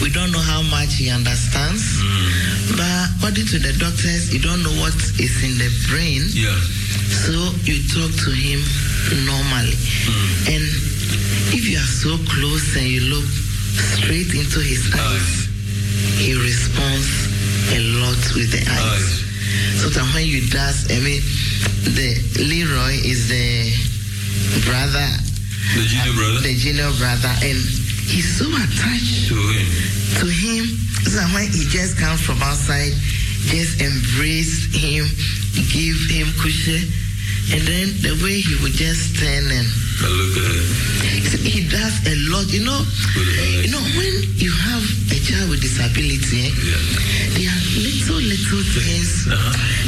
We 0.01 0.09
don't 0.09 0.31
know 0.33 0.41
how 0.41 0.61
much 0.73 0.97
he 0.97 1.09
understands. 1.13 2.01
Mm. 2.01 2.73
But 2.77 3.05
according 3.17 3.45
to 3.53 3.57
the 3.61 3.73
doctors, 3.77 4.33
you 4.33 4.41
don't 4.41 4.63
know 4.65 4.73
what 4.81 4.97
is 5.21 5.35
in 5.45 5.61
the 5.61 5.69
brain. 5.89 6.25
Yeah. 6.33 6.57
So 7.21 7.33
you 7.69 7.85
talk 7.85 8.09
to 8.09 8.31
him 8.33 8.61
normally. 9.29 9.77
Mm. 9.77 10.57
And 10.57 10.65
if 11.53 11.69
you 11.69 11.77
are 11.77 11.91
so 12.01 12.17
close 12.33 12.65
and 12.75 12.87
you 12.89 13.01
look 13.13 13.29
straight 14.01 14.33
into 14.33 14.59
his 14.65 14.89
eyes, 14.89 15.45
he 16.17 16.33
responds 16.33 17.09
a 17.77 17.79
lot 18.01 18.17
with 18.33 18.49
the 18.57 18.65
eyes. 18.65 19.09
So 19.85 19.89
that 19.93 20.05
when 20.17 20.25
you 20.25 20.49
does, 20.49 20.89
I 20.89 20.97
mean, 21.05 21.21
the 21.93 22.09
Leroy 22.41 22.97
is 23.05 23.29
the 23.29 23.69
brother, 24.65 25.09
The 25.77 25.85
junior 25.85 26.13
brother. 26.17 26.39
the 26.41 26.53
junior 26.57 26.91
brother, 26.97 27.33
and 27.45 27.61
he's 28.07 28.37
so 28.39 28.47
attached 28.47 29.27
To 29.29 29.35
him. 29.35 29.67
to 30.23 30.25
him. 30.27 30.63
So 31.07 31.19
that 31.19 31.29
when 31.33 31.47
he 31.51 31.63
just 31.69 31.97
comes 31.99 32.19
from 32.21 32.41
outside, 32.43 32.91
just 33.51 33.79
embrace 33.79 34.67
him, 34.73 35.05
give 35.71 35.97
him 36.11 36.27
cushion, 36.41 36.83
and 37.53 37.61
then 37.63 37.87
the 38.03 38.15
way 38.23 38.39
he 38.43 38.55
would 38.63 38.73
just 38.75 39.15
turn 39.19 39.45
and 39.47 39.67
I 40.03 40.07
look 40.13 40.35
at 40.37 40.51
it. 40.51 41.39
he 41.47 41.63
does 41.69 41.95
a 42.05 42.15
lot. 42.29 42.45
You 42.51 42.65
know, 42.65 42.79
you 43.63 43.71
know 43.71 43.81
when 43.97 44.13
you 44.37 44.51
have 44.51 44.83
a 45.09 45.17
child 45.23 45.49
with 45.49 45.61
disability, 45.61 46.51
eh, 46.51 46.53
there 47.33 47.49
are 47.49 47.63
little 47.81 48.19
little 48.21 48.63
things 48.77 49.25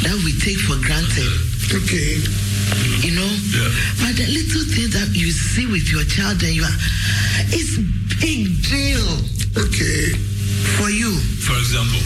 that 0.02 0.16
we 0.24 0.32
take 0.40 0.58
for 0.66 0.76
granted. 0.82 1.30
Okay. 1.70 2.18
You 3.06 3.12
know, 3.14 3.30
but 4.02 4.16
the 4.18 4.26
little 4.26 4.64
things 4.74 4.90
that 4.98 5.10
you 5.14 5.30
see 5.30 5.66
with 5.66 5.86
your 5.92 6.02
child, 6.04 6.42
and 6.42 6.54
you 6.56 6.64
are, 6.64 6.78
it's 7.54 7.78
big 8.20 8.46
deal. 8.62 9.06
Okay. 9.56 10.12
For 10.76 10.88
you. 10.90 11.10
For 11.44 11.56
example. 11.56 12.00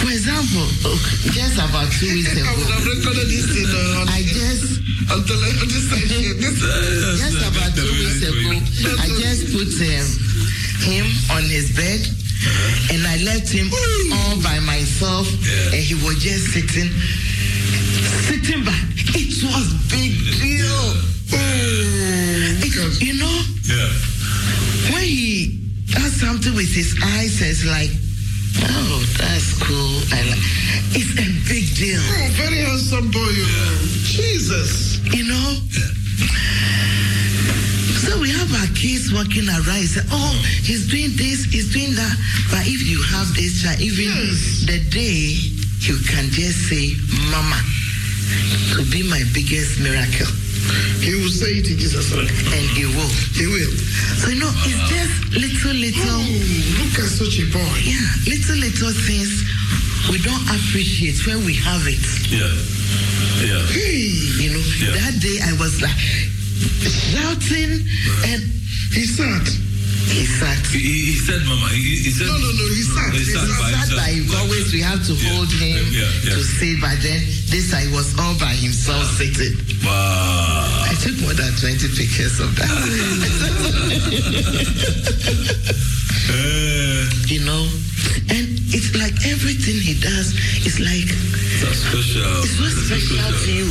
For 0.00 0.10
example, 0.10 0.64
okay, 0.86 1.34
just 1.34 1.58
about 1.58 1.90
two 1.98 2.06
weeks 2.14 2.30
ago, 2.32 2.46
I 2.48 2.54
would 2.56 2.70
have 2.70 2.86
recorded 2.86 3.26
this 3.26 3.50
in 3.58 3.66
I 4.06 4.22
just 4.22 4.78
the 5.10 5.10
on 5.10 5.26
this. 6.38 6.56
Just 7.18 7.42
about 7.42 7.74
two 7.74 7.90
weeks 7.98 8.22
ago, 8.22 8.54
I 9.02 9.06
just 9.18 9.50
put 9.50 9.74
um, 9.82 10.06
him 10.86 11.06
on 11.34 11.42
his 11.50 11.74
bed 11.74 12.00
and 12.94 13.02
I 13.02 13.18
left 13.26 13.50
him 13.50 13.68
all 14.14 14.38
by 14.42 14.60
myself 14.62 15.26
and 15.74 15.82
he 15.82 15.94
was 16.06 16.22
just 16.22 16.54
sitting, 16.54 16.90
sitting 18.30 18.64
back. 18.64 18.84
It 19.18 19.34
was 19.42 19.66
big 19.90 20.14
deal. 20.38 20.80
It- 21.34 22.04
you 23.00 23.14
know, 23.14 23.42
Yeah. 23.66 24.13
When 24.92 25.02
he 25.02 25.60
does 25.86 26.12
something 26.20 26.54
with 26.54 26.72
his 26.74 26.96
eyes, 27.02 27.40
it's 27.40 27.64
like, 27.64 27.90
oh, 28.68 29.00
that's 29.18 29.56
cool. 29.62 30.00
I 30.12 30.22
like, 30.28 30.44
it's 30.96 31.12
a 31.16 31.28
big 31.48 31.64
deal. 31.76 32.00
Oh, 32.00 32.28
very 32.36 32.60
handsome 32.64 33.10
boy, 33.10 33.30
you 33.32 33.46
know. 33.46 33.74
Jesus. 34.04 35.00
You 35.14 35.24
know? 35.28 35.48
So 38.04 38.20
we 38.20 38.30
have 38.30 38.52
our 38.52 38.70
kids 38.76 39.12
walking 39.12 39.48
around. 39.48 39.80
You 39.80 39.88
say, 39.88 40.04
oh, 40.12 40.34
he's 40.62 40.88
doing 40.90 41.16
this, 41.16 41.44
he's 41.44 41.72
doing 41.72 41.94
that. 41.94 42.14
But 42.50 42.66
if 42.66 42.82
you 42.84 43.02
have 43.14 43.32
this 43.34 43.62
child, 43.62 43.80
even 43.80 44.12
the 44.68 44.84
day 44.90 45.36
you 45.80 45.96
can 46.08 46.28
just 46.30 46.68
say, 46.68 46.92
Mama, 47.30 47.60
to 48.74 48.84
be 48.90 49.02
my 49.08 49.22
biggest 49.32 49.80
miracle. 49.80 50.43
He 51.00 51.14
will 51.14 51.32
say 51.32 51.60
it 51.60 51.70
in 51.70 51.78
Jesus' 51.78 52.12
name. 52.12 52.28
And 52.28 52.66
he 52.76 52.86
will. 52.86 53.12
He 53.36 53.46
will. 53.46 53.74
So, 54.20 54.28
you 54.32 54.40
know, 54.40 54.52
it's 54.64 54.82
just 54.88 55.12
little, 55.36 55.76
little. 55.76 56.20
Oh, 56.20 56.80
look 56.80 56.94
at 57.00 57.10
such 57.10 57.40
a 57.40 57.46
boy. 57.52 57.76
Yeah, 57.84 58.00
little, 58.26 58.56
little 58.56 58.94
things 59.04 59.44
we 60.10 60.18
don't 60.20 60.44
appreciate 60.48 61.16
when 61.26 61.44
we 61.44 61.54
have 61.54 61.84
it. 61.88 62.04
Yeah. 62.28 62.44
Yeah. 63.40 63.64
You 64.40 64.52
know, 64.52 64.64
that 64.92 65.16
day 65.20 65.40
I 65.40 65.52
was 65.56 65.80
like 65.80 65.96
shouting 67.12 67.80
uh-huh. 67.80 68.30
and 68.32 68.40
he 68.92 69.04
sat. 69.08 69.48
He 70.12 70.28
sat. 70.28 70.60
He, 70.68 70.78
he 70.78 70.94
he 71.12 71.16
said, 71.24 71.40
Mama. 71.48 71.68
He, 71.72 72.04
he 72.04 72.10
said. 72.12 72.28
No, 72.28 72.36
no, 72.36 72.50
no. 72.52 72.64
He 72.76 72.84
sat. 72.84 73.10
He 73.16 73.24
sat 73.24 73.48
by 73.56 73.72
That 73.72 73.88
himself. 73.88 74.30
by 74.30 74.38
always 74.44 74.72
we 74.72 74.80
have 74.84 75.00
to 75.08 75.14
hold 75.16 75.48
him 75.48 75.80
yeah, 75.88 76.04
yeah. 76.20 76.36
to 76.36 76.40
sit, 76.44 76.80
but 76.80 77.00
then 77.00 77.24
this 77.54 77.70
I 77.72 77.86
was 77.94 78.18
all 78.18 78.34
by 78.42 78.50
himself 78.50 79.04
sitting. 79.14 79.54
Wow. 79.86 80.90
I 80.90 80.94
took 80.98 81.14
more 81.22 81.34
than 81.38 81.54
20 81.54 81.86
pictures 81.94 82.40
of 82.42 82.50
that. 82.58 82.66
Eh. 86.34 87.06
you 87.30 87.44
know? 87.46 87.62
And 88.34 88.46
it's 88.74 88.90
like 88.98 89.14
everything 89.30 89.78
he 89.78 89.94
does 90.02 90.34
is 90.66 90.80
like 90.82 91.06
That's 91.62 91.78
special. 91.78 92.26
it's 92.42 92.58
so 92.58 92.66
special 92.66 93.22
to 93.22 93.50
you. 93.54 93.70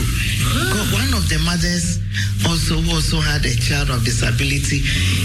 God, 0.72 0.88
One 0.96 1.12
of 1.20 1.28
the 1.28 1.40
mothers 1.44 2.00
also 2.48 2.76
also 2.92 3.20
had 3.20 3.44
a 3.46 3.56
child 3.56 3.90
of 3.90 4.04
disability. 4.04 4.84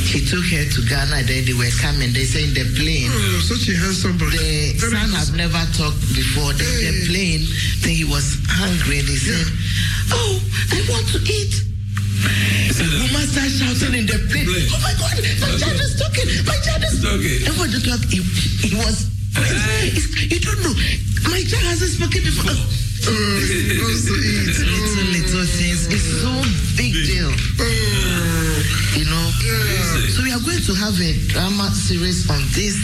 She 0.09 0.24
took 0.24 0.44
her 0.51 0.64
to 0.64 0.80
Ghana. 0.86 1.26
Then 1.26 1.44
they 1.44 1.55
were 1.55 1.70
coming. 1.82 2.10
They 2.14 2.24
say 2.24 2.47
in 2.47 2.55
the 2.55 2.64
plane. 2.78 3.10
Oh, 3.10 3.43
such 3.43 3.68
a 3.68 3.74
handsome 3.76 4.16
boy. 4.18 4.30
The 4.30 4.89
son 4.89 5.10
had 5.10 5.30
never 5.35 5.62
talked 5.74 6.01
before. 6.14 6.55
Then 6.55 6.70
the 6.80 6.93
plane, 7.10 7.43
then 7.82 7.93
he 7.98 8.05
was 8.06 8.39
hungry 8.48 8.98
and 9.00 9.08
he 9.08 9.16
said, 9.16 9.46
Oh, 10.12 10.40
I 10.72 10.78
want 10.90 11.06
to 11.14 11.18
eat. 11.22 11.54
The 12.78 12.84
woman 12.84 13.26
started 13.28 13.52
shouting 13.54 13.94
in 13.94 14.06
the 14.06 14.18
plane. 14.30 14.46
Oh 14.48 14.80
my 14.82 14.94
God, 14.98 15.14
my 15.18 15.52
child 15.58 15.78
is 15.78 15.94
talking. 15.98 16.26
My 16.46 16.56
child 16.64 16.82
is 16.86 16.98
talking. 17.02 17.38
I 17.46 17.50
want 17.58 17.70
to 17.74 17.80
talk. 17.82 18.02
He, 18.10 18.22
he 18.64 18.74
was. 18.74 19.06
It's- 19.38 20.08
you 20.30 20.40
don't 20.40 20.60
know. 20.62 20.74
My 21.30 21.42
child 21.46 21.64
hasn't 21.68 21.92
spoken 21.94 22.22
before. 22.26 22.58
Little, 23.06 24.66
little 25.12 25.46
things. 25.46 25.86
It's 25.86 26.08
so 26.20 26.32
big 26.76 26.92
deal. 27.06 27.30
You 28.98 29.06
know? 29.06 29.26
So 30.10 30.22
we 30.22 30.32
are 30.32 30.42
going 30.42 30.62
to 30.66 30.74
have 30.74 30.98
a 31.00 31.12
drama 31.28 31.70
series 31.70 32.28
on 32.30 32.42
this. 32.54 32.76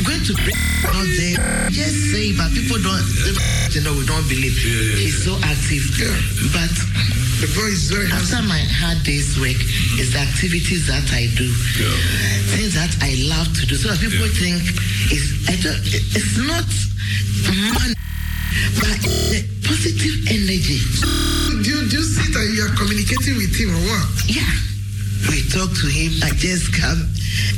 We're 0.00 0.16
going 0.16 0.24
to 0.24 0.34
bring 0.40 0.56
out 0.88 1.08
there. 1.18 1.36
Just 1.70 2.10
say, 2.12 2.32
but 2.32 2.50
people 2.52 2.80
don't, 2.80 3.04
you 3.74 3.80
know, 3.82 3.92
we 3.92 4.06
don't 4.06 4.26
believe. 4.28 4.56
He's 4.56 5.24
so 5.24 5.36
active. 5.44 5.84
But 6.52 6.72
the 7.42 7.48
boy 7.52 7.68
is 7.68 7.90
very 7.90 8.08
after 8.10 8.40
my 8.46 8.62
hard 8.80 9.02
day's 9.04 9.36
work, 9.38 9.60
is 10.00 10.12
the 10.12 10.20
activities 10.20 10.86
that 10.86 11.04
I 11.12 11.26
do. 11.36 11.50
Things 12.56 12.74
that 12.74 12.96
I 13.02 13.14
love 13.28 13.52
to 13.60 13.66
do. 13.66 13.76
So 13.76 13.88
that 13.92 14.00
people 14.00 14.28
think 14.40 14.62
it's, 15.12 15.44
I 15.50 15.56
don't, 15.60 15.82
it's 15.84 16.38
not 16.40 16.64
money, 17.52 17.94
but 18.80 18.98
the 19.30 19.40
positive 19.64 20.16
energy. 20.30 20.80
Do 21.62 21.70
you, 21.70 21.80
do 21.88 21.96
you 21.98 22.04
see 22.04 22.28
that 22.32 22.46
you 22.52 22.60
are 22.66 22.74
communicating 22.76 23.36
with 23.36 23.54
him 23.56 23.70
or 23.72 23.82
what? 23.88 24.06
Yeah. 24.26 24.46
We 25.30 25.40
talk 25.48 25.72
to 25.72 25.86
him. 25.88 26.12
I 26.20 26.30
just 26.36 26.74
come 26.76 27.00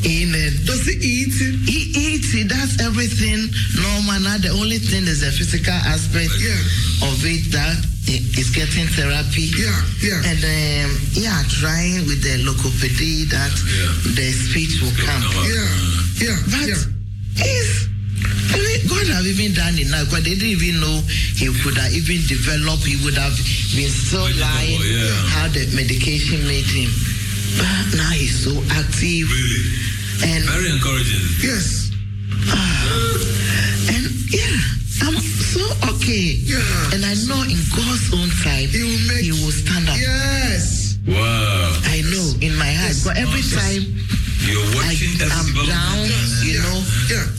in 0.06 0.30
and 0.30 0.54
does 0.66 0.86
he 0.86 0.94
eat? 1.02 1.34
He 1.66 1.90
eats. 1.98 2.30
He 2.30 2.44
does 2.46 2.78
everything 2.80 3.50
normal. 3.74 4.22
Now 4.22 4.38
the 4.38 4.54
only 4.54 4.78
thing 4.78 5.04
is 5.10 5.20
the 5.20 5.32
physical 5.34 5.74
aspect 5.74 6.30
yeah. 6.38 7.10
of 7.10 7.18
it 7.26 7.50
that 7.50 7.74
he 8.06 8.22
is 8.38 8.54
getting 8.54 8.86
therapy. 8.94 9.50
Yeah, 9.50 9.74
yeah. 9.98 10.30
And 10.30 10.38
um, 10.38 10.90
yeah, 11.12 11.42
trying 11.58 12.06
with 12.06 12.22
the 12.22 12.38
logopedy 12.46 13.26
that 13.34 13.50
the 14.14 14.30
speech 14.30 14.78
will 14.78 14.94
come. 14.94 15.22
Yeah, 15.42 15.66
yeah, 16.22 16.38
But 16.46 16.70
yeah. 16.70 16.82
he's 17.34 17.66
I 17.82 17.88
mean, 17.88 17.95
God 18.88 19.06
have 19.08 19.26
even 19.26 19.52
done 19.52 19.74
it 19.78 19.90
now 19.90 20.04
because 20.04 20.24
they 20.24 20.34
didn't 20.38 20.62
even 20.62 20.80
know 20.80 21.02
he 21.34 21.50
would 21.50 21.76
have 21.76 21.92
even 21.92 22.22
developed, 22.26 22.86
he 22.86 22.96
would 23.04 23.18
have 23.18 23.36
been 23.74 23.90
so 23.90 24.22
oh, 24.22 24.30
lying 24.38 24.80
yeah. 24.82 25.10
how 25.34 25.48
the 25.50 25.66
medication 25.74 26.40
made 26.46 26.66
him. 26.66 26.90
But 27.58 27.98
now 27.98 28.10
he's 28.14 28.46
so 28.46 28.54
active. 28.72 29.26
Really? 29.26 29.86
And 30.24 30.44
Very 30.48 30.70
encouraging. 30.72 31.24
Yes. 31.42 31.92
Uh, 32.48 33.94
and 33.96 34.04
yeah, 34.32 34.56
I'm 35.02 35.18
so 35.20 35.64
okay. 35.92 36.40
Yeah. 36.46 36.94
And 36.94 37.04
I 37.04 37.14
know 37.28 37.42
in 37.44 37.60
God's 37.74 38.06
own 38.14 38.30
time, 38.40 38.70
he 38.70 38.80
will, 38.80 39.04
make, 39.10 39.24
he 39.24 39.32
will 39.34 39.52
stand 39.52 39.88
up. 39.88 39.98
Yes. 39.98 40.96
Wow. 41.06 41.70
I 41.90 42.02
know 42.10 42.26
in 42.40 42.56
my 42.56 42.70
heart. 42.70 42.96
Yes. 42.96 43.04
But 43.04 43.18
every 43.18 43.42
oh, 43.42 43.50
yes. 43.50 43.60
time 43.60 43.84
you're 44.44 44.60
I, 44.60 44.92
watching 44.92 45.16
every 45.16 45.32
I'm 45.32 45.48
down, 45.66 45.98
you 46.44 46.60
know, 46.60 46.78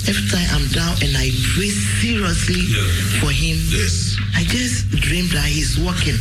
every 0.09 0.25
time 0.33 0.47
I'm 0.57 0.67
down 0.73 0.97
and 1.05 1.13
I 1.15 1.29
pray 1.53 1.69
seriously 2.01 2.65
for 3.21 3.29
him, 3.31 3.57
I 4.35 4.43
just 4.49 4.89
dream 4.97 5.29
that 5.33 5.45
he's 5.45 5.77
walking. 5.79 6.17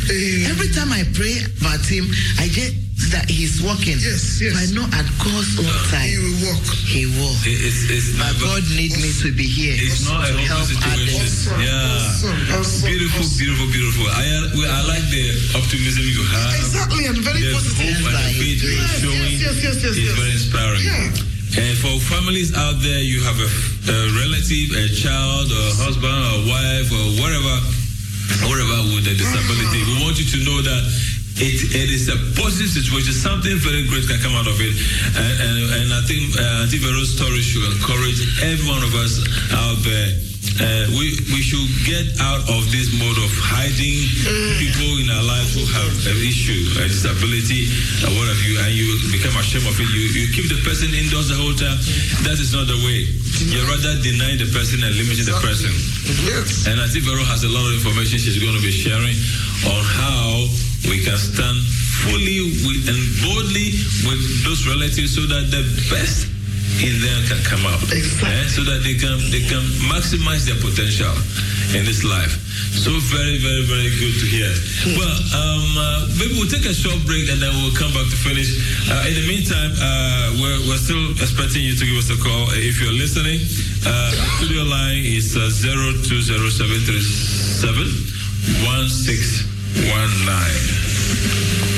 Every 0.50 0.68
time 0.76 0.92
I 0.92 1.04
pray 1.16 1.40
about 1.60 1.84
him, 1.86 2.04
I 2.38 2.48
just 2.52 2.74
that 3.12 3.28
he's 3.28 3.60
walking. 3.62 4.00
Yes, 4.00 4.40
yes. 4.40 4.56
So 4.56 4.56
I 4.56 4.66
know 4.72 4.86
at 4.96 5.04
God's 5.20 5.52
own 5.60 5.68
time, 5.92 6.08
he 6.08 6.16
will 6.16 6.36
walk. 6.48 6.64
He 6.88 7.04
will. 7.06 7.36
It's, 7.44 7.86
it's 7.92 8.16
but 8.16 8.32
God 8.40 8.64
needs 8.72 8.96
me 8.96 9.12
to 9.20 9.28
be 9.36 9.44
here 9.44 9.76
It's 9.76 10.08
not 10.08 10.24
a 10.24 10.32
to 10.32 10.40
help 10.48 10.64
hopeless 10.64 11.44
situation. 11.44 11.52
others. 11.60 12.24
Yeah. 12.24 12.88
beautiful, 12.88 13.24
beautiful, 13.36 13.68
beautiful. 13.68 14.06
I, 14.10 14.24
uh, 14.48 14.80
I 14.80 14.80
like 14.88 15.04
the 15.12 15.28
optimism 15.60 16.08
you 16.08 16.24
have. 16.24 16.56
Exactly, 16.56 17.04
and 17.06 17.20
very 17.20 17.44
the 17.44 17.52
positive. 17.52 18.00
hope 18.00 18.10
and 18.10 18.16
the 18.16 18.32
faith 18.40 18.60
you're 18.64 18.74
Yes, 18.80 19.04
yes, 19.04 19.60
yes, 19.60 19.76
yes, 19.76 19.92
is 19.92 20.00
yes. 20.00 20.16
very 20.16 20.32
inspiring. 20.32 20.65
And 21.56 21.72
for 21.80 21.96
families 22.12 22.52
out 22.52 22.76
there, 22.84 23.00
you 23.00 23.24
have 23.24 23.40
a, 23.40 23.48
a 23.88 23.98
relative, 24.12 24.76
a 24.76 24.92
child, 24.92 25.48
a 25.48 25.64
husband, 25.80 26.12
a 26.12 26.44
wife, 26.44 26.88
or 26.92 27.06
whatever, 27.16 27.54
whatever 28.44 28.76
with 28.92 29.08
a 29.08 29.16
disability. 29.16 29.80
We 29.88 30.04
want 30.04 30.20
you 30.20 30.28
to 30.36 30.38
know 30.44 30.60
that 30.60 30.82
it, 31.40 31.56
it 31.72 31.88
is 31.88 32.12
a 32.12 32.16
positive 32.36 32.68
situation. 32.68 33.16
Something 33.16 33.56
very 33.56 33.88
great 33.88 34.04
can 34.04 34.20
come 34.20 34.36
out 34.36 34.44
of 34.44 34.60
it. 34.60 34.76
And, 35.16 35.34
and, 35.40 35.56
and 35.80 35.88
I 35.96 36.04
think 36.04 36.36
uh, 36.36 36.64
Auntie 36.64 36.76
Vero's 36.76 37.16
story 37.16 37.40
should 37.40 37.64
encourage 37.72 38.20
every 38.44 38.68
one 38.68 38.84
of 38.84 38.92
us 38.92 39.24
out 39.56 39.80
there. 39.80 40.35
Uh, 40.56 40.88
we, 40.96 41.12
we 41.34 41.40
should 41.44 41.68
get 41.84 42.06
out 42.22 42.40
of 42.48 42.64
this 42.72 42.88
mode 42.96 43.18
of 43.20 43.32
hiding 43.36 44.08
people 44.56 44.88
in 45.02 45.08
our 45.12 45.24
lives 45.24 45.52
who 45.52 45.64
have 45.68 45.92
an 46.08 46.18
issue, 46.24 46.56
a 46.80 46.88
disability, 46.88 47.68
or 48.06 48.10
what 48.16 48.26
have 48.30 48.40
you, 48.40 48.56
and 48.64 48.72
you 48.72 48.88
become 49.12 49.36
ashamed 49.36 49.68
of 49.68 49.76
it. 49.76 49.88
You, 49.92 50.04
you 50.16 50.26
keep 50.32 50.48
the 50.48 50.56
person 50.64 50.88
indoors 50.96 51.28
the 51.28 51.36
whole 51.36 51.52
time. 51.52 51.76
That 52.24 52.40
is 52.40 52.56
not 52.56 52.70
the 52.70 52.78
way. 52.86 53.04
You 53.52 53.60
rather 53.68 54.00
deny 54.00 54.40
the 54.40 54.48
person 54.48 54.80
and 54.80 54.96
limiting 54.96 55.28
the 55.28 55.36
person. 55.44 55.72
And 56.70 56.80
I 56.80 56.88
think 56.88 57.04
Vero 57.04 57.20
has 57.28 57.44
a 57.44 57.52
lot 57.52 57.66
of 57.68 57.76
information 57.76 58.16
she's 58.16 58.40
going 58.40 58.56
to 58.56 58.64
be 58.64 58.72
sharing 58.72 59.16
on 59.68 59.82
how 59.84 60.48
we 60.88 61.04
can 61.04 61.20
stand 61.20 61.58
fully 62.06 62.40
with, 62.64 62.88
and 62.88 63.02
boldly 63.20 63.76
with 64.08 64.22
those 64.44 64.64
relatives 64.64 65.14
so 65.16 65.28
that 65.28 65.50
the 65.52 65.64
best 65.92 66.28
in 66.82 67.00
them 67.00 67.20
can 67.24 67.40
come 67.44 67.64
out, 67.64 67.80
eh, 67.92 68.04
so 68.52 68.60
that 68.64 68.84
they 68.84 68.94
can 68.94 69.16
they 69.32 69.40
can 69.40 69.64
maximize 69.88 70.44
their 70.44 70.58
potential 70.60 71.12
in 71.72 71.84
this 71.88 72.04
life. 72.04 72.36
So 72.76 72.92
very 73.08 73.38
very 73.40 73.64
very 73.64 73.90
good 73.96 74.14
to 74.20 74.26
hear. 74.28 74.52
Well, 74.96 75.16
um, 75.32 75.64
uh, 75.76 76.06
maybe 76.20 76.36
we'll 76.36 76.50
take 76.52 76.68
a 76.68 76.76
short 76.76 77.00
break 77.08 77.28
and 77.32 77.40
then 77.40 77.52
we'll 77.62 77.72
come 77.72 77.92
back 77.96 78.04
to 78.12 78.18
finish. 78.20 78.60
Uh, 78.88 79.08
in 79.08 79.14
the 79.16 79.26
meantime, 79.26 79.72
uh, 79.80 80.36
we're, 80.40 80.60
we're 80.68 80.80
still 80.80 81.10
expecting 81.16 81.64
you 81.64 81.74
to 81.74 81.84
give 81.84 81.96
us 81.96 82.12
a 82.12 82.18
call 82.20 82.52
if 82.52 82.80
you're 82.80 82.92
listening. 82.92 83.40
Uh, 83.86 84.12
the 84.12 84.24
studio 84.36 84.62
line 84.68 85.00
is 85.00 85.36
uh, 85.36 85.48
zero 85.48 85.96
two 86.04 86.20
zero 86.20 86.48
seven 86.52 86.78
three 86.84 87.00
seven 87.00 87.88
one 88.68 88.88
six 88.88 89.48
one 89.88 90.12
nine. 90.28 91.75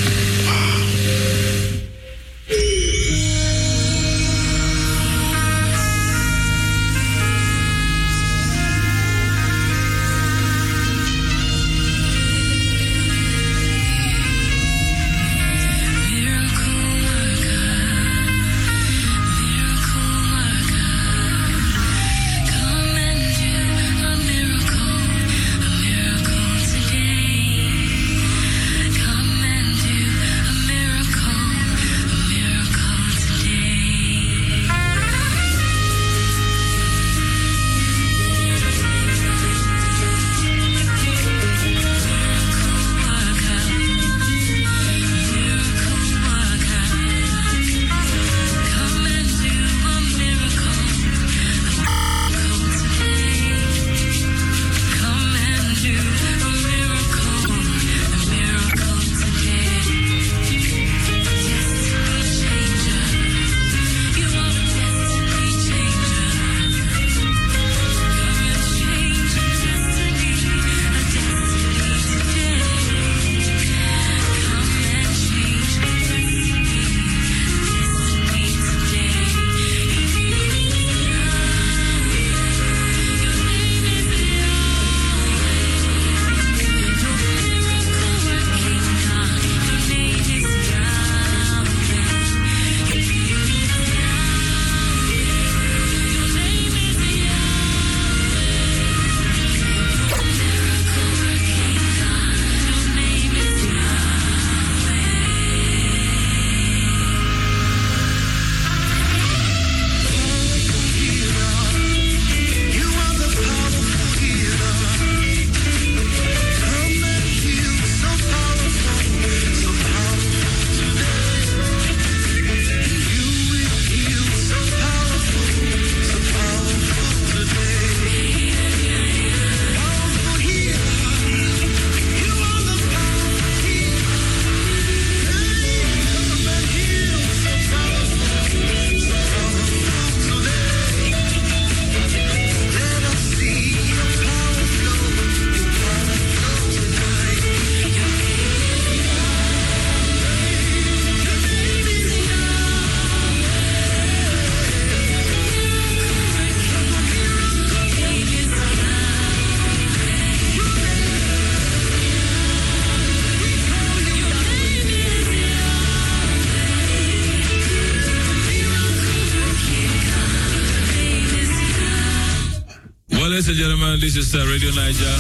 Radio 174.18 174.74
Naija. 174.74 175.14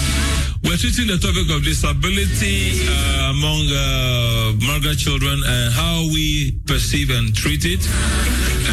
We're 0.66 0.74
treating 0.74 1.06
the 1.06 1.22
topic 1.22 1.46
of 1.54 1.62
disability 1.62 2.82
uh, 2.82 3.30
among 3.30 3.70
uh, 3.70 4.94
children 4.98 5.38
and 5.38 5.70
how 5.70 6.02
we 6.10 6.58
perceive 6.66 7.14
and 7.14 7.30
treat 7.30 7.62
it. 7.62 7.78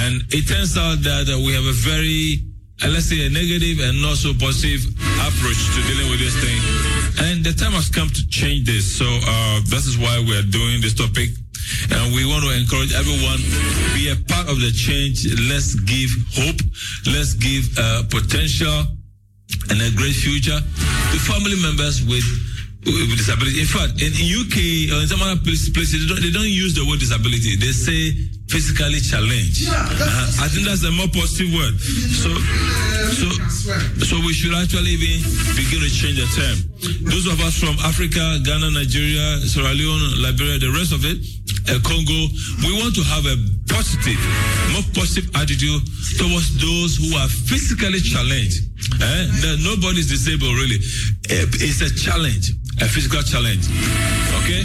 And 0.02 0.26
it 0.34 0.50
turns 0.50 0.82
out 0.82 1.06
that 1.06 1.30
uh, 1.30 1.38
we 1.46 1.54
have 1.54 1.70
a 1.70 1.78
very, 1.78 2.42
uh, 2.82 2.90
let's 2.90 3.06
say, 3.06 3.22
a 3.22 3.30
negative 3.30 3.86
and 3.86 4.02
not 4.02 4.18
so 4.18 4.34
positive 4.34 4.82
approach 5.30 5.62
to 5.78 5.80
dealing 5.94 6.10
with 6.10 6.18
this 6.18 6.34
thing. 6.42 6.58
And 7.30 7.46
the 7.46 7.54
time 7.54 7.78
has 7.78 7.94
come 7.94 8.10
to 8.10 8.24
change 8.26 8.66
this. 8.66 8.98
So 8.98 9.06
uh, 9.06 9.62
is 9.62 9.94
why 10.02 10.26
we 10.26 10.34
are 10.34 10.48
doing 10.50 10.82
this 10.82 10.98
topic. 10.98 11.38
And 11.94 12.18
we 12.18 12.26
want 12.26 12.42
to 12.50 12.52
encourage 12.58 12.98
everyone 12.98 13.46
to 13.46 13.86
be 13.94 14.10
a 14.10 14.18
part 14.26 14.50
of 14.50 14.58
the 14.58 14.74
change. 14.74 15.22
Let's 15.46 15.78
give 15.86 16.10
hope. 16.34 16.66
Let's 17.06 17.38
give 17.38 17.70
potential 18.10 18.90
and 19.70 19.82
a 19.82 19.90
great 19.96 20.16
future 20.16 20.58
to 20.58 21.18
family 21.26 21.58
members 21.62 22.04
with 22.06 22.26
with 22.86 23.18
disability. 23.18 23.60
In 23.62 23.66
fact, 23.66 23.98
in, 23.98 24.14
in 24.14 24.26
UK 24.30 24.94
or 24.94 25.02
in 25.02 25.08
some 25.10 25.22
other 25.22 25.42
places, 25.42 25.74
places 25.74 26.06
they, 26.06 26.08
don't, 26.14 26.22
they 26.22 26.30
don't 26.30 26.50
use 26.50 26.78
the 26.78 26.86
word 26.86 27.00
disability. 27.02 27.58
They 27.58 27.74
say 27.74 28.14
physically 28.46 29.02
challenged. 29.02 29.66
Uh-huh. 29.66 30.46
I 30.46 30.48
think 30.54 30.70
that's 30.70 30.86
a 30.86 30.94
more 30.94 31.10
positive 31.10 31.50
word. 31.50 31.74
So, 31.82 32.30
so, 33.10 33.28
so 34.06 34.14
we 34.22 34.34
should 34.38 34.54
actually 34.54 35.02
even 35.02 35.18
begin 35.58 35.82
to 35.82 35.90
change 35.90 36.22
the 36.22 36.30
term. 36.30 36.58
Those 37.10 37.26
of 37.26 37.42
us 37.42 37.58
from 37.58 37.74
Africa, 37.82 38.22
Ghana, 38.46 38.70
Nigeria, 38.70 39.42
Sierra 39.42 39.74
Leone, 39.74 40.22
Liberia, 40.22 40.62
the 40.62 40.70
rest 40.70 40.94
of 40.94 41.02
it, 41.10 41.18
uh, 41.66 41.82
Congo, 41.82 42.20
we 42.62 42.72
want 42.78 42.94
to 42.94 43.04
have 43.10 43.26
a 43.26 43.38
positive, 43.66 44.22
more 44.78 44.86
positive 44.94 45.34
attitude 45.34 45.82
towards 46.22 46.54
those 46.62 47.02
who 47.02 47.18
are 47.18 47.28
physically 47.28 47.98
challenged. 47.98 48.62
Eh? 48.76 49.24
That 49.42 49.58
nobody 49.64 50.00
is 50.00 50.10
disabled 50.10 50.56
really. 50.56 50.80
Eh, 51.32 51.46
It's 51.64 51.82
a 51.82 51.90
challenge, 51.96 52.52
a 52.82 52.88
physical 52.88 53.22
challenge. 53.24 53.66
Okay? 54.44 54.62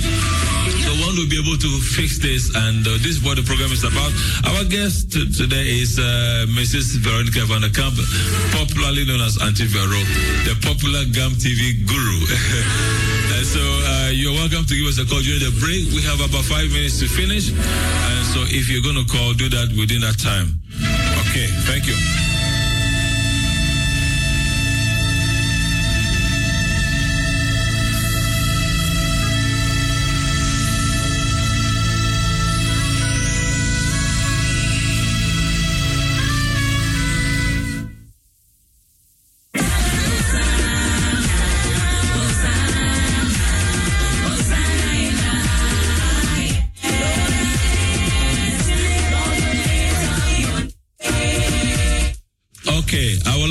So 0.84 0.90
one 1.06 1.16
will 1.16 1.30
be 1.30 1.38
able 1.40 1.56
to 1.56 1.70
fix 1.80 2.18
this, 2.18 2.52
and 2.54 2.84
uh, 2.86 2.90
this 3.00 3.16
is 3.16 3.22
what 3.24 3.36
the 3.40 3.46
program 3.46 3.72
is 3.72 3.82
about. 3.84 4.12
Our 4.44 4.64
guest 4.68 5.12
today 5.12 5.80
is 5.80 5.98
uh, 5.98 6.44
Mrs. 6.52 7.00
Veronica 7.00 7.46
Van 7.46 7.62
der 7.62 7.72
Kamp, 7.72 7.96
popularly 8.52 9.06
known 9.08 9.20
as 9.24 9.40
Auntie 9.40 9.66
Vero, 9.66 10.00
the 10.44 10.54
popular 10.60 11.06
GAM 11.16 11.32
TV 11.40 11.80
guru. 11.88 12.18
so 13.54 13.62
uh, 13.62 14.10
you're 14.12 14.34
welcome 14.36 14.66
to 14.66 14.74
give 14.76 14.86
us 14.86 14.98
a 14.98 15.06
call 15.08 15.22
during 15.24 15.40
the 15.40 15.54
break. 15.62 15.88
We 15.96 16.02
have 16.04 16.20
about 16.20 16.44
five 16.44 16.68
minutes 16.74 17.00
to 17.00 17.08
finish, 17.08 17.50
and 17.50 18.20
so 18.36 18.44
if 18.52 18.68
you're 18.68 18.84
going 18.84 19.00
to 19.00 19.06
call, 19.08 19.32
do 19.32 19.48
that 19.48 19.72
within 19.78 20.02
that 20.04 20.18
time. 20.20 20.60
Okay, 21.30 21.48
thank 21.64 21.86
you. 21.88 22.29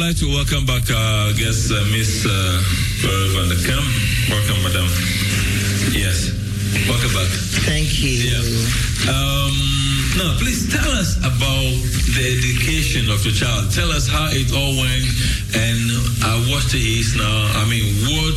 Like 0.10 0.18
to 0.18 0.34
welcome 0.34 0.66
back 0.66 0.90
our 0.90 1.34
guest, 1.38 1.70
uh, 1.70 1.86
Miss 1.94 2.26
uh, 2.26 2.32
Van 3.06 3.46
der 3.46 3.62
Kamp. 3.62 3.86
Welcome, 4.26 4.58
madam. 4.66 4.90
Yes, 5.94 6.34
welcome 6.90 7.14
back. 7.14 7.30
Thank 7.70 8.02
you. 8.02 8.34
Yeah. 8.34 8.42
Um, 9.06 9.54
now, 10.18 10.34
please 10.42 10.66
tell 10.66 10.90
us 10.98 11.14
about 11.22 11.78
the 12.18 12.26
education 12.26 13.06
of 13.14 13.22
your 13.22 13.38
child. 13.38 13.70
Tell 13.70 13.92
us 13.94 14.10
how 14.10 14.34
it 14.34 14.50
all 14.50 14.74
went 14.82 15.06
and 15.54 15.78
uh, 16.26 16.42
what 16.50 16.66
he 16.74 17.06
is 17.06 17.14
now. 17.14 17.62
I 17.62 17.70
mean, 17.70 17.94
what, 18.10 18.34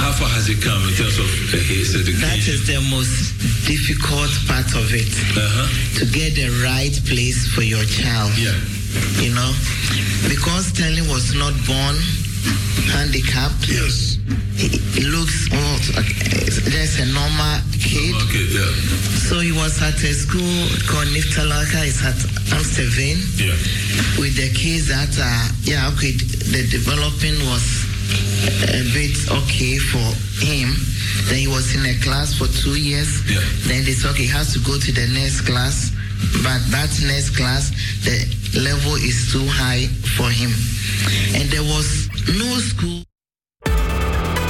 how 0.00 0.16
far 0.16 0.32
has 0.32 0.48
it 0.48 0.64
come 0.64 0.80
in 0.88 0.96
terms 0.96 1.20
of 1.20 1.28
uh, 1.52 1.60
his 1.68 1.92
education? 1.92 2.24
That 2.32 2.48
is 2.48 2.64
the 2.64 2.80
most 2.88 3.36
difficult 3.68 4.32
part 4.48 4.72
of 4.72 4.88
it. 4.88 5.12
Uh-huh. 5.36 6.00
To 6.00 6.04
get 6.08 6.32
the 6.32 6.48
right 6.64 6.96
place 7.04 7.44
for 7.44 7.60
your 7.60 7.84
child. 7.84 8.32
Yeah. 8.40 8.56
You 9.22 9.34
know, 9.34 9.52
because 10.28 10.66
Stanley 10.72 11.02
was 11.08 11.34
not 11.34 11.54
born 11.66 11.96
handicapped. 12.92 13.68
Yes. 13.68 14.18
He, 14.56 14.68
he 14.96 15.04
looks 15.04 15.48
oh, 15.52 16.00
eh, 16.00 16.02
just 16.70 17.00
a 17.00 17.06
normal 17.12 17.60
kid. 17.76 18.14
Okay, 18.28 18.46
yeah. 18.56 18.72
So 19.28 19.40
he 19.40 19.52
was 19.52 19.80
at 19.82 20.00
a 20.00 20.12
school 20.14 20.56
called 20.88 21.08
Niftalaka. 21.12 21.84
It's 21.84 22.00
at 22.00 22.16
Amsterdam. 22.56 23.20
Yeah. 23.36 23.52
With 24.16 24.36
the 24.36 24.48
kids 24.54 24.88
that 24.88 25.12
are, 25.18 25.44
yeah, 25.64 25.90
okay, 25.92 26.12
the 26.12 26.64
developing 26.70 27.36
was 27.50 27.84
a 28.72 28.82
bit 28.94 29.16
okay 29.44 29.76
for 29.78 30.06
him. 30.40 30.72
Then 31.28 31.38
he 31.38 31.48
was 31.48 31.74
in 31.74 31.84
a 31.84 31.94
class 32.00 32.34
for 32.38 32.46
two 32.46 32.78
years. 32.78 33.08
Yeah. 33.28 33.40
Then 33.66 33.84
they 33.84 33.92
said, 33.92 34.12
okay, 34.12 34.24
he 34.24 34.28
has 34.28 34.52
to 34.54 34.60
go 34.60 34.78
to 34.78 34.92
the 34.92 35.06
next 35.12 35.42
class. 35.42 35.92
But 36.42 36.60
that 36.70 36.90
next 37.06 37.36
class, 37.36 37.70
the 38.04 38.16
level 38.60 38.94
is 38.96 39.32
too 39.32 39.46
high 39.46 39.86
for 40.16 40.28
him. 40.30 40.52
And 41.34 41.48
there 41.50 41.62
was 41.62 42.08
no 42.28 42.58
school 42.58 43.05